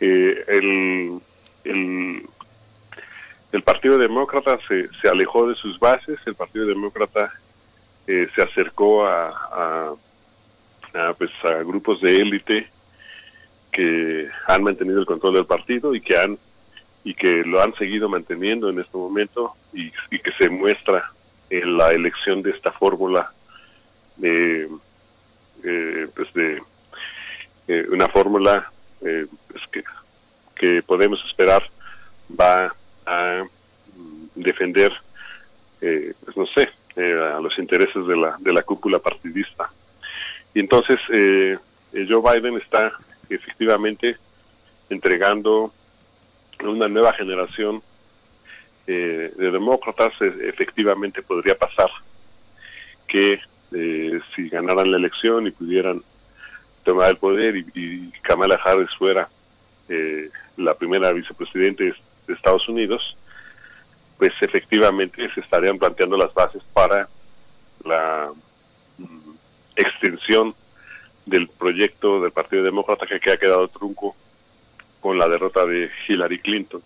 [0.00, 1.20] Eh, el,
[1.64, 7.32] el, Partido Demócrata se, se alejó de sus bases, el Partido Demócrata
[8.06, 9.94] eh, se acercó a,
[10.94, 12.70] a, pues, a grupos de élite
[13.78, 16.36] que han mantenido el control del partido y que han
[17.04, 19.88] y que lo han seguido manteniendo en este momento y,
[20.18, 21.12] que se muestra
[21.48, 23.32] en la elección de esta fórmula
[24.16, 24.68] de,
[25.62, 26.60] eh, pues de
[27.68, 28.68] eh, una fórmula
[29.00, 29.84] eh, pues que,
[30.56, 31.62] que podemos esperar
[32.28, 32.74] va
[33.06, 33.44] a
[33.94, 34.92] mm, defender,
[35.82, 39.70] eh, pues no sé, a los intereses de la, de la cúpula partidista.
[40.52, 42.92] Y entonces Joe Biden está
[43.34, 44.16] efectivamente
[44.90, 45.72] entregando
[46.64, 47.82] una nueva generación
[48.86, 50.12] de demócratas.
[50.20, 51.90] efectivamente podría pasar
[53.06, 53.40] que
[54.34, 56.02] si ganaran la elección y pudieran
[56.84, 59.28] tomar el poder y, Kamala Harris fuera
[59.90, 61.94] eh, la primera vicepresidente
[62.26, 63.14] de Estados Unidos,
[64.16, 67.06] pues efectivamente se estarían planteando las bases para
[67.84, 68.30] la
[68.96, 69.30] mm,
[69.76, 70.54] extensión
[71.28, 74.16] del proyecto del Partido Demócrata que ha quedado trunco
[75.00, 76.82] con la derrota de Hillary Clinton.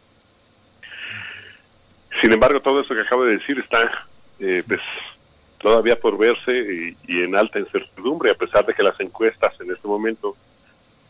[2.20, 4.06] Sin embargo, todo eso que acabo de decir está
[4.38, 4.80] eh, pues,
[5.58, 9.88] todavía por verse y, en alta incertidumbre, a pesar de que las encuestas en este
[9.88, 10.36] momento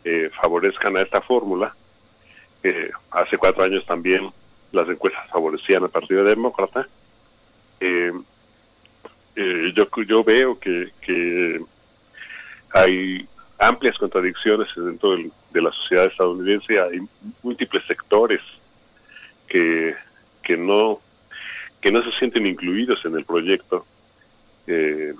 [0.04, 1.74] eh, favorezcan a esta fórmula.
[2.62, 4.30] Eh, hace cuatro años también
[4.70, 6.86] las encuestas favorecían al Partido Demócrata.
[7.80, 8.12] Eh,
[9.74, 11.60] yo, yo veo que, que
[12.72, 13.26] hay
[13.58, 17.00] amplias contradicciones dentro de la sociedad estadounidense, hay
[17.42, 18.40] múltiples sectores
[19.46, 19.94] que,
[20.42, 21.00] que no
[21.80, 23.84] que no se sienten incluidos en el proyecto
[24.68, 25.12] eh,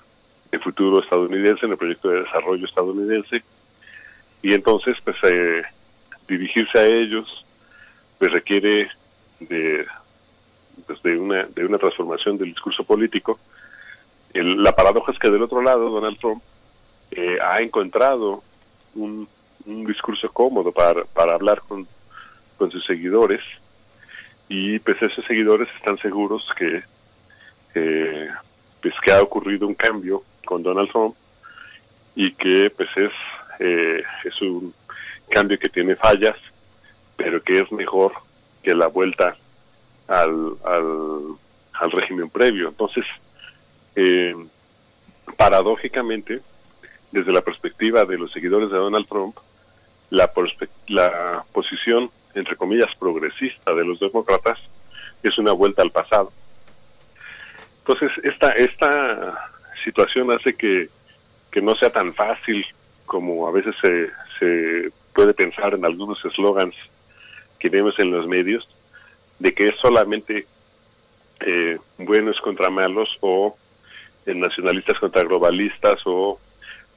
[0.53, 3.43] el futuro estadounidense, en el proyecto de desarrollo estadounidense,
[4.43, 5.63] y entonces pues eh,
[6.29, 7.45] dirigirse a ellos
[8.19, 8.89] pues requiere
[9.41, 9.85] de,
[10.87, 13.41] pues, de, una, de una transformación del discurso político.
[14.33, 16.43] la paradoja es que del otro lado Donald Trump
[17.13, 18.43] eh, ha encontrado
[18.95, 19.29] un,
[19.65, 21.87] discurso cómodo para, para hablar con,
[22.71, 23.41] sus seguidores
[24.49, 26.85] y pues esos seguidores están seguros que
[27.75, 28.29] eh,
[28.81, 31.17] pues que ha ocurrido un cambio con Donald Trump
[32.15, 33.11] y que pues es,
[33.59, 34.73] eh, es un
[35.29, 36.37] cambio que tiene fallas,
[37.17, 38.13] pero que es mejor
[38.63, 39.37] que la vuelta
[40.09, 42.69] al, al, régimen previo.
[42.69, 43.05] Entonces,
[43.97, 44.37] eh,
[45.37, 46.41] paradójicamente,
[47.13, 49.37] desde la perspectiva de los seguidores de Donald Trump,
[50.11, 50.33] la,
[51.53, 54.59] posición, entre comillas, progresista de los demócratas
[55.23, 56.33] es una vuelta al pasado.
[57.79, 59.51] Entonces, esta, esta
[59.85, 60.89] situación hace que,
[61.63, 62.65] no sea tan fácil
[63.05, 64.09] como a veces se,
[64.39, 66.75] se puede pensar en algunos eslogans
[67.59, 68.67] que vemos en los medios,
[69.39, 70.47] de que es solamente
[71.41, 73.57] eh, buenos contra malos o
[74.25, 76.39] eh, nacionalistas contra globalistas o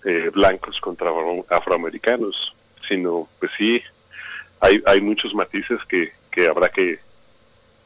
[0.05, 1.11] eh, blancos contra
[1.49, 2.55] afroamericanos,
[2.87, 3.81] sino pues sí,
[4.61, 6.99] hay, hay muchos matices que, que habrá que,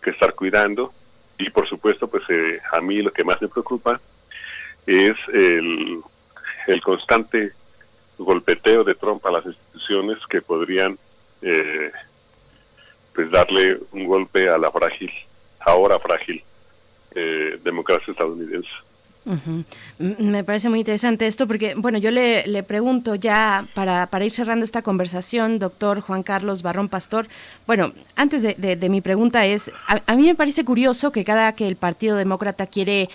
[0.02, 0.94] que estar cuidando
[1.38, 4.00] y por supuesto pues eh, a mí lo que más me preocupa
[4.86, 6.02] es el,
[6.68, 7.54] el constante
[8.18, 10.98] golpeteo de Trump a las instituciones que podrían
[11.42, 11.92] eh,
[13.16, 15.12] pues darle un golpe a la frágil,
[15.60, 16.44] ahora frágil,
[17.16, 18.70] eh, democracia estadounidense.
[20.00, 24.32] Me parece muy interesante esto porque, bueno, yo le, le pregunto ya para, para, ir
[24.32, 27.28] cerrando esta conversación, doctor Juan Carlos Barrón Pastor,
[27.68, 31.54] bueno, antes de, de, mi pregunta es, a, a, mí me parece curioso que cada
[31.54, 33.10] que el Partido Demócrata quiere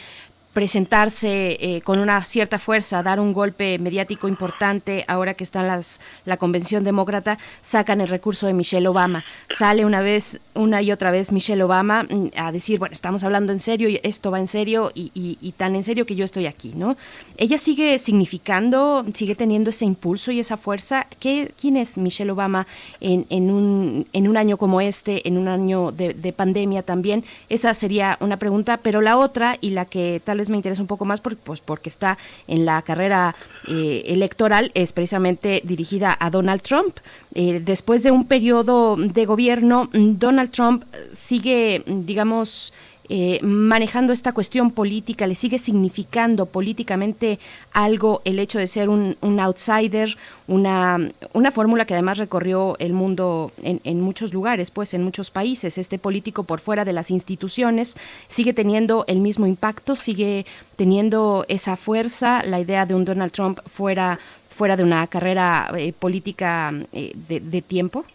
[0.55, 6.01] presentarse eh, con una cierta fuerza, dar un golpe mediático importante, ahora que está las,
[6.25, 9.25] la convención demócrata, sacan el recurso de Michelle Obama.
[9.51, 13.53] Sale una vez, una y otra vez Michelle Obama mm, a decir, bueno, estamos hablando
[13.53, 16.47] en serio, y esto va en serio y, y, tan en serio que yo estoy
[16.47, 16.97] aquí, ¿no?
[17.37, 21.09] Ella sigue significando, sigue teniendo ese impulso y esa fuerza.
[21.19, 22.69] ¿Qué, ¿Quién es Michelle Obama
[23.01, 27.25] en, en, un, en un año como este, en un año de, de pandemia también?
[27.49, 30.89] Esa sería una pregunta, pero la otra y la que tal vez me interesa un
[30.89, 33.35] poco más pues, porque está en la carrera
[33.67, 36.99] eh, electoral, es precisamente dirigida a Donald Trump.
[37.35, 42.73] Eh, después de un periodo de gobierno, Donald Trump sigue, digamos,
[43.11, 47.39] eh, manejando esta cuestión política, le sigue significando políticamente
[47.73, 50.17] algo el hecho de ser un, outsider,
[50.47, 55.31] una, una fórmula que además recorrió el mundo en, en, muchos lugares, pues en muchos
[55.31, 55.77] países.
[55.77, 61.77] Este político por fuera de las instituciones sigue teniendo el mismo impacto, sigue teniendo esa
[61.77, 64.19] fuerza, la idea de un Donald Trump fuera,
[64.49, 68.07] fuera de una carrera eh, política eh, de, de tiempo.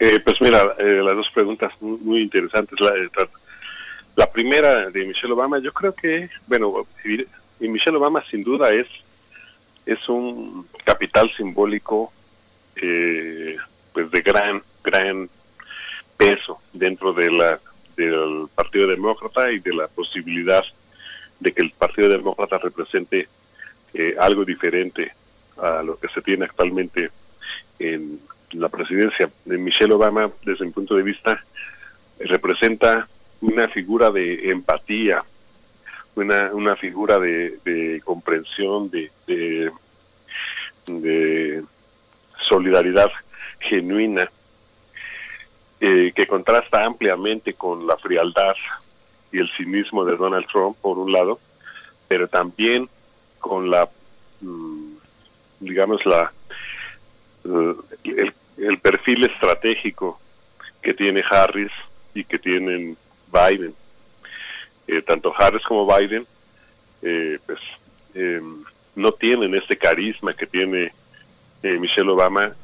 [0.00, 2.78] Eh, pues mira, eh, las dos preguntas muy, interesantes.
[2.80, 2.92] La,
[4.16, 8.86] la, primera de Michelle Obama, yo creo que, bueno, y Michelle Obama sin duda es,
[9.86, 12.12] es un capital simbólico
[12.76, 13.56] eh,
[13.92, 15.28] pues de gran, gran
[16.16, 17.58] peso dentro de la,
[17.96, 20.62] del Partido Demócrata y de la posibilidad
[21.40, 23.28] de que el Partido Demócrata represente
[24.20, 25.10] algo diferente
[25.56, 27.10] a lo que se tiene actualmente
[27.80, 28.20] en
[28.52, 31.44] la presidencia de Michelle Obama, desde mi punto de vista,
[32.18, 33.08] representa
[33.40, 35.22] una figura de empatía,
[36.14, 39.10] una, una figura de, comprensión, de,
[40.86, 41.62] de,
[42.48, 43.10] solidaridad
[43.60, 44.28] genuina,
[45.80, 48.54] eh, que contrasta ampliamente con la frialdad
[49.30, 51.38] y el cinismo de Donald Trump, por un lado,
[52.08, 52.88] pero también
[53.38, 53.88] con la,
[54.40, 54.94] mm,
[55.60, 56.32] digamos, la
[58.04, 60.18] el, el perfil estratégico
[60.82, 61.72] que tiene Harris
[62.14, 62.96] y que tienen
[63.32, 63.74] Biden.
[64.86, 66.26] Eh, tanto Harris como Biden,
[67.02, 67.58] eh, pues,
[68.14, 68.64] em,
[68.96, 70.92] no tienen este carisma que tiene
[71.62, 72.54] eh, Michelle Obama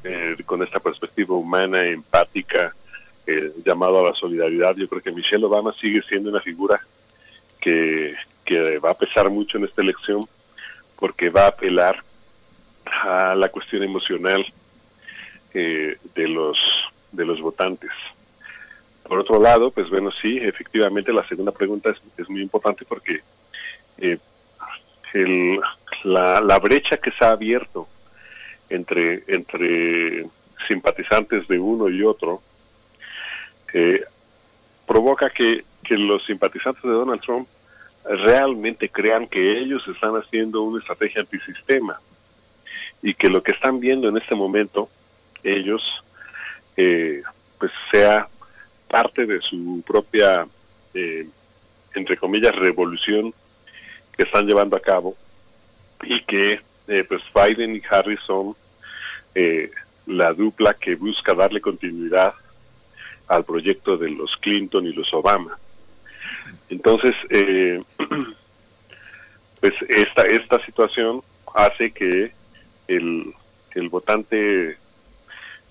[0.46, 2.74] con esta perspectiva humana, empática,
[3.64, 4.76] llamado a la solidaridad.
[4.76, 6.80] Yo creo que Michelle Obama sigue siendo una figura
[7.60, 8.14] que
[8.84, 10.20] va a pesar mucho en esta elección
[10.96, 12.04] porque va a apelar
[12.84, 14.44] a la cuestión emocional
[15.55, 16.59] eh, de los
[17.12, 17.90] de los votantes.
[19.05, 23.20] Por otro lado, pues bueno, sí, efectivamente la segunda pregunta es, es muy importante porque
[23.98, 24.18] eh,
[25.12, 25.60] el,
[26.02, 27.86] la, la brecha que se ha abierto
[28.68, 30.26] entre, entre
[30.66, 32.43] simpatizantes de uno y otro
[33.72, 34.02] eh,
[34.86, 37.48] provoca que, que los simpatizantes de Donald Trump
[38.05, 42.01] realmente crean que ellos están haciendo una estrategia antisistema
[43.02, 44.89] y que lo que están viendo en este momento
[45.44, 45.82] ellos
[46.76, 47.22] eh,
[47.58, 48.26] pues sea
[48.88, 50.46] parte de su propia
[50.94, 51.28] eh,
[51.94, 53.32] entre comillas revolución
[54.16, 55.14] que están llevando a cabo
[56.02, 58.56] y que eh, pues Biden y Harris son
[60.06, 62.34] la dupla que busca darle continuidad
[63.26, 65.58] al proyecto de los Clinton y los Obama.
[66.68, 67.14] Entonces
[69.60, 71.20] pues esta esta situación
[71.52, 72.32] hace que
[72.86, 73.34] el,
[73.74, 74.78] el votante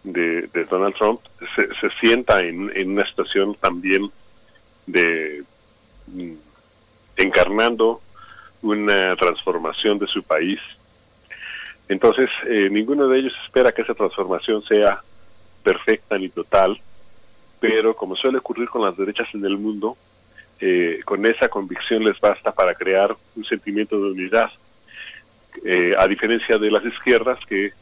[0.03, 1.19] de, Donald Trump
[1.55, 4.11] se, se sienta en, una situación también
[4.85, 5.43] de
[6.07, 6.33] mm,
[7.17, 8.01] encarnando
[8.61, 10.59] una transformación de su país.
[11.89, 15.01] Entonces, eh, ninguno de ellos espera que esa transformación sea
[15.63, 16.79] perfecta ni total,
[17.59, 19.97] pero como suele ocurrir con las derechas en el mundo,
[20.59, 24.49] eh, con esa convicción les basta para crear un sentimiento de unidad,
[25.65, 27.73] eh, a diferencia de las izquierdas que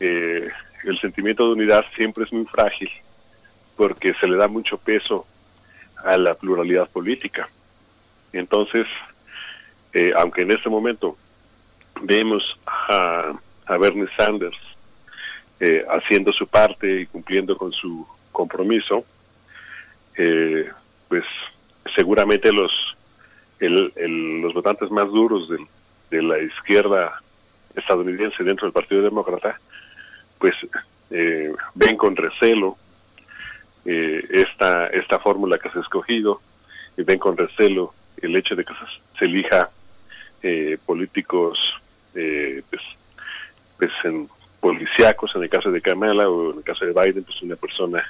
[0.00, 0.48] eh,
[0.84, 2.90] el sentimiento de unidad siempre es muy frágil
[3.76, 5.26] porque se le da mucho peso
[6.04, 7.48] a la pluralidad política.
[8.32, 8.86] Entonces,
[9.92, 11.16] eh, aunque en este momento
[12.02, 13.32] vemos a,
[13.66, 14.58] a Bernie Sanders
[15.60, 19.04] eh, haciendo su parte y cumpliendo con su compromiso,
[20.16, 20.68] eh,
[21.08, 21.24] pues
[21.94, 22.70] seguramente los
[23.60, 25.48] los votantes más duros
[26.10, 27.20] de, la izquierda
[27.74, 29.58] estadounidense dentro del Partido Demócrata,
[30.38, 30.54] pues
[31.10, 32.76] eh, ven con recelo
[33.84, 36.42] esta esta fórmula que se ha escogido
[36.98, 38.74] y ven con recelo el hecho de que
[39.18, 39.70] se, elija
[40.84, 41.58] políticos
[42.12, 42.82] pues,
[43.78, 44.28] pues en
[44.60, 48.04] policíacos, en el caso de Kamala o en el caso de Biden, pues una persona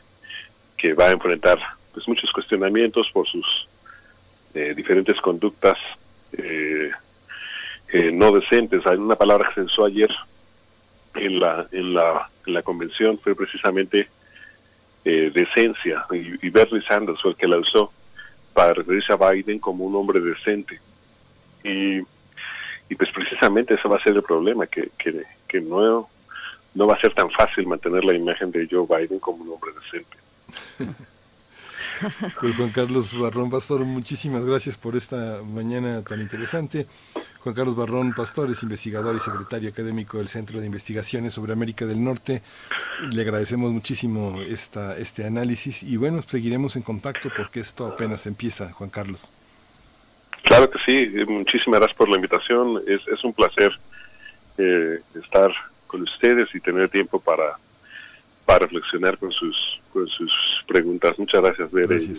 [0.77, 1.59] que va a enfrentar
[1.93, 3.69] pues muchos cuestionamientos por sus
[4.55, 5.77] eh, diferentes conductas
[6.33, 6.91] eh,
[7.93, 8.87] eh, no decentes.
[8.87, 10.11] Hay una palabra que se usó ayer
[11.15, 14.09] en la en la, en la convención fue precisamente
[15.05, 17.91] decencia y, y, Bernie Sanders fue el que la usó
[18.53, 20.79] para referirse a Biden como un hombre decente
[21.65, 22.01] y,
[22.91, 26.11] y pues precisamente ese va a ser el problema que, que, que no
[26.75, 29.73] no va a ser tan fácil mantener la imagen de Joe Biden como un hombre
[29.83, 30.17] decente.
[32.41, 36.87] Pues Juan Carlos Barrón Pastor, muchísimas gracias por esta mañana tan interesante.
[37.49, 41.87] Juan Carlos Barrón Pastor es investigador y secretario académico del Centro de Investigaciones sobre América
[41.87, 42.43] del Norte.
[43.11, 48.71] Le agradecemos muchísimo esta, este análisis y bueno, seguiremos en contacto porque esto apenas empieza,
[48.73, 49.33] Juan Carlos.
[50.43, 52.83] Claro que sí, muchísimas gracias por la invitación.
[52.87, 53.73] Es, es un placer
[54.59, 55.51] eh, estar
[55.87, 57.57] con ustedes y tener tiempo para,
[58.45, 59.57] para reflexionar con sus,
[59.91, 60.31] con sus
[60.67, 61.19] preguntas.
[61.19, 62.15] Muchas gracias, Bere y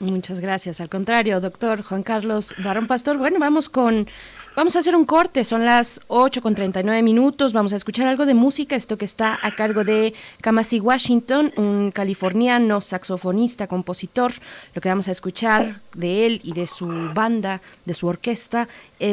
[0.00, 0.80] Muchas gracias.
[0.80, 3.18] Al contrario, doctor Juan Carlos Barón Pastor.
[3.18, 4.08] Bueno, vamos con
[4.56, 8.26] Vamos a hacer un corte, son las 8 con 39 minutos, vamos a escuchar algo
[8.26, 14.32] de música, esto que está a cargo de Kamasi Washington, un californiano, saxofonista, compositor.
[14.74, 18.66] Lo que vamos a escuchar de él y de su banda, de su orquesta,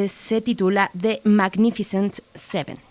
[0.08, 2.87] se titula The Magnificent Seven.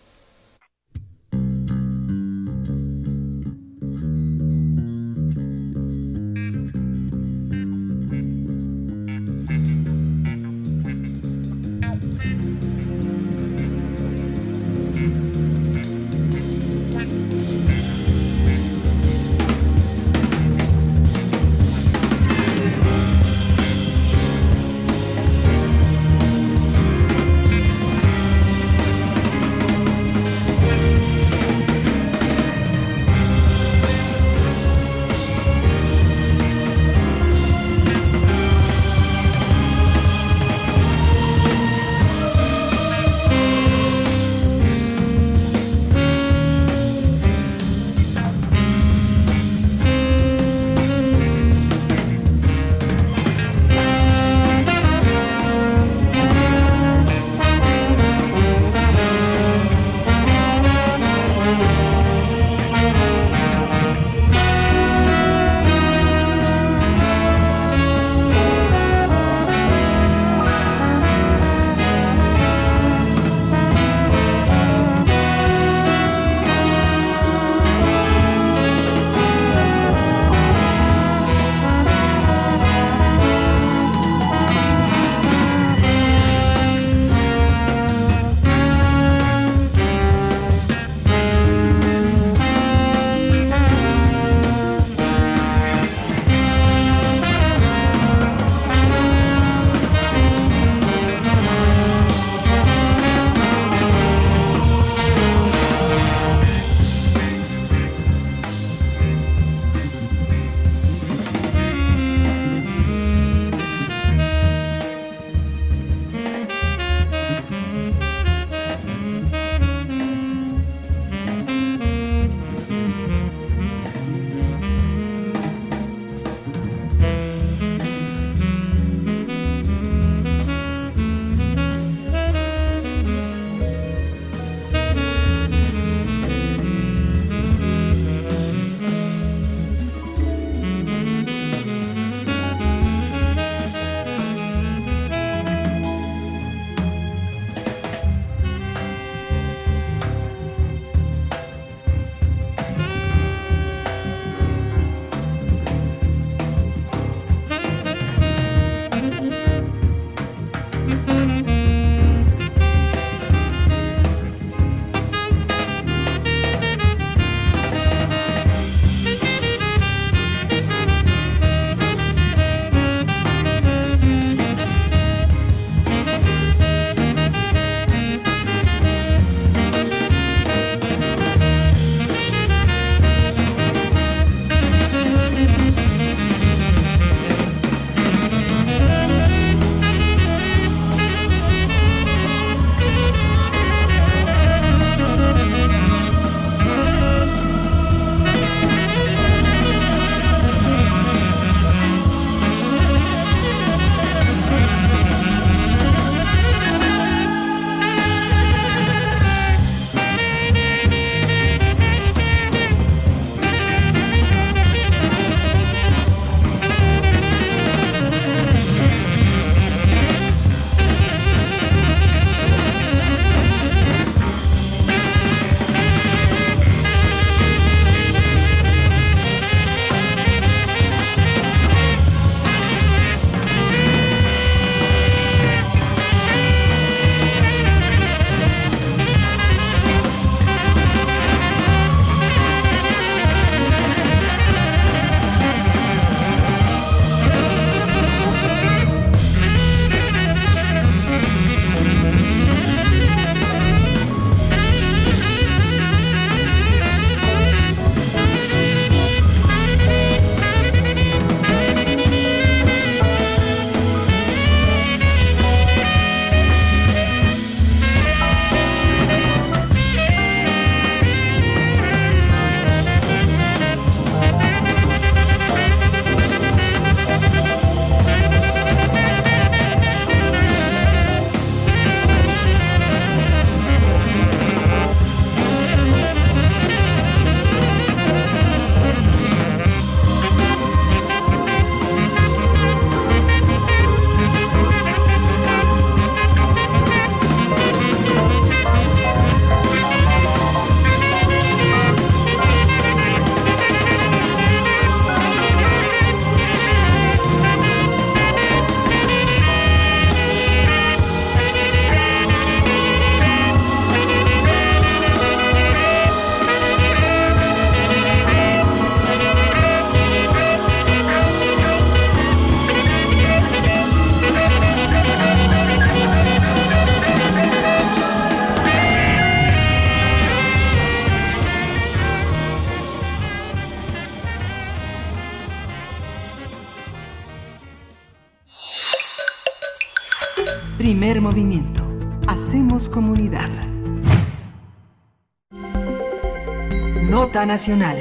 [347.46, 347.96] Nacional.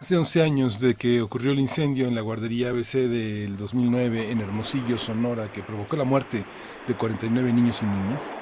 [0.00, 4.40] Hace 11 años de que ocurrió el incendio en la guardería ABC del 2009 en
[4.40, 6.44] Hermosillo, Sonora, que provocó la muerte
[6.86, 8.32] de 49 niños y niñas,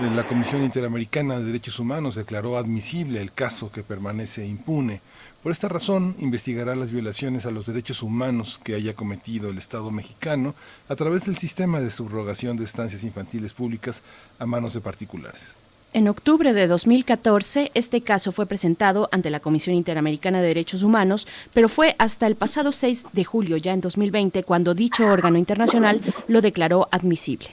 [0.00, 5.02] la Comisión Interamericana de Derechos Humanos declaró admisible el caso que permanece impune.
[5.42, 9.90] Por esta razón, investigará las violaciones a los derechos humanos que haya cometido el Estado
[9.90, 10.54] mexicano
[10.88, 14.02] a través del sistema de subrogación de estancias infantiles públicas
[14.38, 15.59] a manos de particulares.
[15.92, 21.26] En octubre de 2014, este caso fue presentado ante la Comisión Interamericana de Derechos Humanos,
[21.52, 26.00] pero fue hasta el pasado 6 de julio, ya en 2020, cuando dicho órgano internacional
[26.28, 27.48] lo declaró admisible.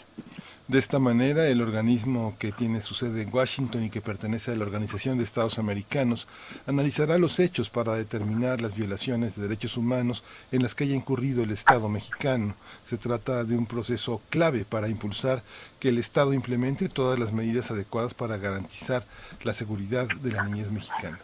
[0.67, 4.55] De esta manera, el organismo que tiene su sede en Washington y que pertenece a
[4.55, 6.27] la Organización de Estados Americanos
[6.65, 11.41] analizará los hechos para determinar las violaciones de derechos humanos en las que haya incurrido
[11.41, 12.53] el Estado mexicano.
[12.83, 15.41] Se trata de un proceso clave para impulsar
[15.79, 19.05] que el Estado implemente todas las medidas adecuadas para garantizar
[19.45, 21.17] la seguridad de la niñez mexicana.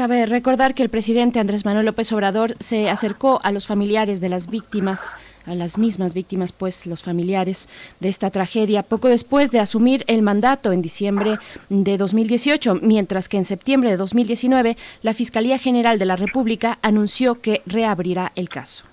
[0.00, 4.30] Cabe recordar que el presidente Andrés Manuel López Obrador se acercó a los familiares de
[4.30, 5.14] las víctimas,
[5.44, 7.68] a las mismas víctimas, pues los familiares
[8.00, 13.36] de esta tragedia, poco después de asumir el mandato en diciembre de 2018, mientras que
[13.36, 18.84] en septiembre de 2019 la Fiscalía General de la República anunció que reabrirá el caso.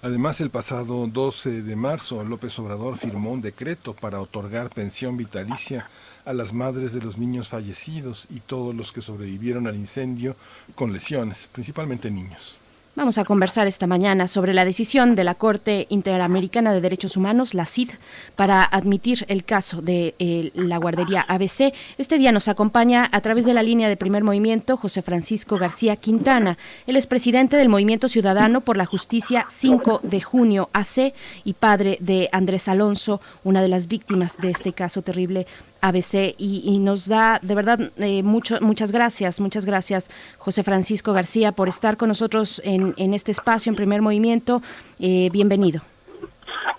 [0.00, 5.90] Además, el pasado 12 de marzo, López Obrador firmó un decreto para otorgar pensión vitalicia
[6.26, 10.36] a las madres de los niños fallecidos y todos los que sobrevivieron al incendio
[10.74, 12.60] con lesiones, principalmente niños.
[12.96, 17.52] Vamos a conversar esta mañana sobre la decisión de la Corte Interamericana de Derechos Humanos,
[17.52, 17.90] la CID,
[18.36, 21.74] para admitir el caso de eh, la guardería ABC.
[21.98, 25.96] Este día nos acompaña a través de la línea de primer movimiento José Francisco García
[25.96, 26.56] Quintana.
[26.86, 31.12] Él es presidente del Movimiento Ciudadano por la Justicia 5 de junio AC
[31.44, 35.46] y padre de Andrés Alonso, una de las víctimas de este caso terrible
[35.88, 41.52] ABC y, nos da de verdad eh, mucho, muchas gracias, muchas gracias José Francisco García
[41.52, 44.62] por estar con nosotros en, en este espacio, en primer movimiento.
[44.98, 45.80] Eh, bienvenido.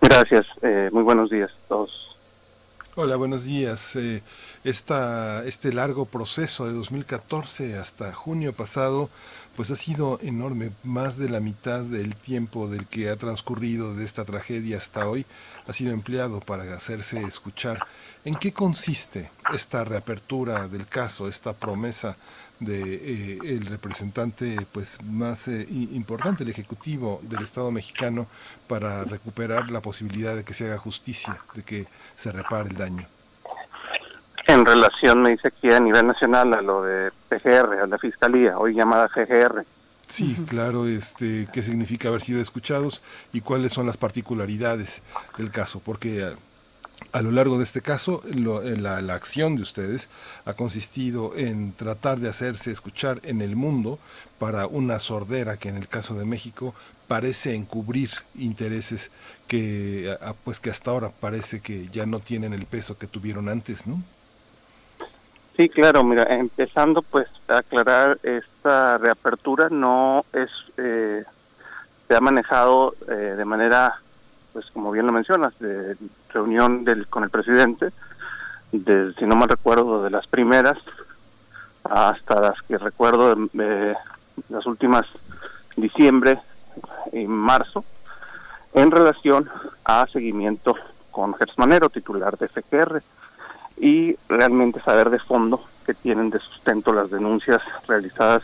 [0.01, 1.91] Gracias, eh, muy buenos días a todos.
[2.95, 3.95] Hola, buenos días.
[4.63, 9.09] Esta, este largo proceso de 2014 hasta junio pasado
[9.57, 14.05] pues ha sido enorme, más de la mitad del tiempo del que ha transcurrido de
[14.05, 15.25] esta tragedia hasta hoy
[15.67, 17.85] ha sido empleado para hacerse escuchar.
[18.25, 22.15] ¿En qué consiste esta reapertura del caso, esta promesa
[22.59, 28.27] de eh, el representante pues más eh, importante, el ejecutivo del Estado mexicano,
[28.67, 31.85] para recuperar la posibilidad de que se haga justicia, de que
[32.15, 33.05] se repare el daño?
[34.47, 38.57] En relación, me dice aquí a nivel nacional, a lo de PGR, a la Fiscalía,
[38.57, 39.65] hoy llamada GGR.
[40.07, 43.01] Sí, claro, este, qué significa haber sido escuchados
[43.33, 45.01] y cuáles son las particularidades
[45.37, 46.33] del caso, porque
[47.11, 50.09] a lo largo de este caso, la, la, acción de ustedes
[50.45, 53.99] ha consistido en tratar de hacerse escuchar en el mundo
[54.39, 56.73] para una sordera que en el caso de México
[57.07, 59.11] parece encubrir intereses
[59.47, 63.87] que, pues que hasta ahora parece que ya no tienen el peso que tuvieron antes,
[63.87, 64.01] ¿no?
[65.57, 71.23] Sí, claro, mira, empezando pues a aclarar, esta reapertura no es, eh,
[72.07, 73.99] se ha manejado eh, de manera
[74.53, 75.95] pues como bien lo mencionas, de
[76.29, 77.89] reunión del, con el presidente,
[78.71, 80.77] de, si no me recuerdo, de las primeras
[81.83, 83.95] hasta las que recuerdo de,
[84.49, 85.05] las últimas
[85.75, 86.39] diciembre
[87.13, 87.85] y marzo,
[88.73, 89.49] en relación
[89.85, 90.75] a seguimiento
[91.11, 93.01] con Gersmanero, titular de FGR,
[93.77, 98.43] y realmente saber de fondo que tienen de sustento las denuncias realizadas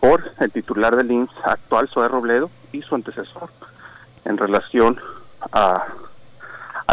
[0.00, 3.48] por el titular del INS actual, Zoe Robledo, y su antecesor,
[4.24, 5.00] en relación
[5.52, 5.86] a,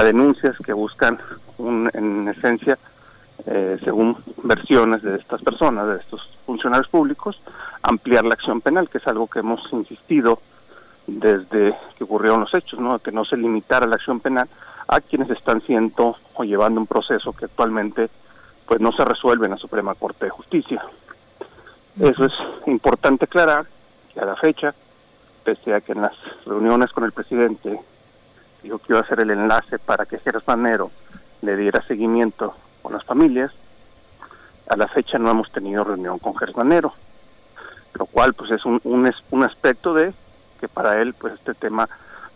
[0.04, 1.20] denuncias que buscan,
[1.60, 2.78] en esencia,
[3.46, 7.40] eh, según versiones de estas personas, de estos funcionarios públicos,
[7.84, 10.42] ampliar la acción penal, que es algo que hemos insistido
[11.06, 12.98] desde que ocurrieron los hechos, ¿no?
[13.00, 14.48] que no se limitara la acción penal
[14.92, 18.10] a quienes están siendo o llevando un proceso que actualmente
[18.68, 20.84] pues no se resuelve en la Suprema Corte de Justicia.
[21.98, 22.34] Eso es
[22.68, 23.66] importante aclarar
[24.14, 24.76] que a la fecha,
[25.46, 26.14] pese a que en las
[26.46, 27.80] reuniones con el presidente
[28.64, 30.92] dijo que iba a hacer el enlace para que Geras Manero
[31.42, 33.52] le diera seguimiento con las familias.
[34.68, 36.94] A la fecha no hemos tenido reunión con Geras Manero,
[37.94, 40.14] lo cual pues es un, un, aspecto de
[40.60, 41.88] que para él pues este tema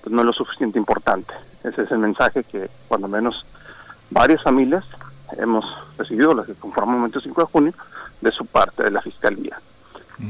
[0.01, 1.33] pues no es lo suficiente importante.
[1.67, 3.45] Ese es el mensaje que cuando menos
[4.09, 4.85] varias familias
[5.37, 5.65] hemos
[5.97, 7.73] recibido, las que conforman el momento 5 de junio,
[8.21, 9.59] de su parte, de la Fiscalía.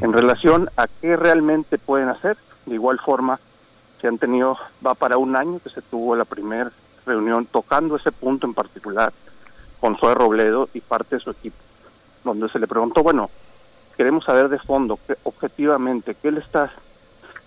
[0.02, 3.40] En relación a qué realmente pueden hacer, de igual forma
[4.07, 6.72] han tenido, va para un año que se tuvo la primera
[7.06, 9.14] reunión tocando ese punto en particular
[9.80, 11.57] con Zoe Robledo y parte de su equipo,
[12.24, 13.30] donde se le preguntó, bueno,
[13.98, 16.72] queremos saber de fondo, que, objetivamente, qué le está,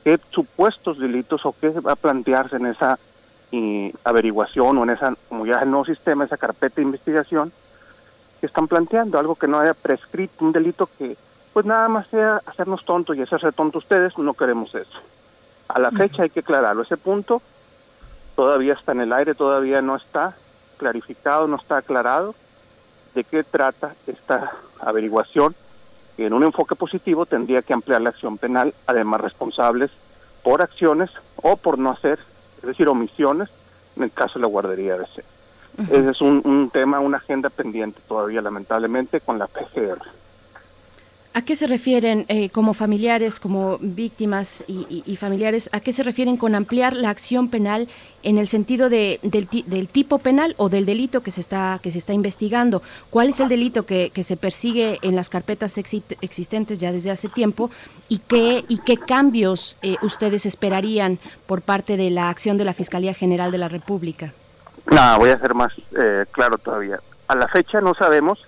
[0.04, 2.98] qué supuestos delitos o qué va a plantearse en esa
[3.50, 7.52] y, averiguación o en esa, como ya es el nuevo sistema, esa carpeta de investigación
[8.40, 11.16] que están planteando, algo que no haya prescrito, un delito que
[11.52, 14.98] pues nada más sea hacernos tontos y hacerse tontos ustedes, no queremos eso.
[15.68, 17.42] A la fecha hay que aclararlo, ese punto
[18.36, 20.36] todavía está en el aire, todavía no está
[20.76, 22.34] clarificado, no está aclarado
[23.14, 25.56] de qué trata esta averiguación.
[26.16, 29.90] En un enfoque positivo tendría que ampliar la acción penal a demás responsables
[30.42, 32.18] por acciones o por no hacer,
[32.58, 33.48] es decir, omisiones
[33.96, 35.24] en el caso de la guardería de C.
[35.78, 39.98] Ese es un, un tema, una agenda pendiente todavía, lamentablemente, con la PGR.
[41.34, 46.36] ¿A qué se refieren eh, como familiares, como víctimas y, familiares, a qué se refieren
[46.36, 47.86] con ampliar la acción penal
[48.22, 51.90] en el sentido de, del, del, tipo penal o del delito que se está, que
[51.90, 52.82] se está investigando?
[53.10, 57.28] ¿Cuál es el delito que, que se persigue en las carpetas existentes ya desde hace
[57.28, 57.70] tiempo
[58.08, 62.72] y qué, y qué cambios eh, ustedes esperarían por parte de la acción de la
[62.72, 64.32] Fiscalía General de la República?
[64.90, 66.98] No, voy a ser más eh, claro todavía.
[67.28, 68.44] A la fecha no sabemos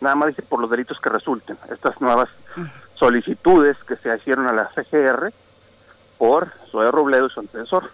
[0.00, 1.56] nada más dice por los delitos que resulten.
[1.70, 2.28] Estas nuevas
[2.94, 5.32] solicitudes que se hicieron a la CGR
[6.18, 7.90] por Zoe Robledo y su antecesor.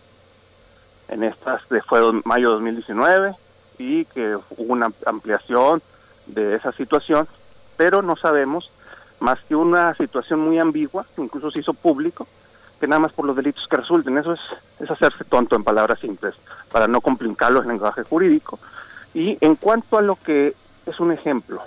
[1.08, 3.34] En estas de fue mayo de 2019
[3.78, 5.82] y que hubo una ampliación
[6.26, 7.26] de esa situación,
[7.76, 8.70] pero no sabemos
[9.20, 12.26] más que una situación muy ambigua, que incluso se hizo público,
[12.80, 14.18] que nada más por los delitos que resulten.
[14.18, 14.40] Eso es,
[14.80, 16.34] es hacerse tonto en palabras simples,
[16.70, 18.58] para no complicarlo en lenguaje jurídico.
[19.14, 20.54] Y en cuanto a lo que
[20.86, 21.62] es un ejemplo,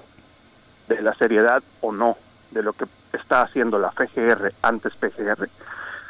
[0.88, 2.18] de la seriedad o no
[2.52, 5.50] de lo que está haciendo la FGR antes PGR,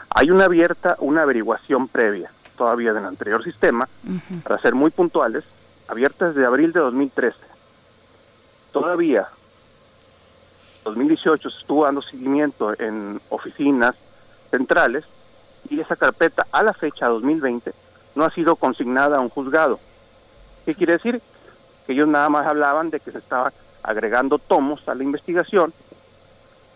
[0.09, 3.87] hay una abierta, una averiguación previa todavía del anterior sistema,
[4.43, 5.43] para ser muy puntuales,
[5.87, 7.37] abierta desde abril de 2013.
[8.71, 9.27] Todavía
[10.85, 13.95] 2018 se estuvo dando seguimiento en oficinas
[14.51, 15.03] centrales
[15.69, 17.73] y esa carpeta a la fecha 2020
[18.15, 19.79] no ha sido consignada a un juzgado.
[20.65, 21.21] ¿Qué quiere decir?
[21.85, 23.51] Que ellos nada más hablaban de que se estaba
[23.85, 25.73] agregando tomos a la investigación,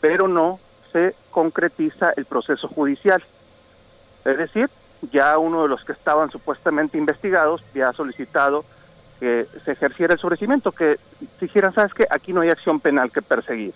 [0.02, 0.60] pero no
[0.92, 3.24] se concretiza el proceso judicial.
[4.26, 4.70] Es decir,
[5.12, 8.66] ya uno de los que estaban supuestamente investigados ya ha solicitado
[9.20, 10.98] que se ejerciera el sobrecimiento, que
[11.42, 13.74] dijeran, sabes que aquí no hay acción penal que perseguir.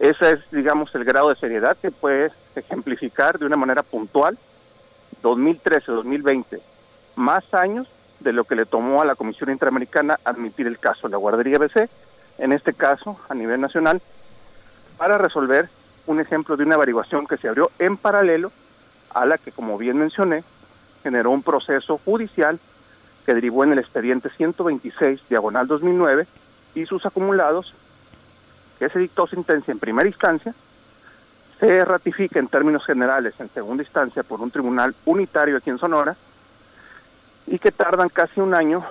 [0.00, 4.36] Ese es, digamos, el grado de seriedad que puedes ejemplificar de una manera puntual
[5.22, 6.60] 2013-2020,
[7.16, 7.88] más años
[8.20, 11.58] de lo que le tomó a la Comisión Interamericana admitir el caso de la guardería
[11.58, 11.88] BC
[12.38, 14.00] en este caso a nivel nacional,
[14.96, 15.68] para resolver
[16.06, 18.50] un ejemplo de una averiguación que se abrió en paralelo
[19.10, 20.44] a la que, como bien mencioné,
[21.02, 22.58] generó un proceso judicial
[23.26, 26.26] que derivó en el expediente 126, diagonal 2009,
[26.74, 27.74] y sus acumulados,
[28.78, 30.54] que se dictó sentencia en primera instancia,
[31.60, 36.16] se ratifica en términos generales en segunda instancia por un tribunal unitario aquí en Sonora,
[37.46, 38.84] y que tardan casi un año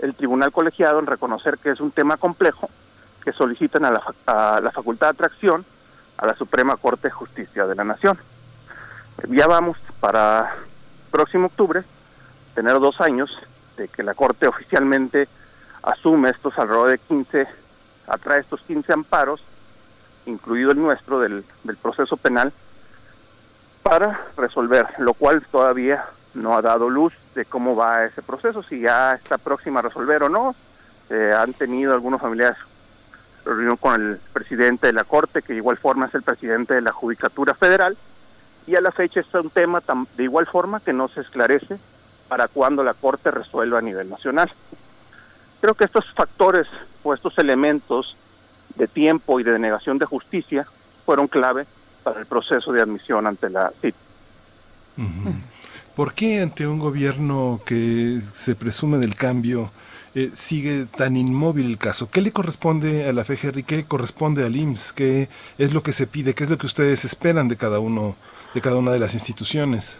[0.00, 2.68] el tribunal colegiado en reconocer que es un tema complejo
[3.24, 5.64] que solicitan a la, Facultad de Atracción
[6.18, 8.18] a la Suprema Corte de Justicia de la Nación.
[9.28, 10.54] Ya vamos para
[11.10, 11.82] próximo octubre
[12.54, 13.30] tener dos años
[13.76, 15.28] de que la Corte oficialmente
[15.82, 17.48] asume estos alrededor de 15,
[18.06, 19.42] atrae estos 15 amparos,
[20.26, 22.52] incluido el nuestro del, del proceso penal,
[23.82, 28.80] para resolver, lo cual todavía no ha dado luz de cómo va ese proceso, si
[28.80, 30.54] ya está próxima a resolver o no.
[31.10, 32.56] Eh, han tenido algunos familiares
[33.44, 36.80] reunión con el presidente de la Corte, que de igual forma es el presidente de
[36.80, 37.96] la Judicatura Federal,
[38.66, 39.82] y a la fecha es un tema
[40.16, 41.78] de igual forma que no se esclarece
[42.28, 44.50] para cuando la Corte resuelva a nivel nacional.
[45.60, 46.66] Creo que estos factores
[47.02, 48.16] o estos elementos
[48.76, 50.66] de tiempo y de denegación de justicia
[51.04, 51.66] fueron clave
[52.02, 53.94] para el proceso de admisión ante la CIT.
[55.94, 59.70] ¿Por qué ante un gobierno que se presume del cambio
[60.14, 62.08] eh, sigue tan inmóvil el caso?
[62.10, 64.92] ¿Qué le corresponde a la FGR y qué corresponde al IMSS?
[64.92, 65.28] ¿Qué
[65.58, 66.34] es lo que se pide?
[66.34, 68.16] ¿Qué es lo que ustedes esperan de cada uno,
[68.54, 69.98] de cada una de las instituciones?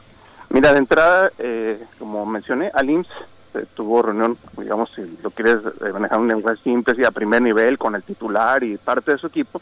[0.50, 3.10] Mira, de entrada, eh, como mencioné, al IMSS
[3.54, 5.58] eh, tuvo reunión, digamos, si lo quieres
[5.92, 9.26] manejar un lenguaje simple, y a primer nivel con el titular y parte de su
[9.26, 9.60] equipo,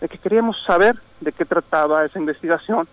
[0.00, 2.86] de que queríamos saber de qué trataba esa investigación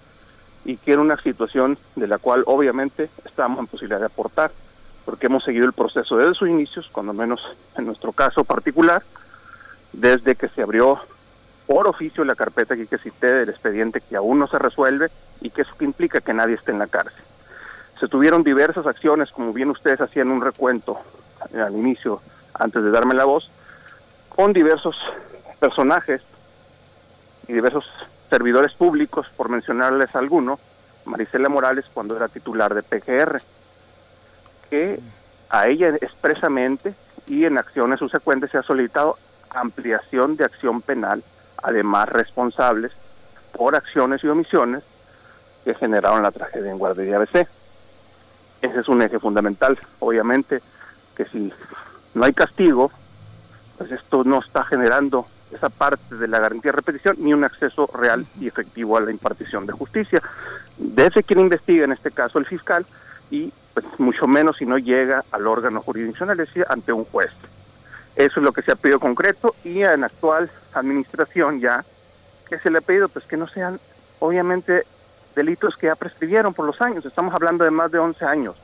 [0.63, 4.51] y que era una situación de la cual obviamente estábamos en posibilidad de aportar
[5.05, 7.41] porque hemos seguido el proceso desde sus inicios, cuando menos
[7.77, 9.03] en nuestro caso particular,
[9.93, 10.99] desde que se abrió
[11.67, 15.09] por oficio la carpeta que cité del expediente que aún no se resuelve
[15.41, 17.23] y que eso implica que nadie esté en la cárcel.
[17.99, 20.99] se tuvieron diversas acciones, como bien ustedes hacían un recuento
[21.53, 22.21] al inicio,
[22.53, 23.49] antes de darme la voz,
[24.29, 24.95] con diversos
[25.59, 26.21] personajes
[27.47, 27.85] y diversos
[28.29, 30.59] servidores públicos, por mencionarles alguno,
[31.05, 33.41] Marisela Morales cuando era titular de PGR,
[34.71, 34.99] que
[35.49, 36.95] a ella expresamente
[37.27, 39.17] y en acciones subsecuentes se ha solicitado
[39.49, 41.23] ampliación de acción penal
[41.61, 42.91] a demás responsables
[43.51, 44.81] por acciones y omisiones
[45.65, 47.47] que generaron la tragedia en Guardería ABC.
[48.61, 49.77] Ese es un eje fundamental.
[49.99, 50.61] Obviamente
[51.15, 51.51] que si
[52.13, 52.91] no hay castigo,
[53.77, 57.89] pues esto no está generando esa parte de la garantía de repetición ni un acceso
[57.93, 60.21] real y efectivo a la impartición de justicia.
[60.77, 62.85] Debe quien investiga, en este caso el fiscal,
[63.29, 67.31] y pues mucho menos si no llega al órgano jurisdiccional, es decir, ante un juez.
[68.15, 71.85] Eso es lo que se ha pedido concreto y en actual administración ya,
[72.49, 73.07] que se le ha pedido?
[73.07, 73.79] Pues que no sean,
[74.19, 74.85] obviamente,
[75.35, 77.05] delitos que ya prescribieron por los años.
[77.05, 78.55] Estamos hablando de más de 11 años.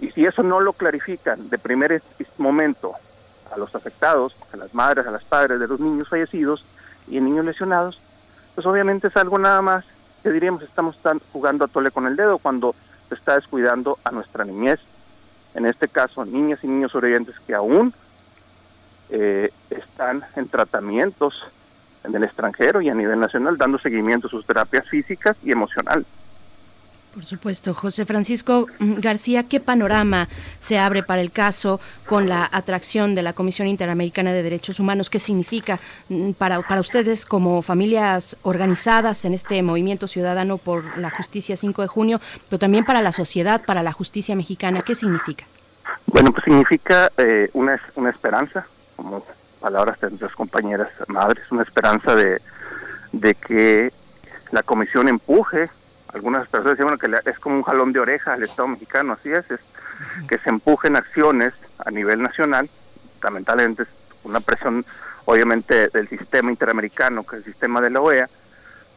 [0.00, 2.02] Y si eso no lo clarifican de primer
[2.38, 2.94] momento
[3.54, 6.64] a los afectados, a las madres, a las padres de los niños fallecidos
[7.06, 8.00] y niños lesionados,
[8.54, 9.84] pues obviamente es algo nada más
[10.22, 10.96] que diríamos estamos
[11.32, 12.74] jugando a tole con el dedo cuando
[13.08, 14.80] se está descuidando a nuestra niñez,
[15.54, 17.94] en este caso niñas y niños sobrevivientes que aún
[19.10, 21.34] eh, están en tratamientos
[22.04, 26.06] en el extranjero y a nivel nacional dando seguimiento a sus terapias físicas y emocionales.
[27.14, 30.28] Por supuesto, José Francisco García, ¿qué panorama
[30.58, 35.10] se abre para el caso con la atracción de la Comisión Interamericana de Derechos Humanos?
[35.10, 35.78] ¿Qué significa
[36.08, 41.82] mm, para, para ustedes como familias organizadas en este movimiento ciudadano por la justicia 5
[41.82, 44.82] de junio, pero también para la sociedad, para la justicia mexicana?
[44.82, 45.44] ¿Qué significa?
[46.06, 48.66] Bueno, pues significa eh, una, una esperanza,
[48.96, 49.24] como
[49.60, 52.42] palabras de nuestras compañeras madres, una esperanza de,
[53.12, 53.92] de que
[54.50, 55.70] la comisión empuje
[56.14, 59.50] algunas personas dicen que es como un jalón de oreja al Estado mexicano, así es,
[59.50, 59.60] es
[60.28, 62.68] que se empujen acciones a nivel nacional,
[63.22, 63.88] lamentablemente es
[64.22, 64.84] una presión
[65.24, 68.28] obviamente del sistema interamericano, que es el sistema de la OEA,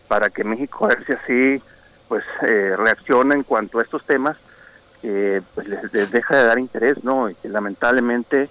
[0.07, 1.63] para que México a ver si así
[2.07, 4.37] pues eh, reacciona en cuanto a estos temas
[5.01, 7.29] que pues les, deja de dar interés, ¿no?
[7.29, 8.49] Y que lamentablemente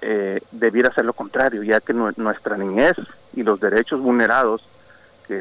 [0.00, 2.96] eh, debiera ser lo contrario, ya que nuestra niñez
[3.34, 4.66] y los derechos vulnerados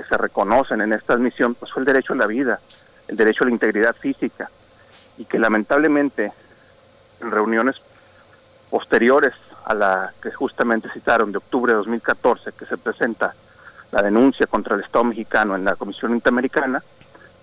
[0.08, 2.60] se reconocen en esta admisión, pues fue el derecho a la vida,
[3.08, 4.50] el derecho a la integridad física,
[5.18, 6.32] y que lamentablemente
[7.20, 7.76] en reuniones
[8.70, 9.34] posteriores
[9.66, 13.34] a la que justamente citaron de octubre de 2014, que se presenta
[13.92, 16.82] la denuncia contra el Estado mexicano en la Comisión Interamericana,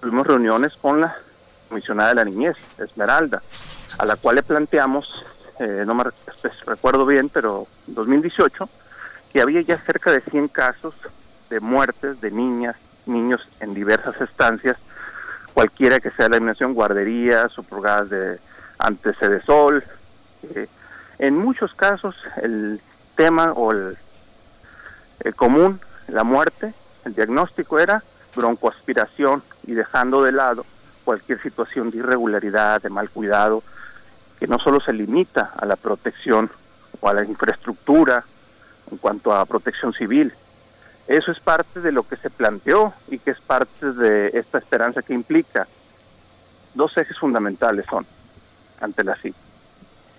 [0.00, 1.16] tuvimos reuniones con la
[1.68, 3.42] comisionada de la niñez, Esmeralda,
[3.98, 5.06] a la cual le planteamos,
[5.58, 6.04] eh, no me
[6.64, 8.68] recuerdo bien, pero en 2018,
[9.32, 10.94] que había ya cerca de 100 casos
[11.50, 12.76] de muertes de niñas,
[13.06, 14.76] niños en diversas estancias,
[15.54, 18.38] cualquiera que sea la eliminación, guarderías, purgadas de
[18.78, 19.82] antes de sol.
[20.54, 20.68] Eh,
[21.18, 22.80] en muchos casos el
[23.16, 23.96] tema o el,
[25.34, 26.72] común, la muerte,
[27.04, 28.04] el diagnóstico era
[28.36, 30.64] broncoaspiración y dejando de lado
[31.04, 33.64] cualquier situación de irregularidad, de mal cuidado,
[34.38, 36.50] que no solo se limita a la protección
[37.00, 38.24] o a la infraestructura
[38.90, 40.32] en cuanto a protección civil,
[41.08, 45.00] eso es parte de lo que se planteó y que es parte de esta esperanza
[45.00, 45.66] que implica.
[46.74, 48.06] Dos ejes fundamentales son
[48.78, 49.34] ante la CIP.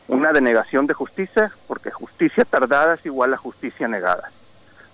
[0.08, 4.32] Una denegación de justicia, porque justicia tardada es igual a justicia negada.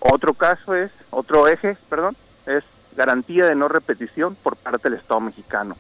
[0.02, 2.66] Otro caso es, otro eje, perdón, es
[2.98, 5.78] garantía de no repetición por parte del Estado mexicano.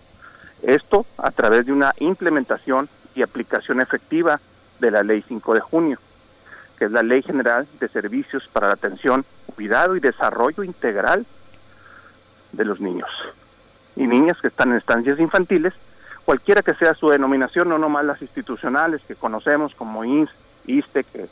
[0.64, 4.40] Esto a través de una implementación y aplicación efectiva
[4.80, 6.00] de la Ley 5 de junio
[6.78, 9.26] que es la Ley General de Servicios para la Atención,
[9.56, 11.26] Cuidado y Desarrollo Integral
[12.52, 13.10] de los Niños
[13.96, 15.74] y Niñas que están en estancias infantiles,
[16.26, 20.30] cualquiera que sea su denominación, no nomás las institucionales que conocemos como INS,
[20.66, 21.28] ISTE, que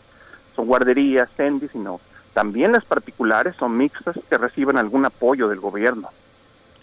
[0.56, 1.99] son guarderías, CENDI, sino
[2.34, 6.10] también las particulares son mixtas que reciben algún apoyo del gobierno,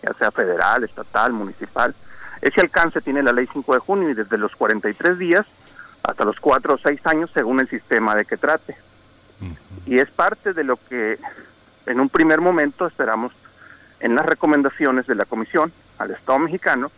[0.02, 1.94] ya sea federal, estatal, municipal.
[2.40, 5.46] Ese alcance tiene la ley 5 de junio y desde los 43 días
[6.02, 8.76] hasta los cuatro o seis años según el sistema de que trate.
[9.86, 11.18] Y es parte de lo que
[11.86, 13.32] en un primer momento esperamos
[14.00, 16.90] en las recomendaciones de la Comisión al Estado mexicano,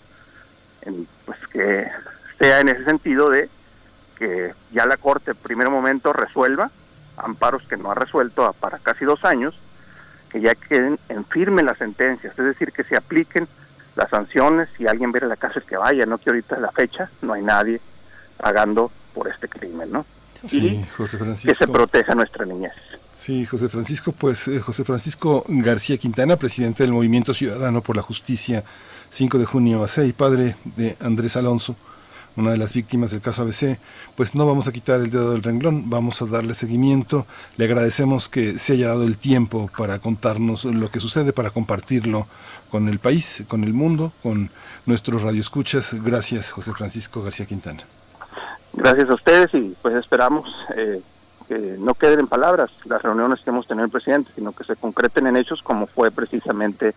[0.83, 1.89] en, pues que
[2.39, 3.49] sea en ese sentido de
[4.19, 6.71] que ya la Corte en primer momento resuelva
[7.17, 9.59] amparos que no ha resuelto para casi dos años,
[10.31, 13.47] que ya queden en firme las sentencias, es decir, que se apliquen
[13.95, 16.73] las sanciones, si alguien ve a la cárcel que vaya, no que ahorita es la
[16.73, 17.81] fecha, no hay nadie
[18.43, 20.05] pagando por este crimen, ¿no?
[20.49, 21.53] Sí, José Francisco.
[21.53, 22.73] Que se proteja nuestra niñez.
[23.15, 28.03] Sí, José Francisco, pues eh, José Francisco García Quintana, presidente del Movimiento Ciudadano por la
[28.03, 28.65] Justicia
[29.11, 31.77] 5 de junio a 6, padre de Andrés Alonso,
[32.35, 33.79] una de las víctimas del caso ABC,
[34.17, 37.29] pues no vamos a quitar el dedo del renglón, vamos a darle seguimiento.
[37.57, 42.27] Le agradecemos que se haya dado el tiempo para contarnos lo que sucede, para compartirlo
[42.73, 44.51] con el país, con el mundo, con
[44.87, 45.95] nuestros radioescuchas.
[46.03, 47.85] Gracias, José Francisco García Quintana.
[48.75, 51.03] Gracias a ustedes y pues esperamos eh,
[51.47, 54.77] que no queden en palabras las reuniones que hemos tenido el presidente, sino que se
[54.77, 56.95] concreten en hechos como fue precisamente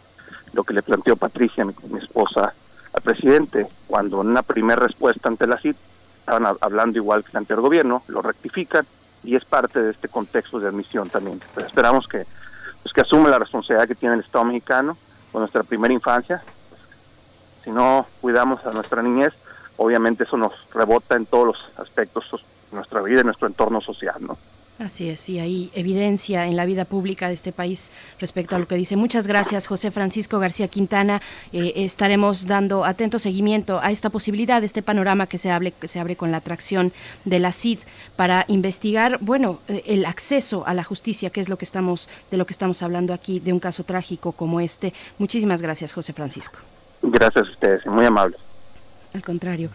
[0.54, 2.54] lo que le planteó Patricia, mi, esposa,
[2.94, 5.76] al presidente, cuando en una primera respuesta ante la CIT
[6.20, 8.86] estaban hablando igual que el anterior gobierno, lo rectifican
[9.24, 11.42] y es parte de este contexto de admisión también.
[11.58, 12.26] Esperamos que,
[12.82, 14.98] pues que asume la responsabilidad que tiene el Estado mexicano
[15.32, 16.42] con nuestra primera infancia.
[17.64, 19.34] Si no cuidamos a nuestra niñez,
[19.78, 24.16] obviamente eso nos rebota en todos los aspectos de nuestra vida y nuestro entorno social,
[24.20, 24.38] ¿no?
[24.78, 28.68] Así es, y hay evidencia en la vida pública de este país respecto a lo
[28.68, 28.98] que dice.
[28.98, 31.22] Muchas gracias, José Francisco García Quintana.
[31.54, 36.02] Eh, estaremos dando atento seguimiento a esta posibilidad, este panorama que se, hable, que se
[36.02, 36.92] abre con la atracción
[37.24, 37.80] de la CID
[38.18, 42.36] para investigar, bueno, eh, el acceso a la justicia, que es lo que estamos, de
[42.36, 44.94] lo que estamos hablando aquí, de un caso trágico como este.
[45.20, 46.58] Muchísimas gracias, José Francisco.
[47.02, 48.36] Gracias a ustedes, muy amable.
[49.16, 49.70] Al contrario.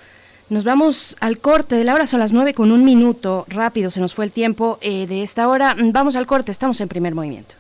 [0.51, 3.47] Nos vamos al corte de la hora, son las nueve con un minuto.
[3.49, 5.75] Rápido se nos fue el tiempo eh, de esta hora.
[5.79, 7.55] Vamos al corte, estamos en primer movimiento.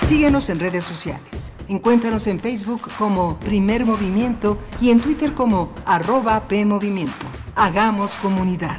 [0.00, 1.52] Síguenos en redes sociales.
[1.68, 7.26] Encuéntranos en Facebook como Primer Movimiento y en Twitter como arroba PMovimiento.
[7.54, 8.78] Hagamos comunidad.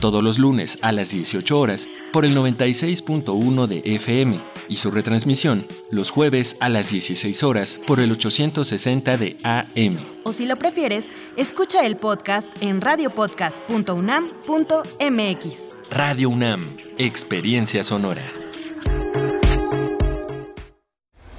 [0.00, 4.38] Todos los lunes a las 18 horas por el 96.1 de FM
[4.68, 9.96] y su retransmisión los jueves a las 16 horas por el 860 de AM.
[10.22, 11.06] O si lo prefieres,
[11.36, 15.56] escucha el podcast en radiopodcast.unam.mx.
[15.90, 18.22] Radio UNAM, Experiencia Sonora.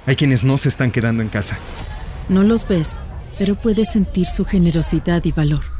[0.04, 1.56] Hay quienes no se están quedando en casa.
[2.28, 3.00] No los ves,
[3.38, 5.79] pero puedes sentir su generosidad y valor.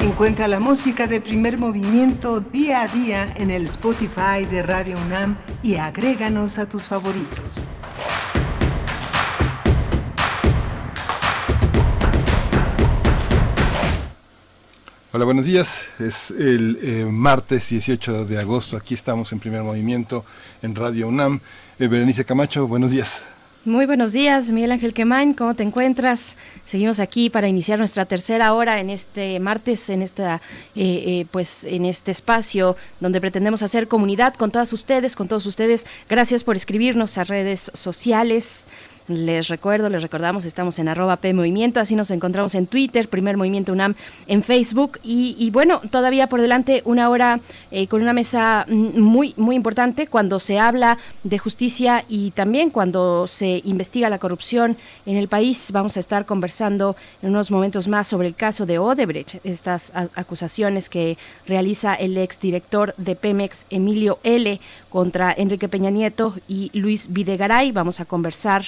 [0.00, 5.36] Encuentra la música de primer movimiento día a día en el Spotify de Radio UNAM
[5.62, 7.66] y agréganos a tus favoritos.
[15.12, 15.86] Hola, buenos días.
[15.98, 18.78] Es el eh, martes 18 de agosto.
[18.78, 20.24] Aquí estamos en primer movimiento
[20.62, 21.40] en Radio UNAM.
[21.78, 23.22] Eh, Berenice Camacho, buenos días.
[23.66, 26.38] Muy buenos días, Miguel Ángel Quemain, ¿cómo te encuentras?
[26.64, 30.36] Seguimos aquí para iniciar nuestra tercera hora en este martes, en esta,
[30.74, 35.44] eh, eh, pues, en este espacio donde pretendemos hacer comunidad con todas ustedes, con todos
[35.44, 35.86] ustedes.
[36.08, 38.66] Gracias por escribirnos a redes sociales.
[39.10, 43.36] Les recuerdo, les recordamos, estamos en arroba P Movimiento, así nos encontramos en Twitter, Primer
[43.36, 43.96] Movimiento UNAM
[44.28, 47.40] en Facebook y, y bueno, todavía por delante una hora
[47.72, 53.26] eh, con una mesa muy, muy importante cuando se habla de justicia y también cuando
[53.26, 54.76] se investiga la corrupción
[55.06, 55.72] en el país.
[55.72, 60.88] Vamos a estar conversando en unos momentos más sobre el caso de Odebrecht, estas acusaciones
[60.88, 61.18] que
[61.48, 67.72] realiza el exdirector de Pemex, Emilio L., contra Enrique Peña Nieto y Luis Videgaray.
[67.72, 68.64] Vamos a conversar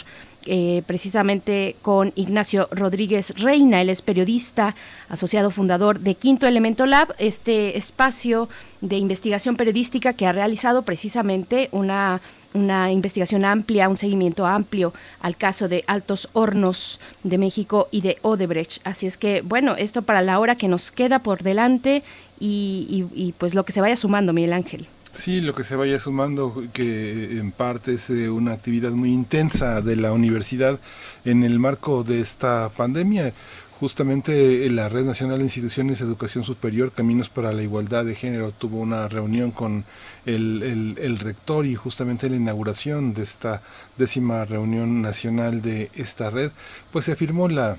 [0.46, 4.74] eh, precisamente con Ignacio Rodríguez Reina, él es periodista,
[5.08, 8.48] asociado fundador de Quinto Elemento Lab, este espacio
[8.80, 12.20] de investigación periodística que ha realizado precisamente una
[12.54, 18.18] una investigación amplia, un seguimiento amplio al caso de Altos Hornos de México y de
[18.20, 18.86] Odebrecht.
[18.86, 22.02] Así es que, bueno, esto para la hora que nos queda por delante
[22.38, 24.86] y, y pues lo que se vaya sumando, Miguel Ángel.
[25.12, 29.82] Sí, lo que se vaya sumando, que en parte es eh, una actividad muy intensa
[29.82, 30.80] de la universidad
[31.24, 33.32] en el marco de esta pandemia.
[33.78, 38.52] Justamente la Red Nacional de Instituciones de Educación Superior, Caminos para la Igualdad de Género,
[38.52, 39.84] tuvo una reunión con
[40.24, 43.60] el, el rector y justamente la inauguración de esta
[43.98, 46.52] décima reunión nacional de esta red,
[46.92, 47.76] pues se afirmó la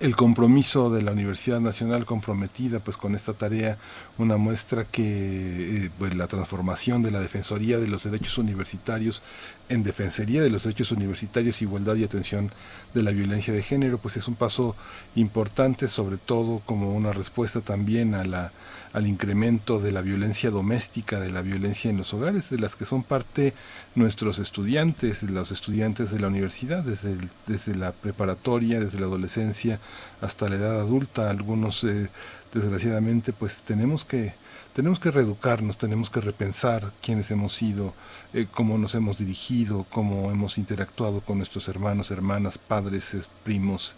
[0.00, 3.76] el compromiso de la Universidad Nacional comprometida pues con esta tarea,
[4.16, 9.22] una muestra que eh, pues, la transformación de la Defensoría de los Derechos Universitarios
[9.68, 12.50] en Defensoría de los Derechos Universitarios, Igualdad y Atención
[12.94, 14.74] de la Violencia de Género, pues es un paso
[15.16, 18.52] importante, sobre todo como una respuesta también a la
[18.92, 22.84] al incremento de la violencia doméstica, de la violencia en los hogares, de las que
[22.84, 23.54] son parte
[23.94, 29.78] nuestros estudiantes, los estudiantes de la universidad, desde, desde la preparatoria, desde la adolescencia
[30.20, 31.30] hasta la edad adulta.
[31.30, 32.08] Algunos, eh,
[32.52, 34.34] desgraciadamente, pues tenemos que
[34.80, 37.92] tenemos que reeducarnos, tenemos que repensar quiénes hemos sido,
[38.32, 43.94] eh, cómo nos hemos dirigido, cómo hemos interactuado con nuestros hermanos, hermanas, padres, primos,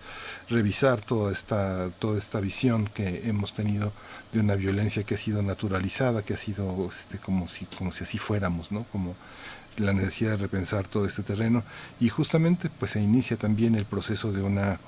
[0.49, 3.93] revisar toda esta, toda esta visión que hemos tenido
[4.33, 8.03] de una violencia que ha sido naturalizada, que ha sido este, como, si, como si
[8.03, 8.83] así fuéramos, ¿no?
[8.91, 9.15] Como,
[9.77, 11.63] la necesidad de repensar todo este terreno.
[12.01, 14.81] Y justamente pues se inicia también el proceso de una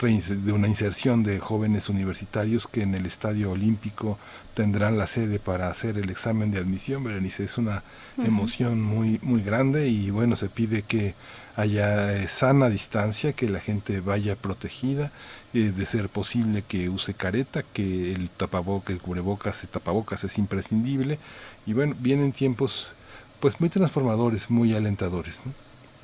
[0.00, 4.18] de una inserción de jóvenes universitarios que en el Estadio Olímpico
[4.54, 7.84] tendrán la sede para hacer el examen de admisión, Berenice, es una
[8.18, 11.14] emoción muy muy grande y bueno, se pide que
[11.56, 15.12] haya eh, sana distancia, que la gente vaya protegida,
[15.54, 20.38] eh, de ser posible que use careta, que el tapabocas, el cubrebocas, el tapabocas es
[20.38, 21.18] imprescindible.
[21.66, 22.94] Y bueno, vienen tiempos
[23.42, 25.40] pues muy transformadores, muy alentadores.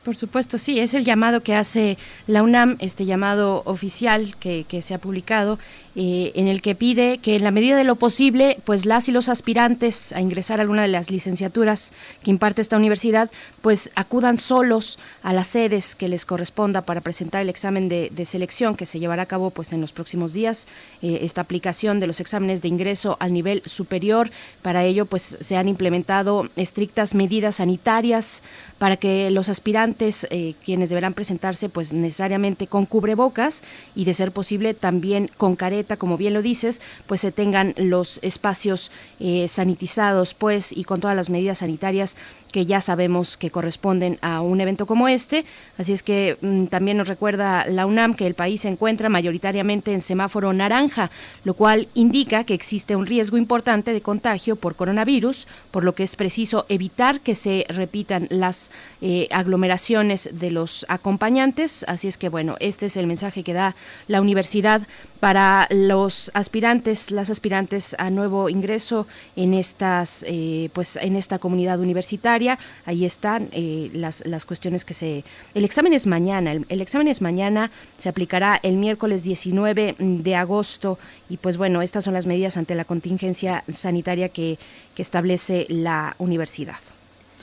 [0.04, 1.96] Por supuesto, sí, es el llamado que hace
[2.26, 5.56] la UNAM, este llamado oficial que, que se ha publicado,
[6.00, 9.12] eh, en el que pide que en la medida de lo posible, pues las y
[9.12, 11.92] los aspirantes a ingresar a alguna de las licenciaturas
[12.22, 17.42] que imparte esta universidad, pues acudan solos a las sedes que les corresponda para presentar
[17.42, 20.68] el examen de, selección que se llevará a cabo pues en los próximos días.
[21.02, 24.30] Eh, esta aplicación de los exámenes de ingreso al nivel superior,
[24.62, 28.44] para ello pues se han implementado estrictas medidas sanitarias
[28.78, 33.64] para que los aspirantes, eh, quienes deberán presentarse, pues necesariamente con cubrebocas
[33.96, 38.18] y de ser posible también con careta, como bien lo dices, pues se tengan los
[38.22, 38.90] espacios
[39.20, 42.16] eh, sanitizados, pues, y con todas las medidas sanitarias
[42.52, 45.44] que ya sabemos que corresponden a un evento como este.
[45.76, 49.92] Así es que mm, también nos recuerda la UNAM que el país se encuentra mayoritariamente
[49.92, 51.10] en semáforo naranja,
[51.44, 56.02] lo cual indica que existe un riesgo importante de contagio por coronavirus, por lo que
[56.02, 58.70] es preciso evitar que se repitan las
[59.00, 61.84] eh, aglomeraciones de los acompañantes.
[61.88, 63.74] Así es que bueno, este es el mensaje que da
[64.06, 64.82] la universidad
[65.20, 69.06] para los aspirantes, las aspirantes a nuevo ingreso
[69.36, 72.37] en estas, eh, pues en esta comunidad universitaria.
[72.84, 75.24] Ahí están eh, las, las cuestiones que se.
[75.54, 76.52] El examen es mañana.
[76.52, 77.70] El, examen es mañana.
[77.96, 80.98] Se aplicará el miércoles 19 de agosto
[81.28, 84.58] y pues bueno, estas son las medidas ante la contingencia sanitaria que,
[84.94, 86.78] que establece la universidad.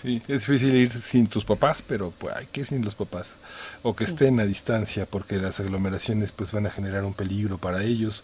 [0.02, 3.36] Sí, es difícil ir sin tus papás, pero pues, hay que ir sin los papás.
[3.82, 7.84] O que estén a distancia, porque las aglomeraciones pues van a generar un peligro para
[7.84, 8.24] ellos.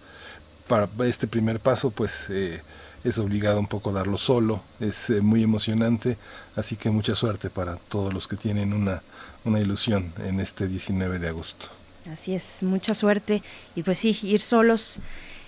[0.68, 2.62] Para este primer paso, pues eh,
[3.04, 6.18] es obligado un poco darlo solo, es eh, muy emocionante,
[6.56, 9.02] así que mucha suerte para todos los que tienen una,
[9.46, 11.68] una ilusión en este 19 de agosto.
[12.12, 13.44] Así es, mucha suerte
[13.76, 15.00] y pues sí, ir solos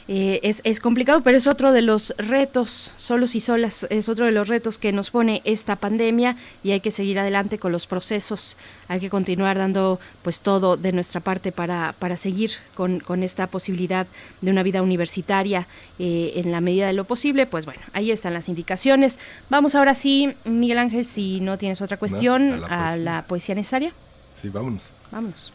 [0.07, 4.25] eh, es, es, complicado, pero es otro de los retos, solos y solas, es otro
[4.25, 7.87] de los retos que nos pone esta pandemia y hay que seguir adelante con los
[7.87, 8.57] procesos,
[8.89, 13.47] hay que continuar dando pues todo de nuestra parte para, para seguir con, con esta
[13.47, 14.05] posibilidad
[14.41, 15.67] de una vida universitaria
[15.99, 17.45] eh, en la medida de lo posible.
[17.45, 19.19] Pues bueno, ahí están las indicaciones.
[19.49, 23.93] Vamos ahora sí, Miguel Ángel, si no tienes otra cuestión, a, la poesía necesaria.
[24.41, 24.91] Sí, vámonos.
[25.11, 25.53] Vámonos.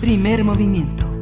[0.00, 1.21] Primer movimiento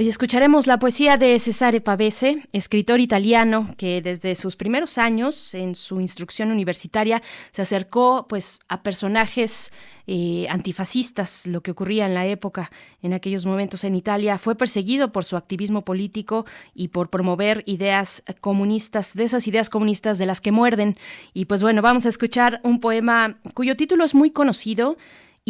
[0.00, 5.74] Hoy escucharemos la poesía de Cesare Pavese, escritor italiano que desde sus primeros años en
[5.74, 7.20] su instrucción universitaria
[7.52, 9.74] se acercó pues a personajes
[10.06, 12.70] eh, antifascistas, lo que ocurría en la época,
[13.02, 14.38] en aquellos momentos en Italia.
[14.38, 20.16] Fue perseguido por su activismo político y por promover ideas comunistas, de esas ideas comunistas
[20.16, 20.96] de las que muerden.
[21.34, 24.96] Y pues bueno, vamos a escuchar un poema cuyo título es muy conocido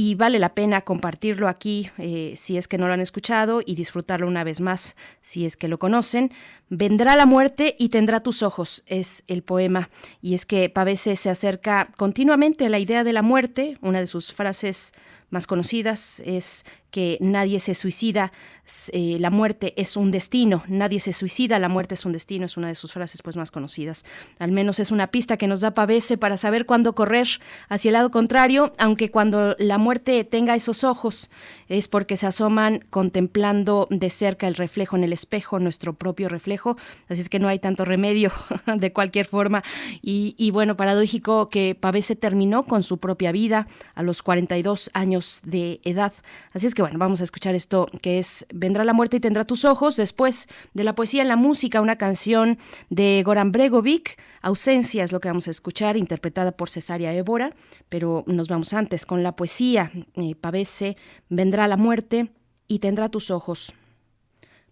[0.02, 3.74] y vale la pena compartirlo aquí eh, si es que no lo han escuchado y
[3.74, 6.32] disfrutarlo una vez más si es que lo conocen.
[6.70, 9.90] Vendrá la muerte y tendrá tus ojos, es el poema.
[10.22, 14.06] Y es que Pavese se acerca continuamente a la idea de la muerte, una de
[14.06, 14.94] sus frases
[15.28, 18.32] más conocidas es que nadie se suicida,
[18.92, 22.56] eh, la muerte es un destino, nadie se suicida, la muerte es un destino, es
[22.56, 24.04] una de sus frases pues más conocidas.
[24.38, 27.26] Al menos es una pista que nos da Pavese para saber cuándo correr
[27.68, 31.30] hacia el lado contrario, aunque cuando la muerte tenga esos ojos
[31.68, 36.76] es porque se asoman contemplando de cerca el reflejo en el espejo, nuestro propio reflejo,
[37.08, 38.32] así es que no hay tanto remedio
[38.66, 39.62] de cualquier forma.
[40.02, 45.40] Y, y bueno, paradójico que Pavese terminó con su propia vida a los 42 años
[45.44, 46.12] de edad,
[46.52, 49.44] así es que bueno, vamos a escuchar esto que es Vendrá la muerte y tendrá
[49.44, 52.58] tus ojos, después de la poesía en la música, una canción
[52.88, 57.54] de Goran Bregovic, Ausencia es lo que vamos a escuchar, interpretada por Cesaria Évora,
[57.88, 60.34] pero nos vamos antes con la poesía, eh,
[61.28, 62.32] Vendrá la muerte
[62.66, 63.72] y tendrá tus ojos.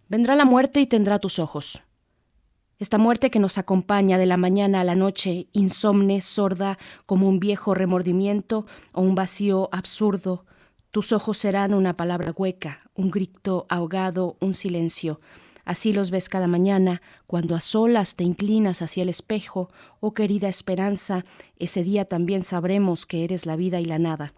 [0.08, 1.82] Vendrá la muerte y tendrá tus ojos.
[2.78, 7.40] Esta muerte que nos acompaña de la mañana a la noche, insomne, sorda, como un
[7.40, 10.46] viejo remordimiento o un vacío absurdo,
[10.90, 15.20] tus ojos serán una palabra hueca, un grito ahogado, un silencio.
[15.66, 19.70] Así los ves cada mañana, cuando a solas te inclinas hacia el espejo,
[20.00, 21.26] oh querida esperanza,
[21.58, 24.32] ese día también sabremos que eres la vida y la nada.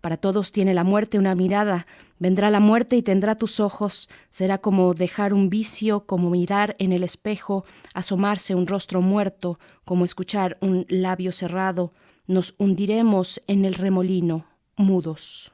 [0.00, 1.88] Para todos tiene la muerte una mirada,
[2.20, 6.92] vendrá la muerte y tendrá tus ojos, será como dejar un vicio, como mirar en
[6.92, 11.92] el espejo, asomarse un rostro muerto, como escuchar un labio cerrado,
[12.28, 14.46] nos hundiremos en el remolino,
[14.76, 15.50] mudos.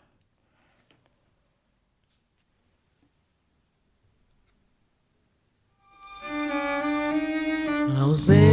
[8.05, 8.45] Ausência,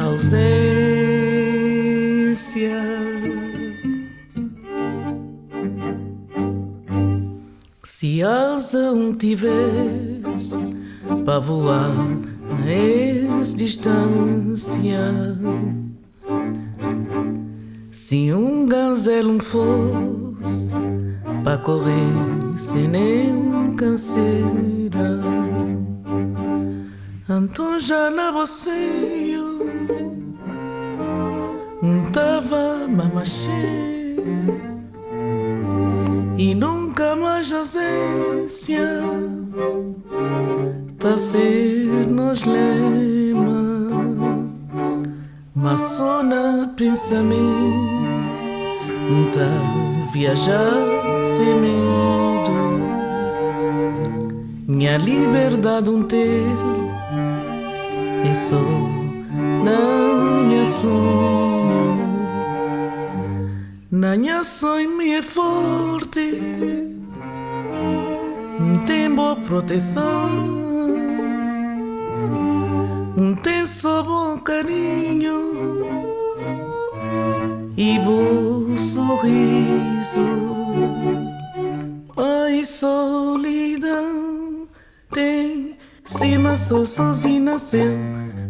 [0.00, 1.22] ausência.
[7.82, 10.52] Se asa um tivesse
[11.24, 11.92] para voar
[12.48, 15.00] na distância,
[17.90, 20.70] se um gazelo fosse
[21.44, 22.14] para correr
[22.56, 24.52] sem nenhum canseiro
[27.28, 29.32] Anton já na você
[32.12, 34.16] tava mamaché
[36.36, 39.02] e nunca mais ausência
[40.98, 43.90] tá ser nos lema
[45.54, 46.22] mas só
[46.76, 47.42] pensamento
[49.32, 52.52] tá viajar sem medo
[54.68, 56.56] minha liberdade um ter
[58.30, 58.60] e só
[59.64, 61.98] na minha sonho
[63.90, 66.82] na minha sonho me é forte
[68.86, 70.62] tem boa proteção.
[73.42, 75.86] Tem só bom carinho
[77.76, 80.61] e bom sorriso
[82.16, 84.68] ai solidão
[85.12, 87.96] tem cima só sozinho nasceu.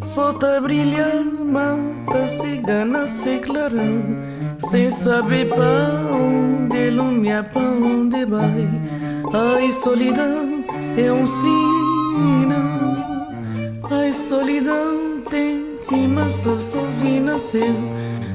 [0.05, 4.03] Só tá brilhando, mata cigana, se clarão
[4.59, 8.69] Sem saber pra onde lumia, pra onde vai.
[9.33, 10.65] Ai, solidão
[10.97, 12.63] é um sinal
[13.91, 17.75] Ai, solidão tem cima só sozinho nasceu.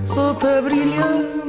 [0.05, 1.45] Só tá brilhando,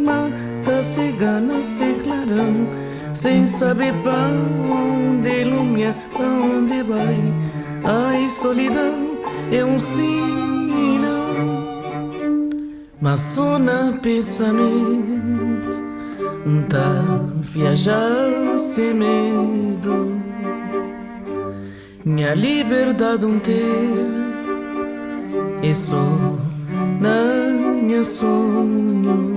[0.68, 2.68] mata cigana, se clarão
[3.14, 4.28] sem saber para
[4.70, 7.16] onde ilumina, para onde vai.
[7.84, 9.18] Ai, solidão
[9.50, 11.08] é um sinal,
[13.00, 15.88] mas só na pensamento
[16.68, 17.02] tá
[17.40, 20.18] viajar sem medo.
[22.04, 24.06] Minha liberdade um ter
[25.62, 26.06] é só
[27.00, 29.27] na minha sonho.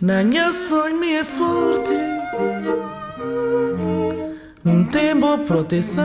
[0.00, 1.92] Na minha sonho é forte
[4.64, 6.04] Um tempo proteção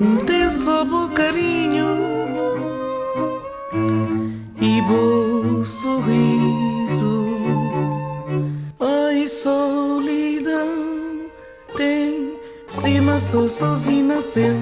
[0.00, 0.16] Um
[0.84, 1.86] bom carinho
[4.60, 7.36] E bom sorriso
[8.78, 10.88] Ai, solidão
[11.76, 12.38] tem
[12.68, 14.54] cima, sou sozinho nasceu.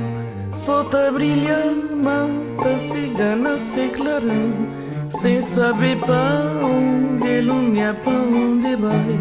[0.55, 4.86] Solta brilha, mata cigana, se clarão.
[5.11, 9.19] Sem saber pra onde, lumia pra onde vai.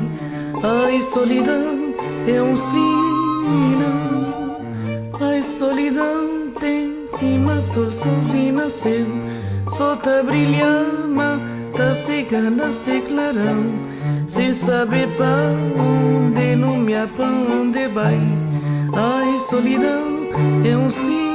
[0.64, 1.94] Ai, solidão
[2.28, 4.62] é um sinal.
[5.22, 9.06] Ai, solidão tem cima, sou sozinho nasceu.
[9.70, 13.66] Solta brilha, mata cigana, se clarão.
[14.28, 18.20] Sem saber pra onde, lumia pra onde vai.
[18.94, 20.30] Ai, solidão
[20.66, 21.35] é um sinal.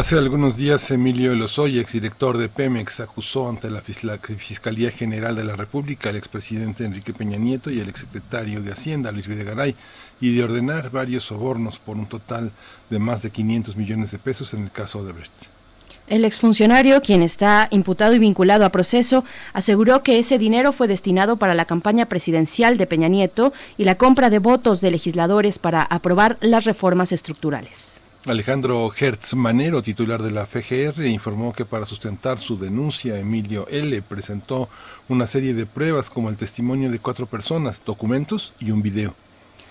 [0.00, 5.36] Hace algunos días Emilio Lozoya, exdirector de Pemex, acusó ante la Fis- la Fiscalía General
[5.36, 9.74] de la República al expresidente Enrique Peña Nieto y al exsecretario de Hacienda Luis Videgaray
[10.18, 12.50] y de ordenar varios sobornos por un total
[12.88, 15.32] de más de 500 millones de pesos en el caso de Brecht.
[16.06, 19.22] El exfuncionario, quien está imputado y vinculado a proceso,
[19.52, 23.96] aseguró que ese dinero fue destinado para la campaña presidencial de Peña Nieto y la
[23.96, 27.99] compra de votos de legisladores para aprobar las reformas estructurales.
[28.26, 34.02] Alejandro Hertz Manero, titular de la FGR, informó que para sustentar su denuncia, Emilio L.
[34.02, 34.68] presentó
[35.08, 39.14] una serie de pruebas como el testimonio de cuatro personas, documentos y un video.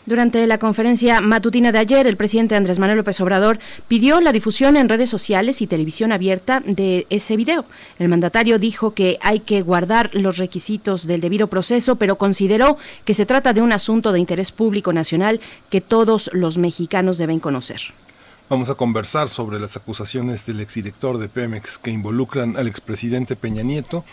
[0.08, 4.78] Durante la conferencia matutina de ayer, el presidente Andrés Manuel López Obrador pidió la difusión
[4.78, 7.66] en redes sociales y televisión abierta de ese video.
[8.00, 13.14] El mandatario dijo que hay que guardar los requisitos del debido proceso, pero consideró que
[13.14, 15.40] se trata de un asunto de interés público nacional
[15.70, 17.82] que todos los mexicanos deben conocer.
[18.50, 23.62] Vamos a conversar sobre las acusaciones del exdirector de Pemex que involucran al expresidente Peña
[23.62, 24.04] Nieto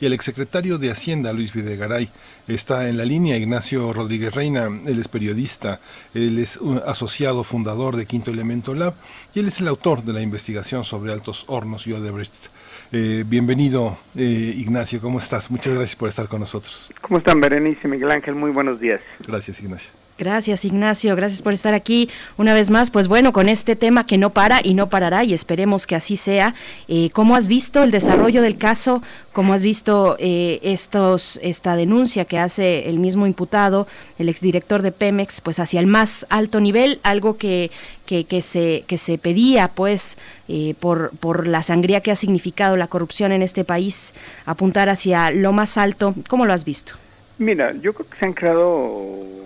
[0.00, 2.08] y al exsecretario de Hacienda Luis Videgaray.
[2.48, 5.78] Está en la línea Ignacio Rodríguez Reina, él es periodista,
[6.14, 8.94] él es un asociado fundador de Quinto Elemento Lab
[9.34, 12.46] y él es el autor de la investigación sobre Altos Hornos y Odebrecht.
[12.92, 15.50] Eh, bienvenido eh, Ignacio, ¿cómo estás?
[15.50, 16.90] Muchas gracias por estar con nosotros.
[17.02, 18.34] ¿Cómo están, Berenice y Miguel Ángel?
[18.36, 19.02] Muy buenos días.
[19.20, 20.01] Gracias Ignacio.
[20.22, 21.16] Gracias, Ignacio.
[21.16, 22.92] Gracias por estar aquí una vez más.
[22.92, 26.16] Pues bueno, con este tema que no para y no parará y esperemos que así
[26.16, 26.54] sea.
[26.86, 29.02] Eh, ¿Cómo has visto el desarrollo del caso?
[29.32, 34.92] ¿Cómo has visto eh, estos, esta denuncia que hace el mismo imputado, el exdirector de
[34.92, 37.00] Pemex, pues hacia el más alto nivel?
[37.02, 37.72] Algo que,
[38.06, 42.86] que, se, que se pedía, pues, eh, por, por la sangría que ha significado la
[42.86, 44.14] corrupción en este país,
[44.46, 46.14] apuntar hacia lo más alto.
[46.28, 46.94] ¿Cómo lo has visto?
[47.38, 49.42] Mira, yo creo que se han creado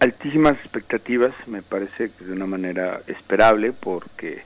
[0.00, 4.42] altísimas expectativas, me parece que de una manera esperable, porque,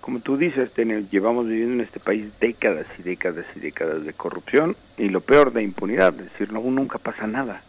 [0.00, 4.12] como tú dices, ten- llevamos viviendo en este país décadas y décadas y décadas de
[4.12, 7.62] corrupción y lo peor de impunidad, es decir, no, nunca pasa nada.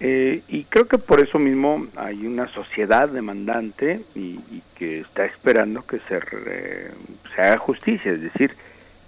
[0.00, 5.24] Eh, y creo que por eso mismo hay una sociedad demandante y, y que está
[5.24, 6.90] esperando que se, re-
[7.34, 8.54] se haga justicia, es decir,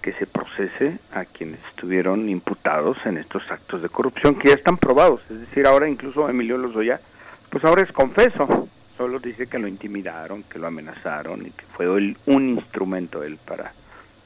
[0.03, 4.77] que se procese a quienes estuvieron imputados en estos actos de corrupción que ya están
[4.77, 5.21] probados.
[5.31, 7.01] Es decir, ahora incluso Emilio Lozoya,
[7.51, 8.69] pues ahora es confeso.
[8.97, 13.39] Solo dice que lo intimidaron, que lo amenazaron y que fue él un instrumento él
[13.45, 13.73] para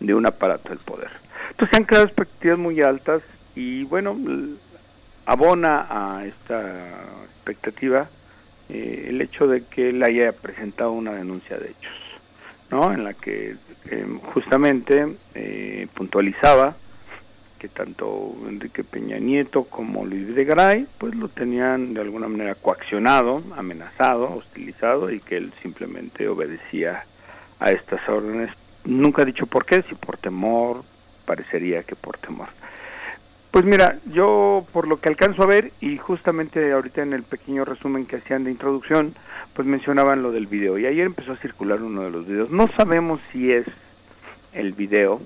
[0.00, 1.10] de un aparato del poder.
[1.50, 3.22] Entonces se han creado expectativas muy altas
[3.54, 4.16] y bueno,
[5.26, 6.88] abona a esta
[7.24, 8.08] expectativa
[8.68, 11.92] eh, el hecho de que él haya presentado una denuncia de hechos,
[12.72, 12.92] ¿no?
[12.92, 13.54] En la que
[13.90, 16.74] eh, justamente eh, puntualizaba
[17.58, 23.40] que tanto Enrique Peña Nieto como Luis Videgaray pues lo tenían de alguna manera coaccionado,
[23.56, 27.04] amenazado, hostilizado y que él simplemente obedecía
[27.60, 28.50] a estas órdenes.
[28.84, 30.82] Nunca ha dicho por qué, si por temor,
[31.24, 32.48] parecería que por temor.
[33.52, 37.64] Pues mira, yo por lo que alcanzo a ver y justamente ahorita en el pequeño
[37.64, 39.14] resumen que hacían de introducción,
[39.54, 42.50] pues mencionaban lo del video y ayer empezó a circular uno de los videos.
[42.50, 43.66] No sabemos si es
[44.52, 45.20] el video,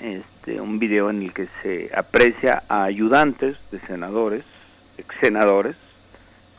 [0.00, 4.44] este, un video en el que se aprecia a ayudantes de senadores,
[4.96, 5.76] ex senadores,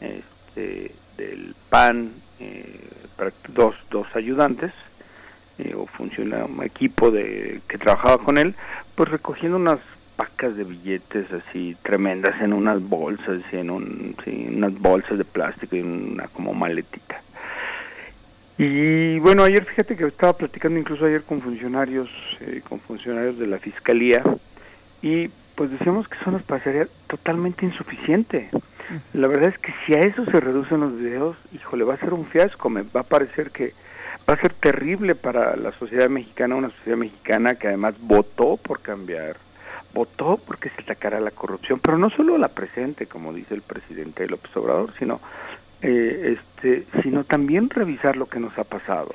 [0.01, 2.79] este, del PAN, eh,
[3.49, 4.71] dos, dos ayudantes,
[5.57, 8.55] eh, o funciona un equipo de que trabajaba con él,
[8.95, 9.79] pues recogiendo unas
[10.19, 15.23] pacas de billetes así tremendas en unas bolsas, y en un, sí, unas bolsas de
[15.23, 17.21] plástico y una como maletita.
[18.57, 22.09] Y bueno, ayer fíjate que estaba platicando incluso ayer con funcionarios,
[22.41, 24.21] eh, con funcionarios de la fiscalía
[25.01, 28.49] y pues decíamos que eso nos parecería totalmente insuficiente.
[29.13, 32.13] La verdad es que si a eso se reducen los videos, híjole, va a ser
[32.13, 33.73] un fiasco, me va a parecer que
[34.29, 38.81] va a ser terrible para la sociedad mexicana, una sociedad mexicana que además votó por
[38.81, 39.37] cambiar,
[39.93, 44.27] votó porque se atacara la corrupción, pero no solo la presente, como dice el presidente
[44.27, 45.19] López Obrador, sino,
[45.81, 49.13] eh, este, sino también revisar lo que nos ha pasado.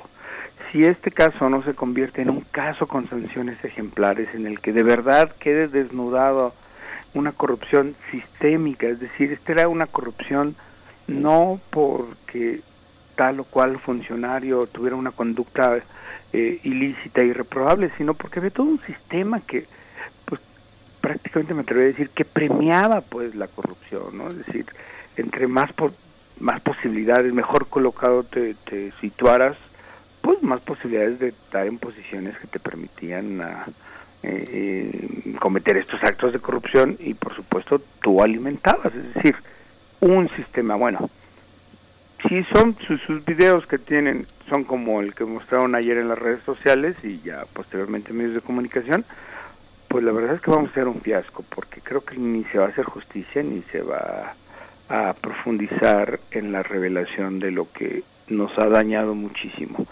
[0.71, 4.73] Si este caso no se convierte en un caso con sanciones ejemplares, en el que
[4.73, 6.53] de verdad quede desnudado
[7.13, 10.55] una corrupción sistémica, es decir, esta era una corrupción
[11.07, 12.61] no porque
[13.15, 15.77] tal o cual funcionario tuviera una conducta
[16.33, 19.65] eh, ilícita y reprobable, sino porque había todo un sistema que,
[21.05, 24.29] prácticamente me atrevería a decir que premiaba, pues, la corrupción, ¿no?
[24.29, 24.65] Es decir,
[25.17, 25.93] entre más por,
[26.39, 28.55] más posibilidades, mejor colocado te,
[29.01, 29.55] situaras,
[30.21, 33.67] pues, más posibilidades de estar en posiciones que te permitían a,
[34.23, 39.35] eh, cometer estos actos de corrupción y, por supuesto, tú alimentabas, es decir,
[39.99, 41.07] un sistema bueno
[42.27, 46.17] si son sus, sus, videos que tienen son como el que mostraron ayer en las
[46.17, 49.05] redes sociales y ya posteriormente en medios de comunicación
[49.87, 52.57] pues la verdad es que vamos a ser un fiasco porque creo que ni se
[52.57, 54.33] va a hacer justicia ni se va
[54.89, 59.85] a profundizar en la revelación de lo que nos ha dañado muchísimo.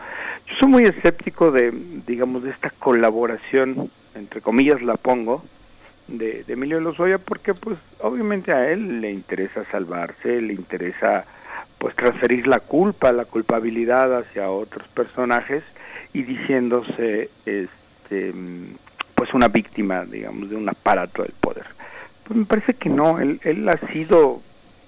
[0.48, 1.72] Yo soy muy escéptico de
[2.06, 5.44] digamos de esta colaboración entre comillas la pongo
[6.08, 11.26] de, de Emilio Lozoya porque pues obviamente a él le interesa salvarse le interesa
[11.78, 15.64] pues transferir la culpa, la culpabilidad hacia otros personajes
[16.14, 18.34] y diciéndose este
[19.24, 21.66] pues una víctima, digamos, de un aparato del poder.
[22.26, 24.42] Pues me parece que no, él, él ha sido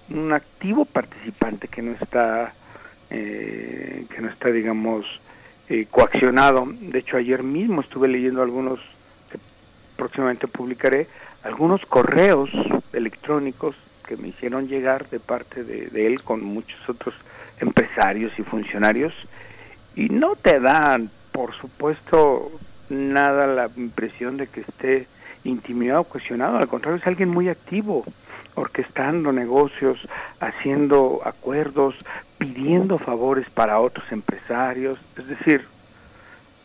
[0.09, 2.53] un activo participante que no está
[3.11, 5.05] eh, que no está digamos
[5.69, 6.67] eh, coaccionado.
[6.67, 8.81] De hecho ayer mismo estuve leyendo algunos
[9.31, 9.39] que
[9.95, 11.07] próximamente publicaré
[11.43, 12.49] algunos correos
[12.91, 17.15] electrónicos que me hicieron llegar de parte de, él con muchos otros
[17.61, 19.14] empresarios y funcionarios
[19.95, 22.51] y no te dan, por supuesto,
[22.89, 25.07] nada la impresión de que esté
[25.43, 28.03] intimidado o cuestionado, al contrario, es alguien muy activo,
[28.55, 29.99] orquestando negocios,
[30.39, 31.95] haciendo acuerdos,
[32.38, 35.65] pidiendo favores para otros empresarios, es decir,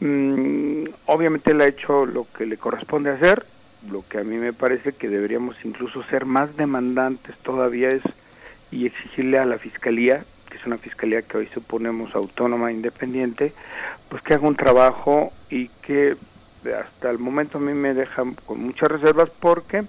[0.01, 3.45] mmm, obviamente él ha hecho lo que le corresponde hacer,
[3.91, 8.03] lo que a mí me parece que deberíamos incluso ser más demandantes todavía es
[8.71, 13.53] y exigirle a la fiscalía que es una fiscalía que hoy suponemos autónoma independiente
[14.09, 16.17] pues que haga un trabajo y que
[16.79, 19.85] hasta el momento a mí me deja con muchas reservas porque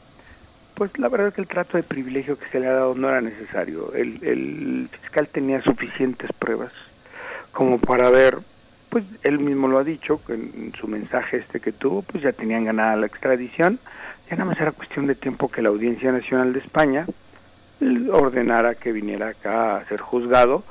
[0.76, 3.10] pues la verdad es que el trato de privilegio que se le ha dado no
[3.10, 3.94] era necesario.
[3.94, 6.72] El, el fiscal tenía suficientes pruebas
[7.52, 8.40] como para ver
[8.92, 12.66] pues él mismo lo ha dicho en, su mensaje este que tuvo, pues ya tenían
[12.66, 13.80] ganada la extradición,
[14.30, 17.06] ya nada más era cuestión de tiempo que la Audiencia Nacional de España
[18.12, 20.64] ordenara que viniera acá a ser juzgado,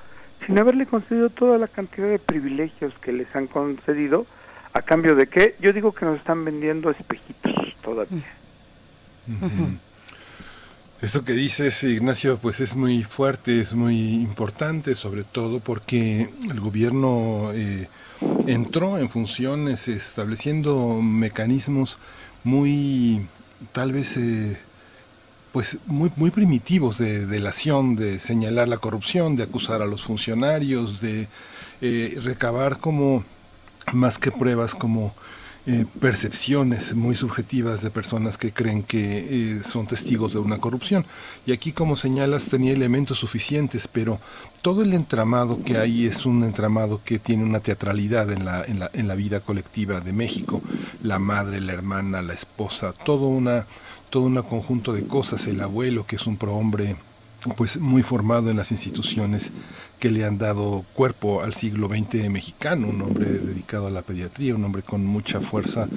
[0.47, 4.27] sin haberle concedido toda la cantidad de privilegios que les han concedido,
[4.73, 8.27] a cambio de que yo digo que nos están vendiendo espejitos todavía.
[11.03, 16.61] Eso que dices, Ignacio, pues es muy fuerte, es muy importante, sobre todo porque el
[16.61, 17.89] gobierno eh,
[18.47, 21.99] entró en funciones estableciendo mecanismos
[22.45, 23.27] muy,
[23.73, 24.59] tal vez, eh,
[25.53, 31.01] pues muy, muy primitivos de delación, de señalar la corrupción, de acusar a los funcionarios,
[31.01, 31.29] de
[31.81, 33.25] eh, recabar como,
[33.93, 35.15] más que pruebas, como
[35.67, 41.05] eh, percepciones muy subjetivas de personas que creen que eh, son testigos de una corrupción.
[41.47, 44.21] Y aquí, como señalas, tenía elementos suficientes, pero
[44.63, 48.79] todo el entramado que hay es un entramado que tiene una teatralidad en la, en
[48.79, 50.63] la, en la vida colectiva de México.
[51.03, 53.67] La madre, la hermana, la esposa, todo una
[54.11, 56.97] todo un conjunto de cosas, el abuelo que es un prohombre
[57.57, 59.53] pues muy formado en las instituciones
[59.99, 64.55] que le han dado cuerpo al siglo XX mexicano, un hombre dedicado a la pediatría,
[64.55, 65.89] un hombre con mucha fuerza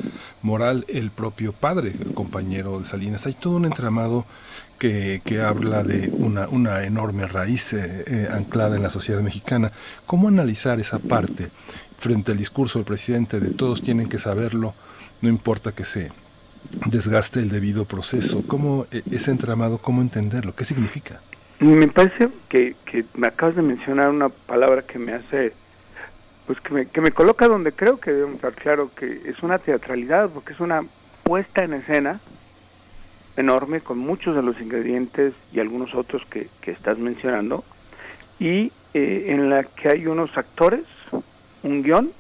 [0.42, 3.26] moral, el propio padre, el compañero de Salinas.
[3.26, 4.26] Hay todo un entramado
[4.80, 9.72] que, que habla de una, una enorme raíz eh, eh, anclada en la sociedad mexicana.
[10.06, 11.50] ¿Cómo analizar esa parte
[11.98, 14.74] frente al discurso del presidente de todos tienen que saberlo,
[15.22, 16.12] no importa que se
[16.86, 18.44] desgaste el debido proceso?
[18.48, 20.56] ¿Cómo eh, ese entramado, cómo entenderlo?
[20.56, 21.22] ¿Qué significa?
[21.60, 25.54] Me parece que, que me acabas de mencionar una palabra que me hace,
[26.46, 29.60] pues que me, que me coloca donde creo que debemos estar claro que es una
[29.60, 30.84] teatralidad, porque es una
[31.24, 32.20] puesta en escena
[33.38, 37.64] enorme con muchos de los ingredientes y algunos otros que, que estás mencionando,
[38.40, 40.84] y eh, en la que hay unos actores,
[41.64, 42.12] un guion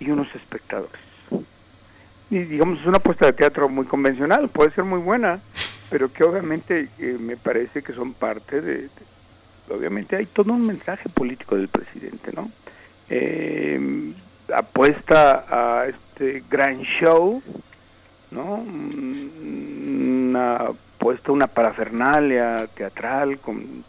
[0.00, 1.03] y unos espectadores.
[2.30, 5.40] Y digamos, es una puesta de teatro muy convencional, puede ser muy buena,
[5.90, 8.88] pero que obviamente eh, me parece que son parte de,
[9.70, 12.50] obviamente hay todo un mensaje político del presidente, ¿no?
[13.08, 14.12] Eh,
[14.52, 17.42] apuesta a este gran show,
[18.30, 18.56] ¿no?
[18.58, 23.84] Mm, una apuesta una parafernalia teatral con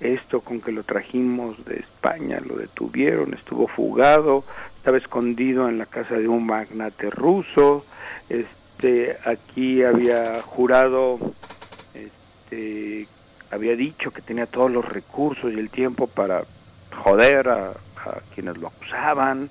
[0.00, 4.44] esto con que lo trajimos de España, lo detuvieron, estuvo fugado,
[4.80, 7.84] estaba escondido en la casa de un magnate ruso,
[8.30, 11.18] este aquí había jurado
[11.92, 13.06] este
[13.50, 16.44] había dicho que tenía todos los recursos y el tiempo para
[17.04, 17.72] joder a,
[18.34, 19.50] quienes lo acusaban.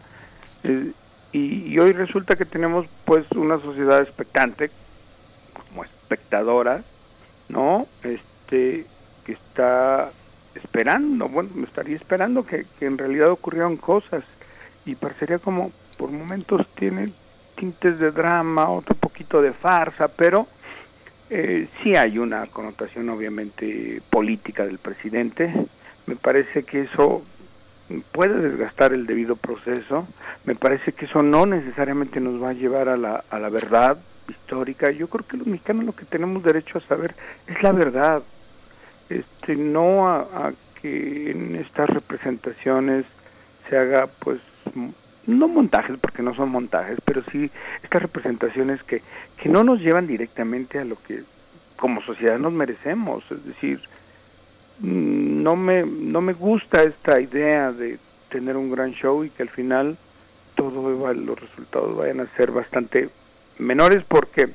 [0.63, 0.93] Eh,
[1.31, 4.71] y, hoy resulta que tenemos pues una sociedad expectante
[5.53, 6.81] como espectadora
[7.49, 8.87] no este
[9.23, 10.09] que está
[10.55, 14.23] esperando bueno me estaría esperando que, que en realidad ocurrieran cosas
[14.85, 17.07] y parecería como por momentos tiene
[17.55, 20.47] tintes de drama otro poquito de farsa pero
[21.29, 25.53] eh, sí hay una connotación obviamente política del presidente.
[26.07, 27.23] Me parece que eso
[28.11, 30.07] puede desgastar el debido proceso.
[30.45, 33.99] Me parece que eso no necesariamente nos va a llevar a la, a la verdad
[34.27, 34.89] histórica.
[34.89, 37.13] Yo creo que los mexicanos lo que tenemos derecho a saber
[37.45, 38.23] es la verdad.
[39.09, 43.05] Este, no a, a que en estas representaciones
[43.69, 44.39] se haga pues
[45.29, 47.49] no montajes porque no son montajes, pero sí
[47.83, 49.01] estas representaciones que,
[49.37, 51.23] que no nos llevan directamente a lo que
[51.75, 53.79] como sociedad nos merecemos, es decir,
[54.79, 57.99] mm, no me no me gusta esta idea de
[58.29, 59.97] tener un gran show y que al final
[60.55, 63.09] todos los resultados vayan a ser bastante
[63.59, 64.49] menores porque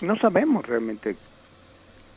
[0.00, 1.16] no sabemos realmente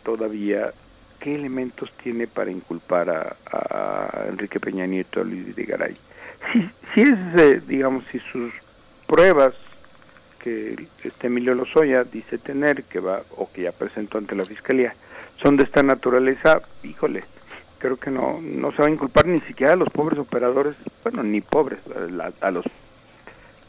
[0.03, 0.71] todavía
[1.19, 5.97] qué elementos tiene para inculpar a, a Enrique Peña Nieto, a Luis de Garay
[6.51, 8.53] si, si es, digamos, si sus
[9.05, 9.53] pruebas
[10.39, 14.93] que este Emilio Lozoya dice tener, que va o que ya presentó ante la fiscalía,
[15.41, 17.23] son de esta naturaleza, híjole,
[17.79, 21.23] creo que no, no se va a inculpar ni siquiera a los pobres operadores, bueno,
[21.23, 21.79] ni pobres,
[22.41, 22.65] a, a los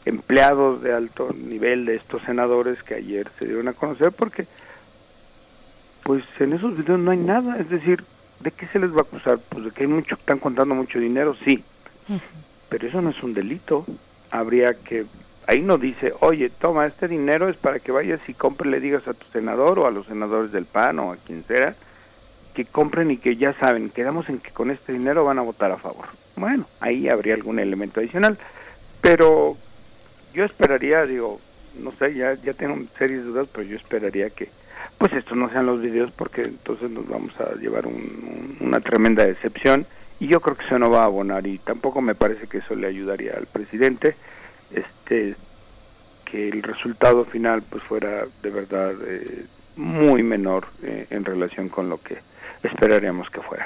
[0.05, 4.47] empleados de alto nivel de estos senadores que ayer se dieron a conocer, porque
[6.03, 8.03] pues en esos videos no hay nada, es decir,
[8.39, 9.37] ¿de qué se les va a acusar?
[9.49, 11.63] Pues de que hay mucho, están contando mucho dinero, sí,
[12.69, 13.85] pero eso no es un delito.
[14.31, 15.05] Habría que,
[15.47, 19.07] ahí no dice, oye, toma, este dinero es para que vayas y compre, le digas
[19.07, 21.75] a tu senador o a los senadores del PAN o a quien sea,
[22.53, 25.71] que compren y que ya saben, quedamos en que con este dinero van a votar
[25.71, 26.05] a favor.
[26.35, 28.37] Bueno, ahí habría algún elemento adicional,
[29.01, 29.57] pero
[30.33, 31.39] yo esperaría, digo,
[31.79, 34.49] no sé, ya, ya tengo serias dudas, pero yo esperaría que,
[34.97, 37.85] pues estos no sean los videos porque entonces nos vamos a llevar
[38.59, 39.85] una tremenda decepción
[40.19, 42.75] y yo creo que eso no va a abonar y tampoco me parece que eso
[42.75, 44.15] le ayudaría al presidente
[44.71, 45.35] este
[46.25, 51.89] que el resultado final pues fuera de verdad eh, muy menor eh, en relación con
[51.89, 52.17] lo que
[52.61, 53.65] esperaríamos que fuera.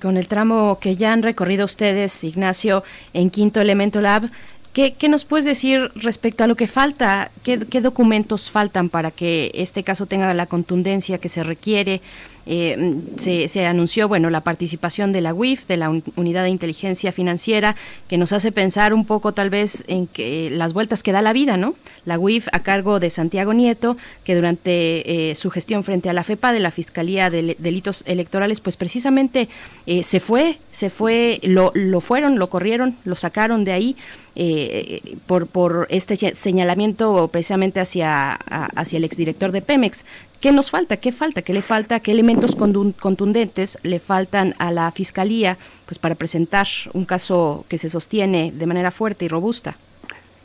[0.00, 2.84] Con el tramo que ya han recorrido ustedes, Ignacio,
[3.14, 4.30] en Quinto Elemento Lab,
[4.74, 7.30] ¿Qué, ¿Qué, nos puedes decir respecto a lo que falta?
[7.44, 12.02] ¿Qué, ¿Qué, documentos faltan para que este caso tenga la contundencia que se requiere?
[12.46, 17.76] Eh, se, anunció bueno la participación de la UIF, de la Unidad de Inteligencia Financiera,
[18.08, 21.32] que nos hace pensar un poco tal vez en que las vueltas que da la
[21.32, 21.74] vida, ¿no?
[22.04, 26.24] La UIF a cargo de Santiago Nieto, que durante eh, su gestión frente a la
[26.24, 29.48] FEPA de la Fiscalía de Delitos Electorales, pues precisamente
[29.86, 33.96] eh, se fue, se fue, lo, lo fueron, lo corrieron, lo sacaron de ahí.
[34.36, 40.04] Eh, por, por este señalamiento precisamente hacia, hacia el exdirector de Pemex.
[40.44, 40.98] ¿Qué nos falta?
[40.98, 41.40] ¿Qué falta?
[41.40, 42.00] ¿Qué le falta?
[42.00, 45.56] ¿Qué elementos contundentes le faltan a la Fiscalía
[45.86, 49.78] pues para presentar un caso que se sostiene de manera fuerte y robusta?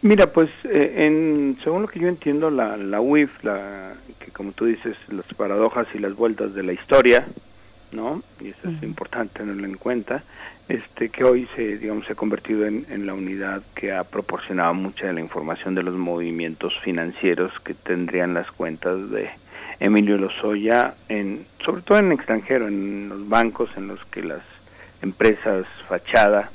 [0.01, 3.91] Mira, pues eh, en, según lo que yo entiendo, la, la UIF, la,
[4.23, 7.27] que como tú dices, las paradojas y las vueltas de la historia,
[7.91, 8.23] ¿no?
[8.39, 10.23] Y eso es importante tenerlo en cuenta,
[10.69, 14.73] este que hoy se digamos se ha convertido en, en, la unidad que ha proporcionado
[14.75, 19.31] mucha de la información de los movimientos financieros que tendrían las cuentas de
[19.79, 24.41] Emilio Lozoya en sobre todo en extranjero en los bancos en los que las
[25.01, 26.49] empresas fachada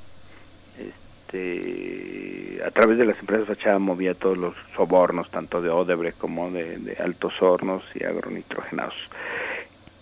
[0.78, 6.50] este a través de las empresas fachada movía todos los sobornos tanto de Odebrecht como
[6.50, 8.94] de, altos hornos y agronitrogenados.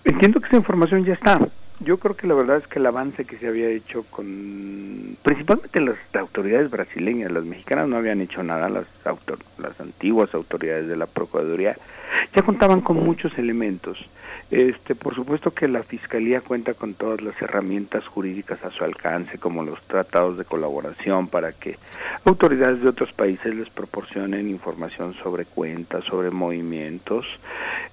[0.04, 1.40] Entiendo que esa información ya está
[1.84, 5.80] yo creo que la verdad es que el avance que se había hecho con principalmente
[5.80, 10.96] las autoridades brasileñas, las mexicanas no habían hecho nada, las autor, las antiguas autoridades de
[10.96, 11.76] la procuraduría
[12.34, 13.98] ya contaban con muchos elementos.
[14.50, 19.38] Este, por supuesto que la fiscalía cuenta con todas las herramientas jurídicas a su alcance,
[19.38, 21.78] como los tratados de colaboración para que
[22.24, 27.26] autoridades de otros países les proporcionen información sobre cuentas, sobre movimientos.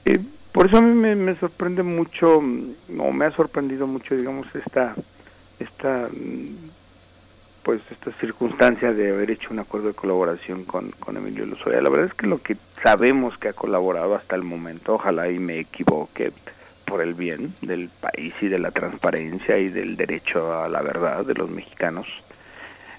[0.06, 0.20] Eh,
[0.52, 4.96] Por eso a mí me, sorprende mucho, o me ha sorprendido mucho, digamos, esta,
[5.60, 6.70] esta, mm,
[7.64, 11.82] pues, esta circunstancia de haber hecho un acuerdo de colaboración con, con Emilio Lozoya.
[11.82, 15.38] La verdad es que lo que sabemos que ha colaborado hasta el momento, ojalá y
[15.38, 16.32] me equivoque
[16.86, 21.24] por el bien del país y de la transparencia y del derecho a la verdad
[21.24, 22.08] de los mexicanos,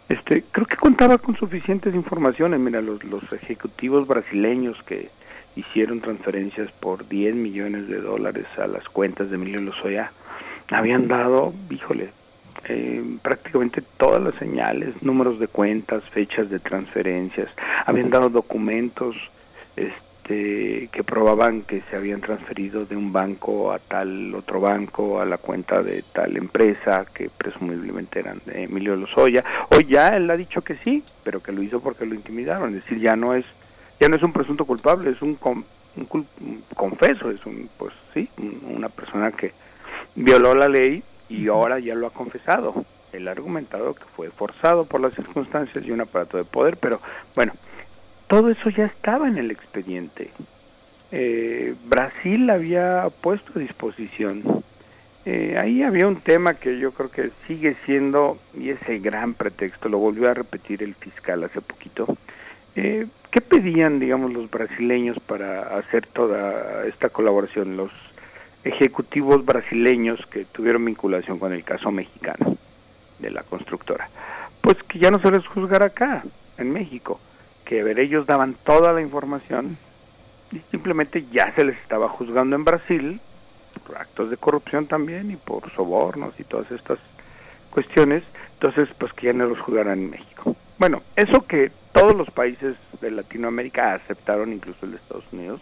[0.09, 2.61] este, creo que contaba con suficientes informaciones.
[2.61, 5.11] Mira, los, los ejecutivos brasileños que
[5.57, 10.13] hicieron transferencias por 10 millones de dólares a las cuentas de Emilio Lozoya,
[10.71, 12.11] habían dado, híjole,
[12.65, 17.49] eh, prácticamente todas las señales, números de cuentas, fechas de transferencias,
[17.87, 19.17] habían dado documentos
[19.77, 25.25] este, que probaban que se habían transferido de un banco a tal otro banco, a
[25.25, 29.45] la cuenta de tal empresa, que presumiblemente eran de Emilio Lozoya.
[29.71, 32.83] Hoy ya él ha dicho que sí, pero que lo hizo porque lo intimidaron, es
[32.85, 33.45] decir, ya no es
[34.01, 36.25] ya no es un presunto culpable, es un, un,
[36.75, 38.29] confeso, es un, pues sí,
[38.69, 39.53] una persona que
[40.15, 42.85] violó la ley y ahora ya lo ha confesado.
[43.13, 47.01] Él ha argumentado que fue forzado por las circunstancias y un aparato de poder, pero
[47.35, 47.53] bueno,
[48.27, 50.31] todo eso ya estaba en el expediente.
[51.13, 54.63] Eh, Brasil había puesto a disposición.
[55.27, 59.89] Eh, ahí había un tema que yo creo que sigue siendo, y ese gran pretexto,
[59.89, 62.17] lo volvió a repetir el fiscal hace poquito,
[62.83, 67.77] eh, ¿Qué pedían, digamos, los brasileños para hacer toda esta colaboración?
[67.77, 67.91] Los
[68.65, 72.57] ejecutivos brasileños que tuvieron vinculación con el caso mexicano
[73.19, 74.09] de la constructora.
[74.63, 76.25] Pues que ya no se les juzgara acá,
[76.57, 77.21] en México.
[77.67, 79.77] Que a ver, ellos daban toda la información
[80.51, 83.21] y simplemente ya se les estaba juzgando en Brasil
[83.87, 86.99] por actos de corrupción también y por sobornos y todas estas
[87.71, 88.23] cuestiones.
[88.55, 90.57] Entonces, pues que ya no los juzgaran en México.
[90.79, 95.61] Bueno, eso que todos los países de Latinoamérica aceptaron, incluso el de Estados Unidos,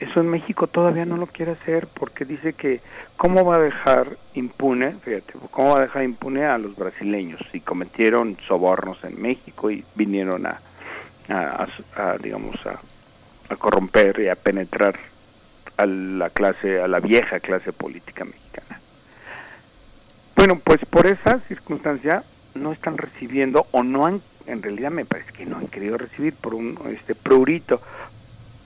[0.00, 2.80] eso en México todavía no lo quiere hacer porque dice que
[3.16, 7.60] cómo va a dejar impune, fíjate, cómo va a dejar impune a los brasileños si
[7.60, 10.60] cometieron sobornos en México y vinieron a,
[11.28, 12.80] a, digamos, a,
[13.52, 14.98] a corromper y a penetrar
[15.76, 18.80] a la clase, a la vieja clase política mexicana.
[20.36, 25.32] Bueno, pues por esa circunstancia no están recibiendo o no han, en realidad me parece
[25.32, 27.80] que no han querido recibir por un este prurito,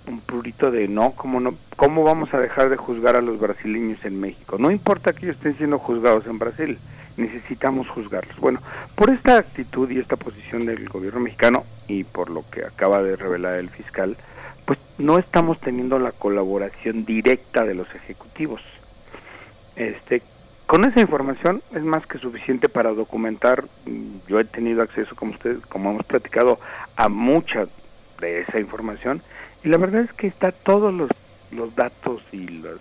[0.06, 4.04] un prurito de no, ¿cómo no, cómo vamos a dejar de juzgar a los brasileños
[4.04, 4.56] en México?
[4.58, 6.78] No importa que ellos estén siendo juzgados en Brasil,
[7.16, 8.38] necesitamos juzgarlos.
[8.38, 8.60] Bueno,
[8.94, 13.16] por esta actitud y esta posición del gobierno mexicano y por lo que acaba de
[13.16, 14.16] revelar el fiscal,
[14.64, 18.62] pues no estamos teniendo la colaboración directa de los ejecutivos.
[19.76, 20.22] Este,
[20.68, 23.64] con esa información es más que suficiente para documentar.
[24.28, 26.60] Yo he tenido acceso, como ustedes, como hemos platicado,
[26.94, 27.66] a mucha
[28.20, 29.22] de esa información
[29.64, 31.08] y la verdad es que está todos los,
[31.52, 32.72] los datos y la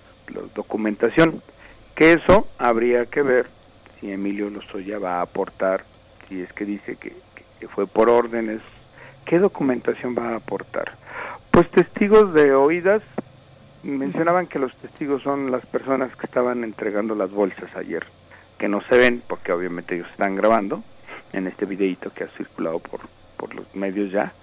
[0.53, 1.41] documentación.
[1.95, 3.47] Que eso habría que ver
[3.99, 5.85] si Emilio Lozoya va a aportar,
[6.27, 7.15] si es que dice que,
[7.61, 8.59] que fue por órdenes,
[9.23, 10.91] ¿qué documentación va a aportar?
[11.51, 13.01] Pues testigos de oídas
[13.83, 18.05] mencionaban que los testigos son las personas que estaban entregando las bolsas ayer,
[18.57, 20.83] que no se ven porque obviamente ellos están grabando
[21.33, 23.01] en este videito que ha circulado por,
[23.37, 24.33] por los medios ya,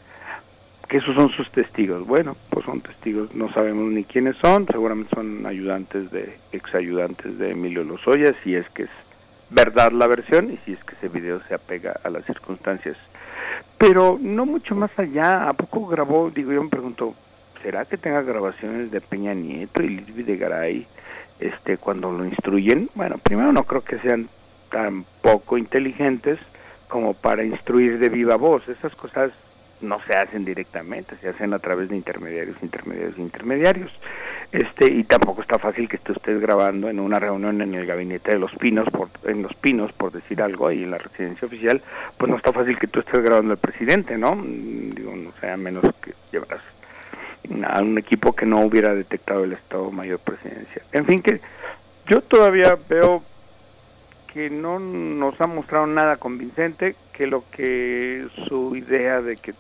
[0.88, 2.06] que esos son sus testigos.
[2.06, 7.38] Bueno, pues son testigos, no sabemos ni quiénes son, seguramente son ayudantes de, ex ayudantes
[7.38, 8.90] de Emilio Lozoya, si es que es
[9.50, 12.96] verdad la versión y si es que ese video se apega a las circunstancias.
[13.78, 16.30] Pero no mucho más allá, ¿a poco grabó?
[16.30, 17.14] Digo, yo me pregunto,
[17.64, 20.86] ¿será que tenga grabaciones de Peña Nieto y Luis Videgaray
[21.40, 22.90] este, cuando lo instruyen?
[22.94, 24.28] Bueno, primero no creo que sean
[24.70, 26.38] tan poco inteligentes
[26.88, 28.68] como para instruir de viva voz.
[28.68, 29.32] Esas cosas
[29.80, 33.90] no se hacen directamente, se hacen a través de intermediarios, intermediarios, intermediarios.
[34.52, 38.32] Este, y tampoco está fácil que esté usted grabando en una reunión en el gabinete
[38.32, 41.80] de los Pinos, por, en los Pinos, por decir algo, ahí en la residencia oficial,
[42.18, 44.36] pues no está fácil que tú estés grabando al presidente, ¿no?
[44.36, 46.60] Digo, no sea menos que llevarás
[47.66, 50.82] a un equipo que no hubiera detectado el Estado Mayor Presidencia.
[50.92, 51.40] En fin, que
[52.06, 53.22] yo todavía veo
[54.32, 59.54] que no nos ha mostrado nada convincente, que lo que su idea de que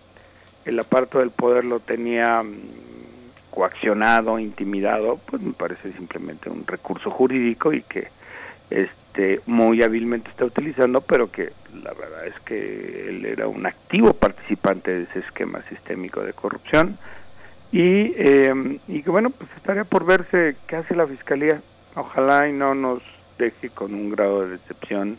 [0.64, 2.54] el aparato del poder lo tenía mm,
[3.50, 8.08] coaccionado, intimidado, pues me parece simplemente un recurso jurídico y que
[8.70, 14.12] este muy hábilmente está utilizando, pero que la verdad es que él era un activo
[14.14, 16.98] participante de ese esquema sistémico de corrupción
[17.74, 21.60] y, eh, y que bueno, pues estaría por verse qué hace la Fiscalía.
[21.96, 23.02] Ojalá y no nos
[23.36, 25.18] deje con un grado de decepción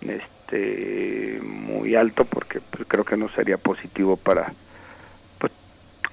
[0.00, 4.52] este muy alto porque pues, creo que no sería positivo para
[5.38, 5.50] pues,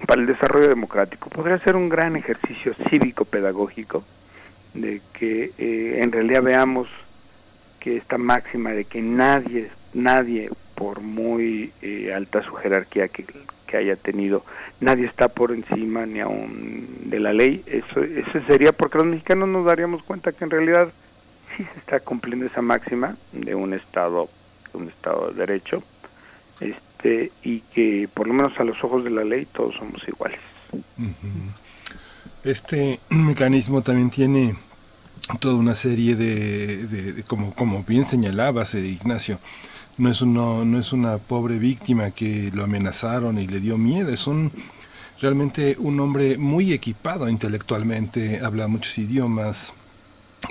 [0.08, 1.30] para el desarrollo democrático.
[1.30, 4.04] Podría ser un gran ejercicio cívico-pedagógico
[4.74, 6.88] de que eh, en realidad veamos
[7.80, 13.24] que esta máxima de que nadie, nadie, por muy eh, alta su jerarquía que,
[13.70, 14.44] que, haya tenido,
[14.80, 19.50] nadie está por encima ni aún de la ley, eso, eso sería porque los mexicanos
[19.50, 20.90] nos daríamos cuenta que en realidad
[21.56, 24.30] sí se está cumpliendo esa máxima de un Estado,
[24.74, 25.84] un Estado de Derecho,
[26.60, 30.40] este, y que por lo menos a los ojos de la ley todos somos iguales.
[32.44, 34.56] Este mecanismo también tiene
[35.40, 39.40] toda una serie de, como, como bien señalabas, Ignacio,
[40.00, 44.11] no es, uno, no es una pobre víctima que lo amenazaron y le dio miedo,
[44.11, 44.52] es un
[45.19, 49.74] realmente un hombre muy equipado intelectualmente, habla muchos idiomas,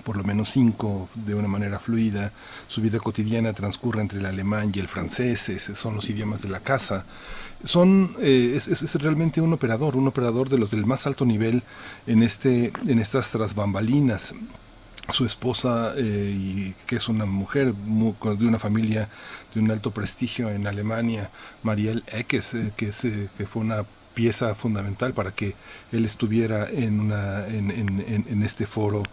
[0.05, 2.31] por lo menos cinco de una manera fluida.
[2.67, 6.51] Su vida cotidiana transcurre entre el alemán y el francés, esos son los idiomas de
[6.51, 7.07] la casa.
[7.65, 11.63] Son, eh, es, es, realmente un operador, un operador de los del más alto nivel
[12.07, 14.35] en, este, en estas trasbambalinas
[15.11, 19.09] su esposa, eh, y que es una mujer de una familia
[19.55, 21.31] de un alto prestigio en Alemania,
[21.63, 25.55] Marielle Eckes, eh, que, eh, que fue una pieza fundamental para que
[25.93, 29.05] él estuviera en, una, en, en, este foro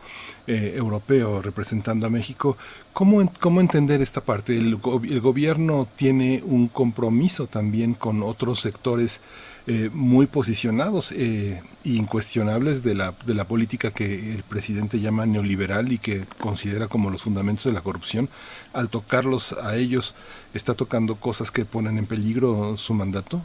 [0.48, 2.58] europeo representando a México.
[2.92, 4.58] ¿Cómo, ¿Cómo, entender esta parte?
[4.58, 9.22] El gobierno tiene un compromiso también con otros sectores
[9.68, 15.92] eh, muy posicionados e incuestionables de la, de la política que el presidente llama neoliberal
[15.92, 18.30] y que considera como los fundamentos de la corrupción,
[18.74, 20.14] al tocarlos a ellos,
[20.54, 23.42] ¿está tocando cosas que ponen en peligro su mandato?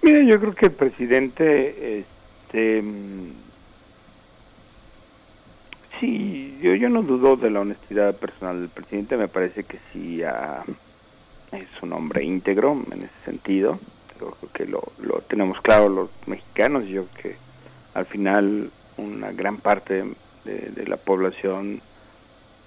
[0.00, 2.82] Mira, yo creo que el presidente, este,
[6.00, 10.22] sí, yo, yo no dudo de la honestidad personal del presidente, me parece que sí
[10.22, 10.64] ah,
[11.52, 13.78] es un hombre íntegro en ese sentido
[14.18, 17.36] creo que lo, lo tenemos claro los mexicanos, yo que
[17.94, 20.04] al final una gran parte
[20.44, 21.80] de, la población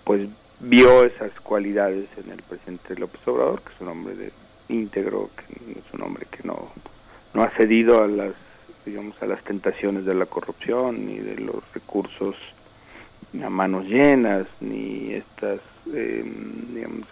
[0.04, 0.28] pues
[0.60, 4.32] vio esas cualidades en el presidente López Obrador, que es un hombre de
[4.70, 6.72] íntegro, que es un hombre que no,
[7.34, 8.34] no ha cedido a las
[8.86, 12.36] digamos a las tentaciones de la corrupción ni de los recursos
[13.44, 15.60] a manos llenas ni estas
[15.94, 16.24] eh,
[16.74, 17.08] digamos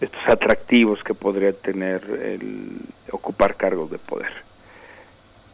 [0.00, 2.78] estos atractivos que podría tener el
[3.10, 4.32] ocupar cargos de poder.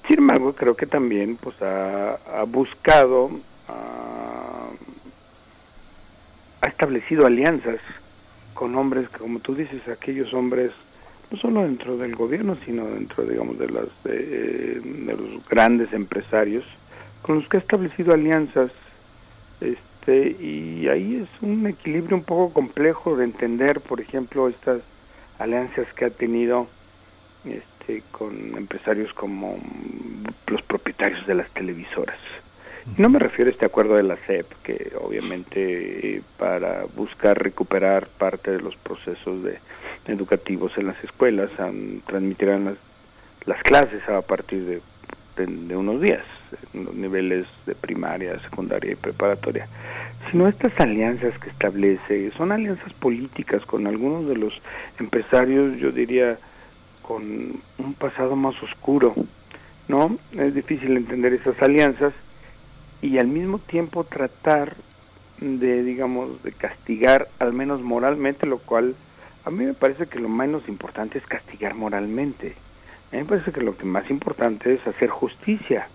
[0.09, 3.31] Sin embargo, creo que también pues ha, buscado,
[3.69, 4.69] ha,
[6.67, 7.79] establecido alianzas
[8.55, 10.73] con hombres, como tú dices, aquellos hombres
[11.31, 16.65] no solo dentro del gobierno, sino dentro, digamos, de, las, de los grandes empresarios,
[17.23, 18.71] con los que ha establecido alianzas
[19.61, 24.81] este, este, y ahí es un equilibrio un poco complejo de entender, por ejemplo, estas
[25.39, 26.67] alianzas que ha tenido
[27.45, 29.59] este, con empresarios como
[30.49, 32.19] los propietarios de las televisoras.
[32.97, 38.51] No me refiero a este acuerdo de la CEP, que obviamente para buscar recuperar parte
[38.51, 39.61] de los procesos de,
[40.09, 41.49] educativos en las escuelas
[42.07, 42.75] transmitirán las,
[43.47, 44.81] las clases a partir de
[45.37, 46.25] de, unos días,
[46.73, 49.69] los niveles de primaria, secundaria y preparatoria,
[50.31, 54.53] sino estas alianzas que establece, son alianzas políticas con algunos de los
[54.99, 56.39] empresarios, yo diría,
[57.03, 59.15] con un pasado más oscuro,
[59.89, 60.17] ¿no?
[60.33, 62.13] Es difícil entender esas alianzas
[63.01, 64.77] y al mismo tiempo tratar
[65.41, 68.95] de, digamos, de castigar al menos moralmente, lo cual
[69.45, 72.55] a mí me parece que lo menos importante es castigar moralmente
[73.13, 75.87] a mí me parece que lo que más importante es hacer justicia.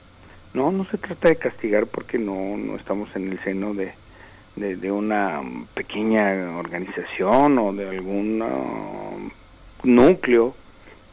[0.53, 3.93] No, no se trata de castigar porque no, no estamos en el seno de,
[4.55, 5.41] de, una
[5.73, 9.29] pequeña organización o de algún um,
[9.83, 10.55] núcleo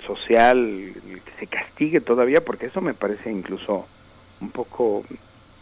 [0.06, 3.86] social que se castigue todavía, porque eso me parece incluso
[4.40, 5.04] un poco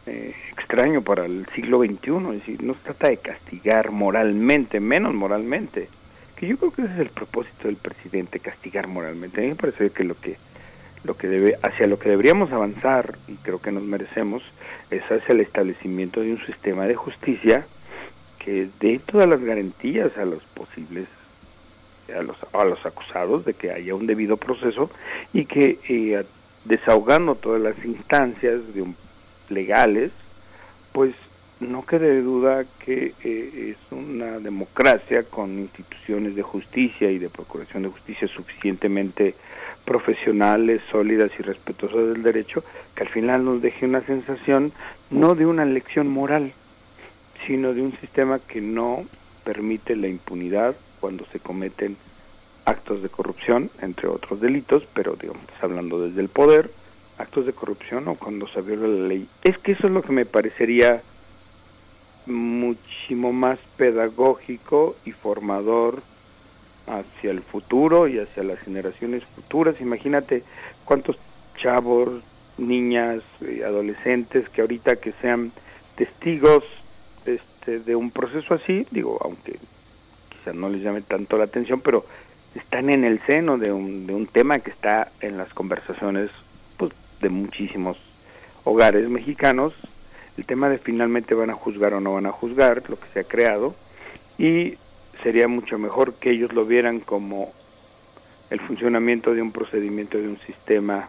[0.07, 2.59] eh, extraño para el siglo XXI.
[2.61, 5.89] No se trata de castigar moralmente, menos moralmente
[6.47, 9.41] yo creo que ese es el propósito del presidente, castigar moralmente.
[9.41, 10.37] A mí me parece que lo que
[11.05, 14.43] lo que debe hacia lo que deberíamos avanzar y creo que nos merecemos
[14.91, 17.67] es hacia el establecimiento de un sistema de justicia
[18.39, 21.07] que dé todas las garantías a los posibles
[22.17, 24.91] a los, a los acusados de que haya un debido proceso
[25.33, 26.25] y que eh,
[26.65, 28.93] desahogando todas las instancias de
[29.49, 30.13] legales
[30.93, 31.15] pues
[31.61, 37.85] no quede duda que eh, es una democracia con instituciones de justicia y de procuración
[37.85, 39.35] de justicia suficientemente
[39.85, 44.73] profesionales, sólidas y respetuosas del derecho, que al final nos deje una sensación
[45.11, 46.53] no de una lección moral,
[47.47, 49.05] sino de un sistema que no
[49.45, 51.97] permite la impunidad cuando se cometen
[52.65, 56.71] actos de corrupción, entre otros delitos, pero digamos, hablando desde el poder,
[57.19, 59.29] actos de corrupción o cuando se viola la ley.
[59.43, 61.03] Es que eso es lo que me parecería
[62.27, 66.03] muchísimo más pedagógico y formador
[66.87, 69.81] hacia el futuro y hacia las generaciones futuras.
[69.81, 70.43] Imagínate
[70.85, 71.17] cuántos
[71.57, 72.23] chavos,
[72.59, 75.53] niñas, y adolescentes que ahorita que sean
[75.97, 76.65] testigos
[77.25, 79.59] este, de un proceso así, digo, aunque
[80.31, 82.05] quizás no les llame tanto la atención, pero
[82.55, 86.31] están en el seno de un, de un tema que está en las conversaciones
[86.77, 87.97] pues, de muchísimos
[88.65, 89.73] hogares mexicanos,
[90.37, 93.21] el tema de finalmente van a juzgar o no van a juzgar lo que se
[93.21, 93.75] ha creado
[94.39, 94.77] y
[95.23, 97.53] sería mucho mejor que ellos lo vieran como
[98.51, 101.09] el funcionamiento de un procedimiento de un sistema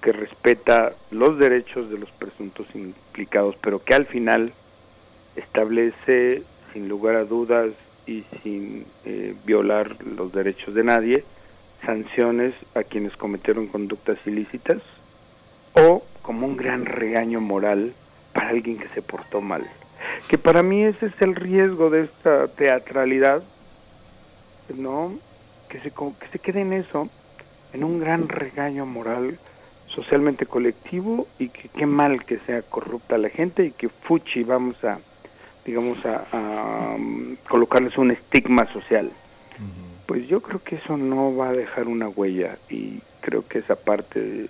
[0.00, 4.52] que respeta los derechos de los presuntos implicados, pero que al final
[5.36, 7.70] establece sin lugar a dudas
[8.06, 11.24] y sin eh, violar los derechos de nadie
[11.84, 14.78] sanciones a quienes cometieron conductas ilícitas
[15.74, 17.92] o como un gran regaño moral
[18.32, 19.68] para alguien que se portó mal.
[20.28, 23.42] Que para mí ese es el riesgo de esta teatralidad,
[24.76, 25.18] ¿no?
[25.68, 27.08] Que se, que se quede en eso,
[27.72, 29.38] en un gran regaño moral
[29.88, 34.82] socialmente colectivo y que qué mal que sea corrupta la gente y que fuchi vamos
[34.84, 34.98] a
[35.64, 39.10] digamos a, um, colocarles un estigma social
[40.06, 43.76] pues yo creo que eso no va a dejar una huella y creo que esa
[43.76, 44.46] parte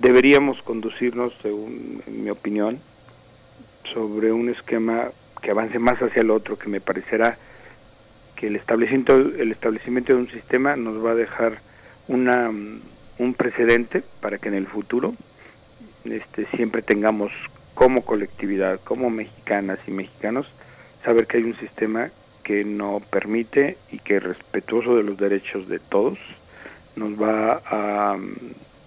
[0.00, 2.78] deberíamos conducirnos según en mi opinión
[3.92, 7.36] sobre un esquema que avance más hacia el otro que me parecerá
[8.36, 11.58] que el establecimiento el establecimiento de un sistema nos va a dejar
[12.08, 12.50] una
[13.18, 15.14] un precedente para que en el futuro
[16.04, 17.30] este, siempre tengamos
[17.74, 20.46] como colectividad, como mexicanas y mexicanos,
[21.04, 22.10] saber que hay un sistema
[22.42, 26.18] que no permite y que respetuoso de los derechos de todos
[26.96, 28.34] nos va a um,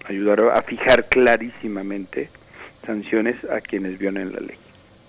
[0.04, 2.28] ayudar a fijar clarísimamente
[2.84, 4.56] sanciones a quienes violen la ley.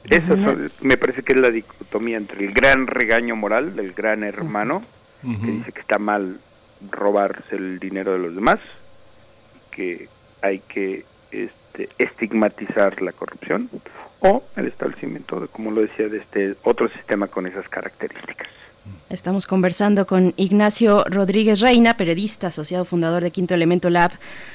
[0.10, 0.36] Eso
[0.82, 4.84] me parece que es la dicotomía entre el gran regaño moral del gran hermano,
[5.22, 6.40] que dice que está mal
[6.92, 8.60] robarse el dinero de los demás,
[9.72, 10.08] que
[10.42, 13.70] hay que este, estigmatizar la corrupción
[14.20, 18.48] o el establecimiento, de, como lo decía, de este otro sistema con esas características.
[19.10, 24.12] Estamos conversando con Ignacio Rodríguez Reina, periodista, asociado fundador de Quinto Elemento Lab,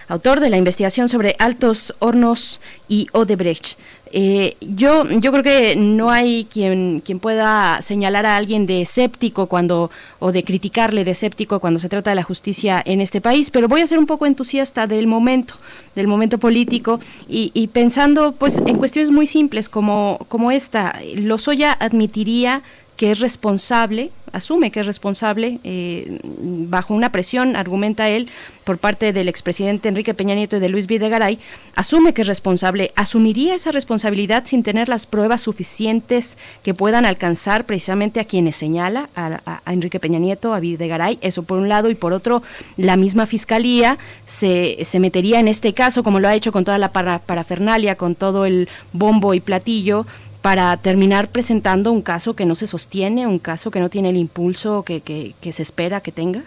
[0.09, 3.78] autor de la investigación sobre Altos Hornos y Odebrecht.
[4.15, 9.47] Eh, yo, yo creo que no hay quien, quien pueda señalar a alguien de escéptico
[9.47, 13.51] cuando, o de criticarle de escéptico cuando se trata de la justicia en este país,
[13.51, 15.55] pero voy a ser un poco entusiasta del momento,
[15.94, 21.01] del momento político y, pensando pues en cuestiones muy simples como, como esta.
[21.15, 22.62] Lozoya admitiría
[22.97, 28.29] que es responsable, asume que es responsable, eh, bajo una presión, argumenta él,
[28.65, 31.39] por parte del expresidente Enrique Peña Nieto y de Luis Videgaray,
[31.75, 37.67] asume que es responsable, asumiría esa responsabilidad sin tener las pruebas suficientes que puedan alcanzar
[37.67, 41.95] precisamente a quienes señala, a, Enrique Peña Nieto, a Videgaray, eso por un lado, y
[41.95, 42.43] por otro,
[42.77, 46.79] la misma fiscalía se, se metería en este caso, como lo ha hecho con toda
[46.79, 50.07] la parafernalia, con todo el bombo y platillo,
[50.43, 54.17] para terminar presentando un caso que no se sostiene, un caso que no tiene el
[54.17, 56.43] impulso que, que, se espera que tenga?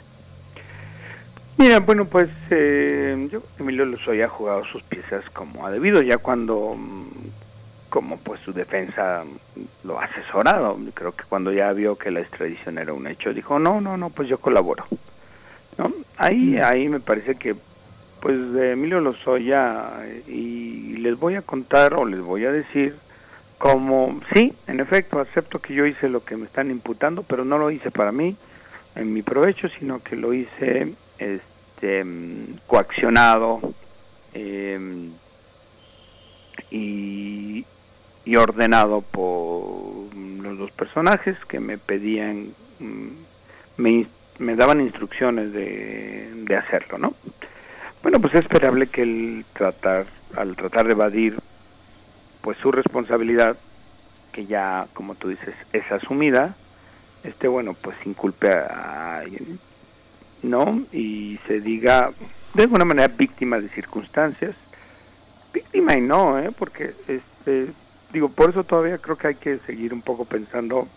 [1.58, 6.18] Mira, bueno, pues eh, yo, Emilio Lozoya ha jugado sus piezas como ha debido, ya
[6.18, 7.08] cuando, mm,
[7.90, 9.24] como pues su defensa
[9.86, 13.58] lo ha asesorado, creo que cuando ya vio que la extradición era un hecho, dijo,
[13.60, 14.86] no, no, no, pues yo colaboro.
[15.78, 15.92] ¿No?
[16.18, 17.56] Ahí, ahí me parece que,
[18.20, 19.92] pues, Emilio Lozoya,
[20.28, 22.96] y les voy a contar o les voy a decir
[23.58, 27.58] como sí, en efecto, acepto que yo hice lo que me están imputando, pero no
[27.58, 28.36] lo hice para mí,
[28.96, 32.06] en mi provecho, sino que lo hice este,
[32.68, 33.62] coaccionado
[34.34, 35.12] em,
[36.72, 37.66] y,
[38.38, 43.08] ordenado por los dos personajes que me pedían, mm,
[43.78, 44.08] me,
[44.40, 47.14] me daban instrucciones de, de hacerlo, ¿no?
[48.04, 51.38] Bueno, pues es esperable que el tratar, al tratar de evadir
[52.46, 53.58] pues su responsabilidad,
[54.32, 56.56] que ya, como tú dices, es asumida,
[57.24, 59.58] este, bueno, pues inculpe a alguien,
[60.44, 60.84] ¿no?
[60.92, 62.12] Y se diga,
[62.54, 64.56] de alguna manera, víctima de circunstancias.
[65.52, 66.52] Víctima y no, ¿eh?
[66.56, 67.70] Porque, este,
[68.14, 70.88] digo, por eso todavía creo que hay que seguir un poco pensando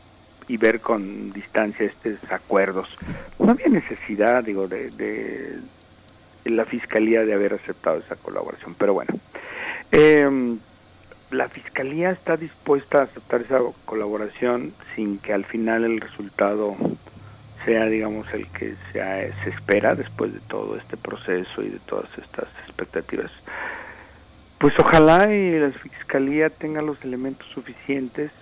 [0.49, 2.91] y ver con distancia estos acuerdos.
[3.39, 5.61] No había necesidad, digo, de, de,
[6.45, 9.15] la fiscalía de haber aceptado esa colaboración, pero bueno.
[9.91, 10.59] Eh,
[11.31, 16.77] la Fiscalía está dispuesta a aceptar esa colaboración sin que al final el resultado
[17.65, 22.09] sea, digamos, el que sea, se espera después de todo este proceso y de todas
[22.17, 23.31] estas expectativas.
[24.59, 28.33] Pues ojalá y la Fiscalía tenga los elementos suficientes,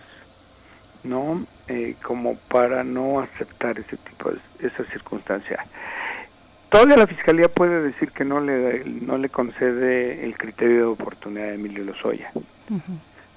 [1.02, 1.44] ¿no?
[1.68, 5.66] Eh, como para no aceptar ese tipo de esa circunstancia.
[6.70, 11.50] Todavía la Fiscalía puede decir que no le, no le concede el criterio de oportunidad
[11.50, 12.30] a Emilio Lozoya.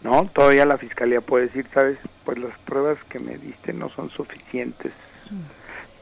[0.04, 0.26] ¿No?
[0.34, 4.92] Todavía la fiscalía puede decir, sabes, pues las pruebas que me diste no son suficientes,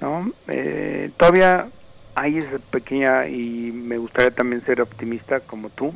[0.01, 0.31] ¿no?
[0.47, 1.67] Eh, todavía
[2.15, 5.93] hay esa pequeña y me gustaría también ser optimista como tú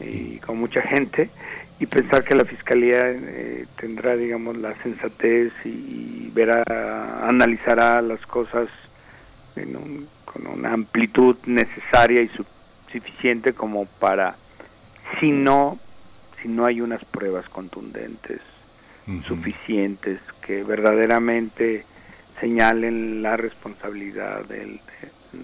[0.00, 1.30] y como mucha gente
[1.78, 8.68] y pensar que la fiscalía eh, tendrá, digamos, la sensatez y, verá, analizará las cosas
[10.24, 12.30] con una amplitud necesaria y
[12.92, 14.36] suficiente como para,
[15.18, 15.78] si no
[16.40, 18.40] si no hay unas pruebas contundentes,
[19.26, 21.84] suficientes, que verdaderamente
[22.40, 24.80] señalen la responsabilidad del,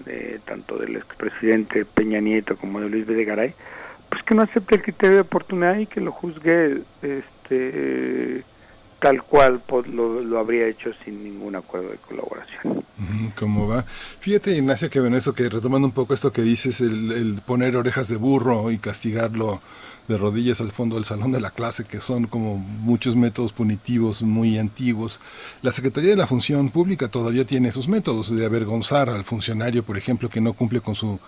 [0.05, 3.53] de, tanto del expresidente Peña Nieto como de Luis Videgaray,
[4.09, 8.43] pues que no acepte el criterio de oportunidad y que lo juzgue este
[8.99, 12.85] tal cual pues, lo, lo, habría hecho sin ningún acuerdo de colaboración.
[13.37, 13.83] ¿Cómo va?
[14.21, 17.75] Fíjate, Ignacia, que ven eso, que retomando un poco esto que dices, el, el poner
[17.75, 19.61] orejas de burro y castigarlo
[20.07, 24.21] de rodillas al fondo del salón de la clase, que son como muchos métodos punitivos
[24.21, 25.19] muy antiguos.
[25.61, 29.97] La Secretaría de la Función Pública todavía tiene esos métodos de avergonzar al funcionario, por
[29.97, 31.19] ejemplo, que no cumple con su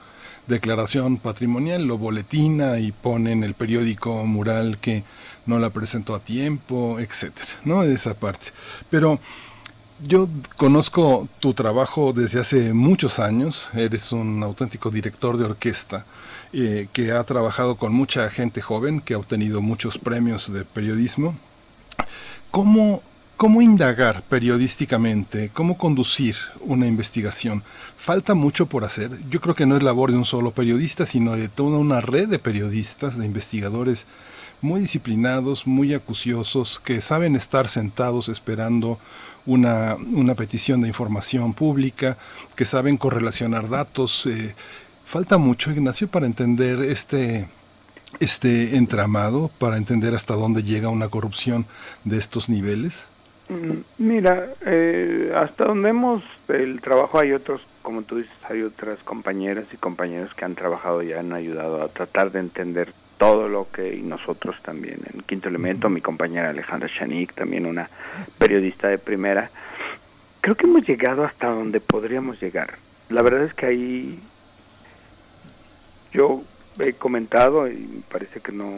[0.48, 5.04] declaración patrimonial, lo boletina y pone en el periódico mural que
[5.46, 7.84] no la presentó a tiempo, etcétera, ¿no?
[7.84, 8.48] Esa parte.
[8.90, 9.20] Pero
[10.06, 16.06] yo conozco tu trabajo desde hace muchos años, eres un auténtico director de orquesta
[16.58, 21.36] eh, que ha trabajado con mucha gente joven, que ha obtenido muchos premios de periodismo.
[22.50, 23.04] ¿Cómo,
[23.36, 25.52] cómo indagar periodísticamente?
[25.54, 27.62] ¿Cómo conducir una investigación?
[27.98, 29.12] Falta mucho por hacer.
[29.30, 32.30] Yo creo que no es labor de un solo periodista, sino de toda una red
[32.30, 34.06] de periodistas, de investigadores
[34.62, 38.98] muy disciplinados, muy acuciosos, que saben estar sentados esperando
[39.46, 42.18] una, una petición de información pública,
[42.56, 44.56] que saben correlacionar datos, eh,
[45.06, 47.48] Falta mucho, Ignacio, para entender este,
[48.20, 51.66] este entramado, para entender hasta dónde llega una corrupción
[52.04, 53.08] de estos niveles.
[53.48, 58.98] Mm, mira, eh, hasta donde hemos el trabajo hay otros, como tú dices, hay otras
[59.04, 63.68] compañeras y compañeros que han trabajado y han ayudado a tratar de entender todo lo
[63.72, 67.90] que y nosotros también en Quinto Elemento, mi compañera Alejandra Chanik, también una
[68.40, 69.52] periodista de primera.
[70.42, 72.74] Creo que hemos llegado hasta donde podríamos llegar.
[73.10, 74.20] La verdad es que hay
[76.16, 76.42] yo
[76.80, 78.72] he comentado, y me parece que no,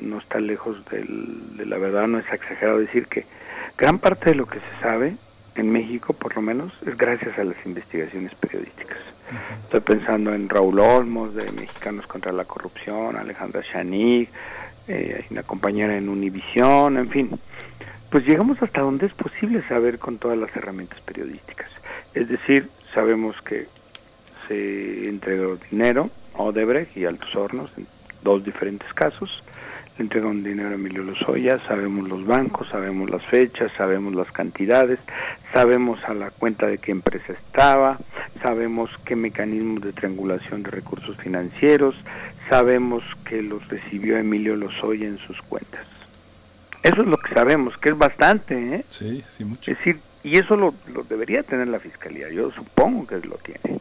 [0.00, 3.24] no, está lejos de la verdad, no es exagerado decir que
[3.78, 5.16] gran parte de lo que se sabe
[5.54, 8.98] en México, por lo menos, es gracias a las investigaciones periodísticas.
[9.64, 14.28] Estoy pensando en Raúl Olmos, de Mexicanos contra la Corrupción, Alejandra Chanig,
[14.88, 17.30] eh, una compañera en Univisión, en fin.
[18.10, 21.70] Pues llegamos hasta donde es posible saber con todas las herramientas periodísticas.
[22.14, 23.68] Es decir, sabemos que
[24.48, 26.10] se entregó dinero,
[26.42, 27.86] Odebrecht y Altos Hornos, en
[28.22, 29.42] dos diferentes casos.
[29.98, 34.98] Le entregaron dinero a Emilio Lozoya, sabemos los bancos, sabemos las fechas, sabemos las cantidades,
[35.52, 37.98] sabemos a la cuenta de qué empresa estaba,
[38.42, 41.94] sabemos qué mecanismos de triangulación de recursos financieros,
[42.48, 45.86] sabemos que los recibió Emilio Lozoya en sus cuentas.
[46.82, 48.84] Eso es lo que sabemos, que es bastante, ¿eh?
[48.88, 49.70] Sí, sí, mucho.
[49.70, 53.78] Es decir, y eso lo, lo debería tener la Fiscalía, yo supongo que lo tiene.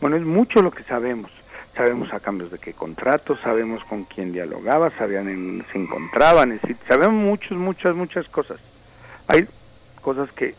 [0.00, 1.30] Bueno, es mucho lo que sabemos
[1.74, 7.14] sabemos a cambios de qué contratos, sabemos con quién dialogaba, sabían en, se encontraban, sabemos
[7.14, 8.58] muchas, muchas, muchas cosas.
[9.26, 9.46] Hay
[10.00, 10.54] cosas que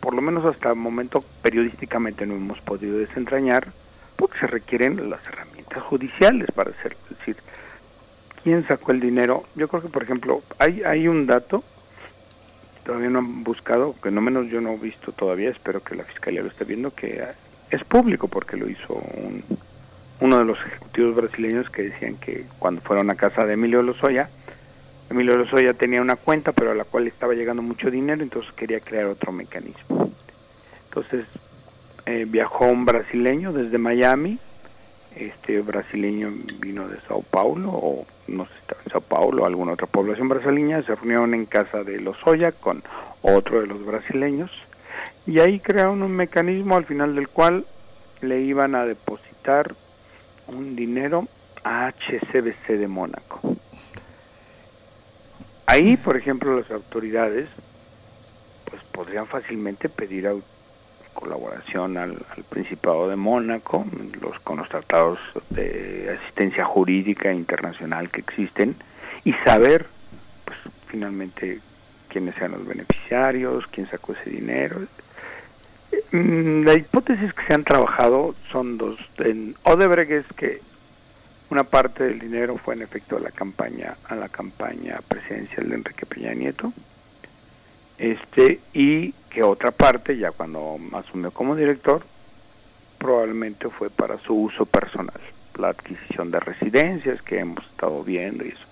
[0.00, 3.68] por lo menos hasta el momento periodísticamente no hemos podido desentrañar
[4.16, 6.98] porque se requieren las herramientas judiciales para hacerlo.
[7.10, 7.36] Es decir,
[8.42, 9.44] ¿quién sacó el dinero?
[9.54, 11.64] Yo creo que, por ejemplo, hay, hay un dato
[12.84, 16.04] todavía no han buscado, que no menos yo no he visto todavía, espero que la
[16.04, 17.22] Fiscalía lo esté viendo, que
[17.70, 19.44] es público porque lo hizo un,
[20.20, 24.28] uno de los ejecutivos brasileños que decían que cuando fueron a casa de Emilio Lozoya,
[25.08, 28.80] Emilio Lozoya tenía una cuenta pero a la cual estaba llegando mucho dinero, entonces quería
[28.80, 30.10] crear otro mecanismo.
[30.88, 31.26] Entonces
[32.06, 34.38] eh, viajó un brasileño desde Miami,
[35.16, 39.86] este brasileño vino de Sao Paulo o no sé estaba en Sao Paulo alguna otra
[39.86, 42.82] población brasileña, se reunieron en casa de Lozoya con
[43.22, 44.50] otro de los brasileños
[45.26, 47.64] y ahí crearon un mecanismo al final del cual
[48.20, 49.74] le iban a depositar
[50.50, 51.26] un dinero
[51.64, 53.40] a HCBC de Mónaco.
[55.66, 57.48] Ahí, por ejemplo, las autoridades
[58.64, 60.26] pues podrían fácilmente pedir
[61.14, 63.84] colaboración al, Principado de Mónaco,
[64.20, 65.18] los, con los tratados
[65.50, 68.74] de asistencia jurídica internacional que existen
[69.24, 69.86] y saber,
[70.44, 71.60] pues, finalmente,
[72.08, 74.80] quiénes sean los beneficiarios, quién sacó ese dinero.
[76.12, 78.98] La hipótesis que se han trabajado son dos.
[79.18, 80.60] En Odebrecht es que
[81.50, 85.74] una parte del dinero fue en efecto a la campaña a la campaña presidencial de
[85.74, 86.72] Enrique Peña Nieto.
[87.98, 92.02] Este y que otra parte ya cuando asumió como director
[92.98, 95.20] probablemente fue para su uso personal
[95.58, 98.64] la adquisición de residencias que hemos estado viendo y eso.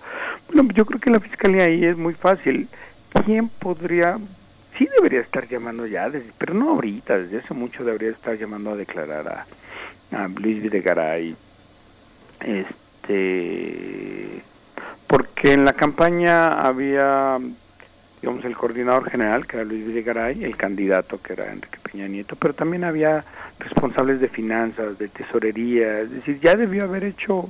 [0.51, 2.67] Bueno yo creo que la fiscalía ahí es muy fácil.
[3.25, 4.19] Quién podría
[4.79, 8.77] sí debería estar llamando ya pero no ahorita desde hace mucho debería estar llamando a
[8.77, 11.35] declarar a, a Luis Videgaray.
[12.39, 14.41] Este
[15.05, 17.37] porque en la campaña había
[18.21, 22.35] digamos, el coordinador general, que era Luis Videgaray, el candidato, que era Enrique Peña Nieto,
[22.35, 23.23] pero también había
[23.59, 27.49] responsables de finanzas, de tesorería, es decir, ya debió haber hecho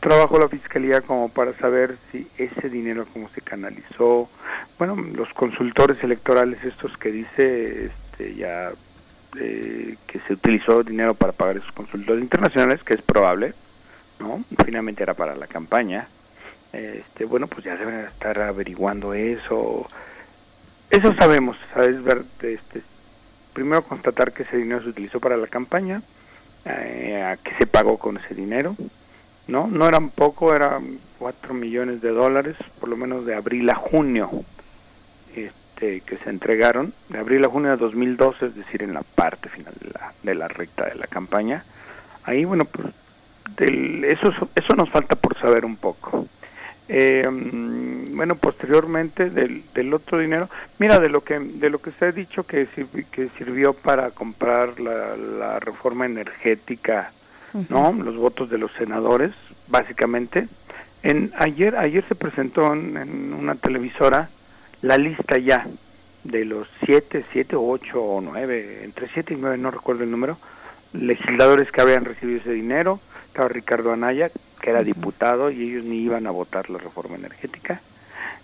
[0.00, 4.28] trabajo la fiscalía como para saber si ese dinero cómo se canalizó.
[4.78, 8.72] Bueno, los consultores electorales estos que dice este, ya
[9.38, 13.54] eh, que se utilizó dinero para pagar esos consultores internacionales, que es probable,
[14.18, 14.44] ¿no?
[14.64, 16.08] Finalmente era para la campaña
[16.72, 19.86] este, bueno, pues ya deben estar averiguando eso.
[20.88, 22.02] Eso sabemos, ¿sabes?
[22.02, 22.82] Ver, este,
[23.52, 26.02] primero constatar que ese dinero se utilizó para la campaña,
[26.64, 28.76] eh, a qué se pagó con ese dinero,
[29.50, 29.66] ¿no?
[29.66, 34.30] No eran poco, eran 4 millones de dólares, por lo menos de abril a junio,
[35.34, 39.48] este, que se entregaron, de abril a junio de 2012, es decir, en la parte
[39.48, 41.64] final de la, de la recta de la campaña.
[42.24, 42.88] Ahí, bueno, pues
[43.56, 46.26] del, eso, eso nos falta por saber un poco.
[46.92, 47.22] Eh,
[48.10, 52.12] bueno, posteriormente del, del, otro dinero, mira, de lo que de lo que se ha
[52.12, 52.66] dicho que,
[53.12, 57.12] que sirvió para comprar la, reforma energética,
[57.68, 57.92] ¿no?
[57.92, 59.32] Los votos de los senadores,
[59.68, 60.48] básicamente.
[61.02, 64.28] En ayer ayer se presentó en, una televisora
[64.82, 65.66] la lista ya
[66.24, 70.36] de los siete, siete, ocho o nueve, entre siete y nueve, no recuerdo el número,
[70.92, 73.00] legisladores que habían recibido ese dinero.
[73.28, 74.30] Estaba Ricardo Anaya,
[74.60, 77.80] que era diputado y ellos ni iban a votar la reforma energética.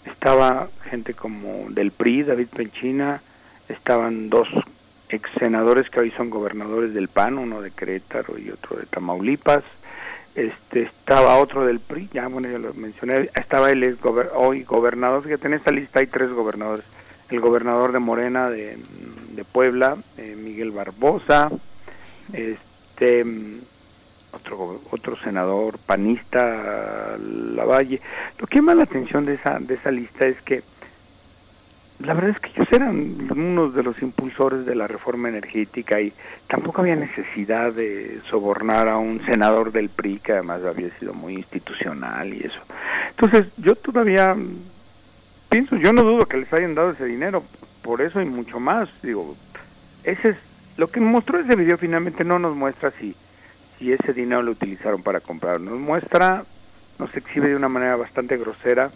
[0.04, 3.20] Estaba gente como del PRI, David Penchina,
[3.68, 4.48] estaban dos
[5.16, 9.64] ex senadores que hoy son gobernadores del PAN, uno de Querétaro y otro de Tamaulipas.
[10.34, 13.96] Este, estaba otro del PRI, ya bueno, ya lo mencioné, estaba él
[14.34, 16.84] hoy gobernador, fíjate, en esta lista hay tres gobernadores,
[17.30, 18.76] el gobernador de Morena de,
[19.30, 21.50] de Puebla, eh, Miguel Barbosa,
[22.34, 23.24] este
[24.30, 28.02] otro otro senador panista Lavalle.
[28.38, 30.62] Lo que llama la atención de esa de esa lista es que
[31.98, 36.12] la verdad es que ellos eran unos de los impulsores de la reforma energética y
[36.46, 41.34] tampoco había necesidad de sobornar a un senador del PRI que además había sido muy
[41.34, 42.60] institucional y eso.
[43.10, 44.36] Entonces, yo todavía
[45.48, 47.42] pienso, yo no dudo que les hayan dado ese dinero,
[47.82, 49.34] por eso y mucho más, digo,
[50.04, 50.36] ese es
[50.76, 53.14] lo que mostró ese video finalmente no nos muestra si
[53.78, 55.60] y ese dinero lo utilizaron para comprar.
[55.60, 56.44] Nos muestra,
[56.98, 58.90] nos exhibe de una manera bastante grosera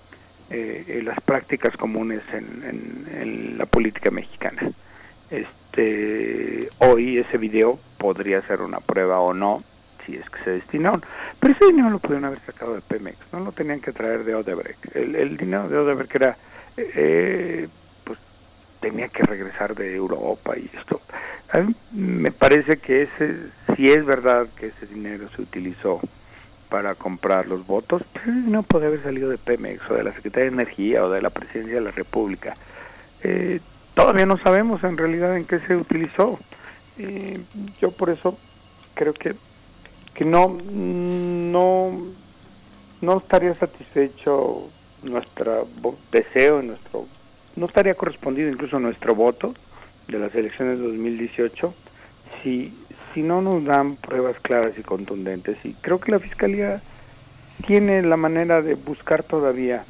[0.51, 4.71] eh, eh, las prácticas comunes en, en, la política mexicana.
[5.31, 9.63] Este, hoy ese video podría ser una prueba o no,
[10.05, 11.05] si es que se destinaron,
[11.39, 14.35] pero ese dinero lo pudieron haber sacado de Pemex, no lo tenían que traer de
[14.35, 14.97] Odebrecht.
[14.97, 16.37] El, dinero de Odebrecht era,
[16.77, 17.69] eh,
[18.03, 18.19] pues
[18.81, 21.01] tenía que regresar de Europa y esto
[21.93, 23.37] me parece que ese,
[23.75, 26.01] si es verdad que ese dinero se utilizó
[26.71, 30.49] para comprar los votos, pues no puede haber salido de Pemex o de la Secretaría
[30.49, 32.57] de Energía o de la Presidencia de la República.
[33.23, 33.61] Eh,
[33.95, 36.39] todavía no sabemos en realidad en qué se utilizó.
[37.81, 38.39] yo por eso
[38.95, 39.35] creo que,
[40.15, 41.93] que no, no,
[43.01, 44.69] no estaría satisfecho
[45.03, 45.67] nuestro
[46.13, 47.07] deseo, nuestro,
[47.57, 49.55] no estaría correspondido incluso nuestro voto
[50.09, 51.75] de las elecciones de 2018
[52.43, 52.73] si,
[53.15, 55.57] si no nos dan pruebas claras y contundentes.
[55.65, 56.81] Y creo que la Fiscalía
[57.67, 59.85] tiene la manera de buscar todavía,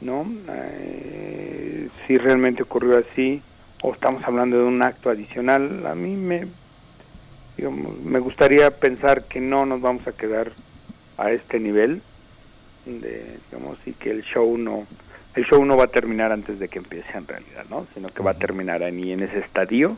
[0.00, 0.26] ¿no?
[0.48, 3.42] Eh, si realmente ocurrió así
[3.82, 5.86] o estamos hablando de un acto adicional.
[5.86, 6.46] A mí me,
[7.56, 10.52] digamos, me gustaría pensar que no nos vamos a quedar
[11.16, 12.02] a este nivel,
[12.86, 14.86] de, digamos, y que el show no
[15.34, 17.86] el show no va a terminar antes de que empiece en realidad, ¿no?
[17.94, 19.96] Sino que va a terminar ahí en ese estadio,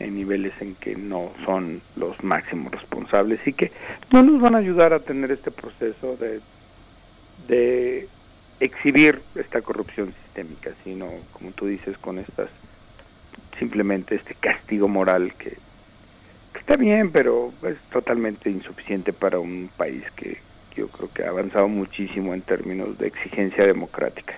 [0.00, 3.70] en niveles en que no son los máximos responsables y que
[4.10, 6.40] no nos van a ayudar a tener este proceso de,
[7.46, 8.08] de
[8.58, 12.48] exhibir esta corrupción sistémica, sino, como tú dices, con estas
[13.58, 20.02] simplemente este castigo moral que, que está bien, pero es totalmente insuficiente para un país
[20.16, 20.38] que
[20.74, 24.34] yo creo que ha avanzado muchísimo en términos de exigencia democrática.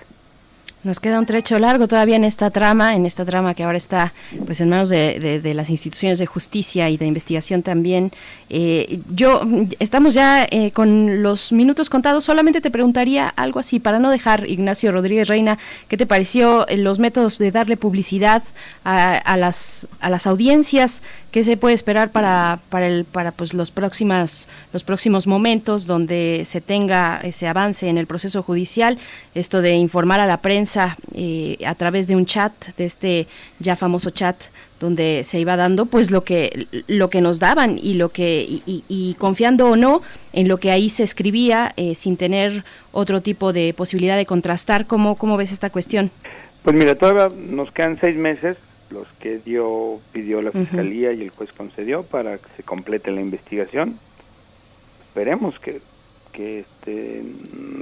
[0.83, 4.13] Nos queda un trecho largo todavía en esta trama, en esta trama que ahora está
[4.45, 8.11] pues en manos de, las instituciones de justicia y de investigación también.
[8.49, 9.43] Eh, yo
[9.79, 12.25] estamos ya eh, con los minutos contados.
[12.25, 16.99] Solamente te preguntaría algo así para no dejar Ignacio Rodríguez Reina, ¿qué te pareció los
[16.99, 18.43] métodos de darle publicidad
[18.83, 21.01] a las a las audiencias?
[21.33, 26.43] ¿Qué se puede esperar para para el para pues los próximas los próximos momentos donde
[26.45, 28.99] se tenga ese avance en el proceso judicial?
[29.33, 33.75] Esto de informar a la prensa eh, a través de un chat, de este ya
[33.75, 34.35] famoso chat
[34.79, 39.15] donde se iba dando pues lo que lo que nos daban y lo que y,
[39.17, 40.03] confiando o no
[40.33, 44.85] en lo que ahí se escribía eh, sin tener otro tipo de posibilidad de contrastar
[44.85, 46.11] cómo cómo ves esta cuestión
[46.61, 48.55] pues mira todavía nos quedan seis meses
[48.93, 53.21] los que dio pidió la fiscalía y el juez concedió para que se complete la
[53.21, 53.99] investigación
[55.07, 55.81] esperemos que
[56.33, 57.23] que este,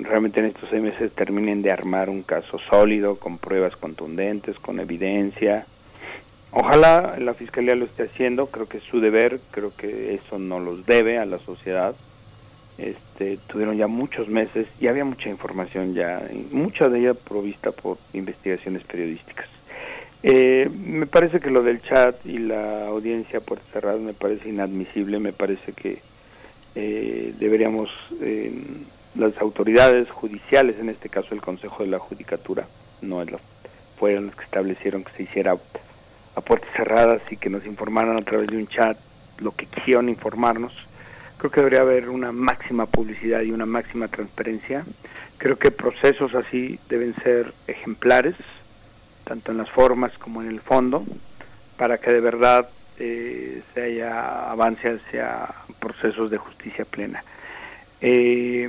[0.02, 4.80] realmente en estos seis meses terminen de armar un caso sólido, con pruebas contundentes, con
[4.80, 5.66] evidencia.
[6.52, 10.60] Ojalá la Fiscalía lo esté haciendo, creo que es su deber, creo que eso no
[10.60, 11.96] los debe a la sociedad.
[12.78, 17.98] Este, tuvieron ya muchos meses y había mucha información ya, mucha de ella provista por
[18.14, 19.48] investigaciones periodísticas.
[20.24, 25.20] Eh, me parece que lo del chat y la audiencia por cerrada me parece inadmisible,
[25.20, 26.00] me parece que
[26.76, 27.90] eh, deberíamos,
[29.16, 32.68] las autoridades judiciales, en este caso el Consejo de la Judicatura,
[33.02, 33.24] no
[33.98, 35.58] fueron los que establecieron que se hiciera
[36.36, 38.98] a puertas cerradas y que nos informaran a través de un chat
[39.40, 40.74] lo que quisieron informarnos.
[41.38, 44.86] Creo que debería haber una máxima publicidad y una máxima transparencia.
[45.38, 48.36] Creo que procesos así deben ser ejemplares,
[49.32, 51.06] tanto en las formas como en el fondo,
[51.78, 52.68] para que de verdad
[53.00, 55.48] eh, se haya avance hacia
[55.80, 57.24] procesos de justicia plena.
[58.02, 58.68] Eh,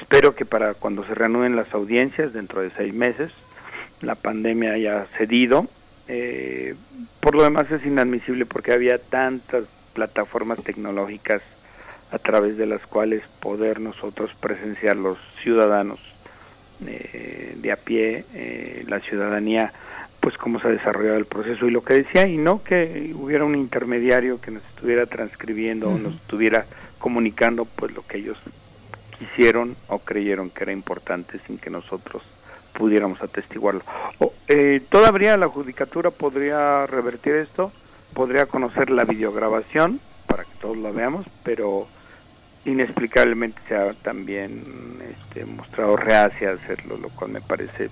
[0.00, 3.30] espero que para cuando se reanuden las audiencias dentro de seis meses,
[4.00, 5.66] la pandemia haya cedido.
[6.08, 6.74] Eh,
[7.20, 11.42] por lo demás es inadmisible porque había tantas plataformas tecnológicas
[12.10, 16.00] a través de las cuales poder nosotros presenciar los ciudadanos
[16.80, 18.24] de a pie,
[18.86, 19.72] la ciudadanía
[20.20, 23.44] pues cómo se ha desarrollado el proceso y lo que decía y no que hubiera
[23.44, 26.66] un intermediario que nos estuviera transcribiendo o nos estuviera
[26.98, 28.36] comunicando pues lo que ellos
[29.18, 32.24] quisieron o creyeron que era importante sin que nosotros
[32.72, 33.82] pudiéramos atestiguarlo.
[34.48, 37.70] eh, todavía la judicatura podría revertir esto,
[38.12, 41.86] podría conocer la videograbación para que todos la veamos, pero
[42.66, 44.62] inexplicablemente se ha también
[45.10, 47.90] este, mostrado reacia a hacerlo, lo cual me parece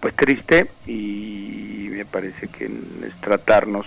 [0.00, 3.86] pues triste y me parece que es tratarnos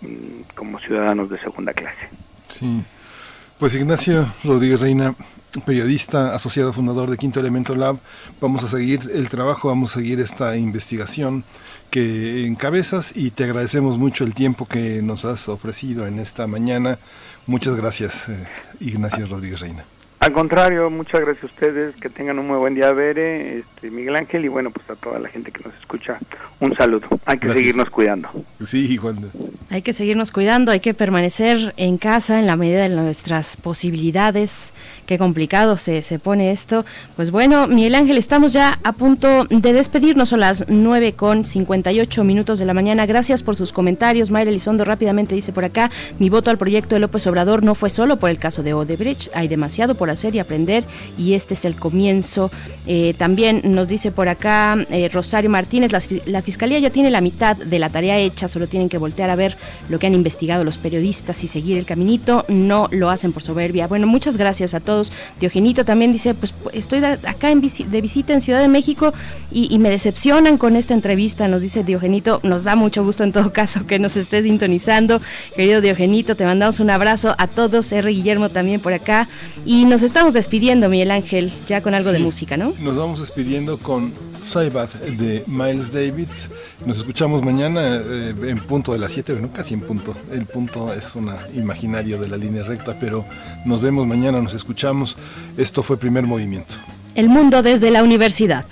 [0.00, 2.08] mm, como ciudadanos de segunda clase.
[2.48, 2.82] Sí.
[3.58, 5.14] Pues Ignacio Rodríguez Reina,
[5.64, 7.98] periodista, asociado fundador de Quinto Elemento Lab,
[8.40, 11.44] vamos a seguir el trabajo, vamos a seguir esta investigación
[11.90, 16.98] que encabezas y te agradecemos mucho el tiempo que nos has ofrecido en esta mañana.
[17.48, 18.46] Muchas gracias, eh,
[18.80, 19.82] Ignacio Rodríguez Reina.
[20.28, 24.14] Al contrario, muchas gracias a ustedes, que tengan un muy buen día, Bere, este, Miguel
[24.14, 26.18] Ángel, y bueno, pues a toda la gente que nos escucha,
[26.60, 27.06] un saludo.
[27.24, 28.28] Hay que seguirnos cuidando.
[28.62, 29.16] Sí, Juan.
[29.70, 34.74] Hay que seguirnos cuidando, hay que permanecer en casa en la medida de nuestras posibilidades.
[35.06, 36.84] Qué complicado se, se pone esto.
[37.16, 42.22] Pues bueno, Miguel Ángel, estamos ya a punto de despedirnos, son las 9 con 58
[42.22, 43.06] minutos de la mañana.
[43.06, 44.30] Gracias por sus comentarios.
[44.30, 47.88] Mayra Elizondo rápidamente dice por acá, mi voto al proyecto de López Obrador no fue
[47.88, 50.84] solo por el caso de Odebrecht, hay demasiado por hacer y aprender
[51.16, 52.50] y este es el comienzo.
[52.86, 55.92] Eh, también nos dice por acá eh, Rosario Martínez,
[56.26, 59.36] la, Fiscalía ya tiene la mitad de la tarea hecha, solo tienen que voltear a
[59.36, 59.56] ver
[59.88, 63.86] lo que han investigado los periodistas y seguir el caminito, no lo hacen por soberbia.
[63.86, 65.12] Bueno, muchas gracias a todos.
[65.40, 69.12] Diogenito también dice, pues estoy acá en de visita en Ciudad de México
[69.50, 73.32] y, y me decepcionan con esta entrevista, nos dice Diogenito, nos da mucho gusto en
[73.32, 75.20] todo caso que nos estés sintonizando.
[75.54, 78.10] Querido Diogenito, te mandamos un abrazo a todos, R.
[78.10, 79.28] Guillermo también por acá
[79.64, 82.72] y nos estamos despidiendo, Miguel Ángel, ya con algo de música, ¿no?
[82.80, 84.12] Nos vamos despidiendo con
[84.42, 86.48] Saibat de Miles Davis.
[86.86, 90.14] Nos escuchamos mañana eh, en punto de las 7, bueno, casi en punto.
[90.32, 93.24] El punto es un imaginario de la línea recta, pero
[93.66, 95.16] nos vemos mañana, nos escuchamos.
[95.56, 96.74] Esto fue Primer Movimiento.
[97.14, 98.64] El mundo desde la universidad.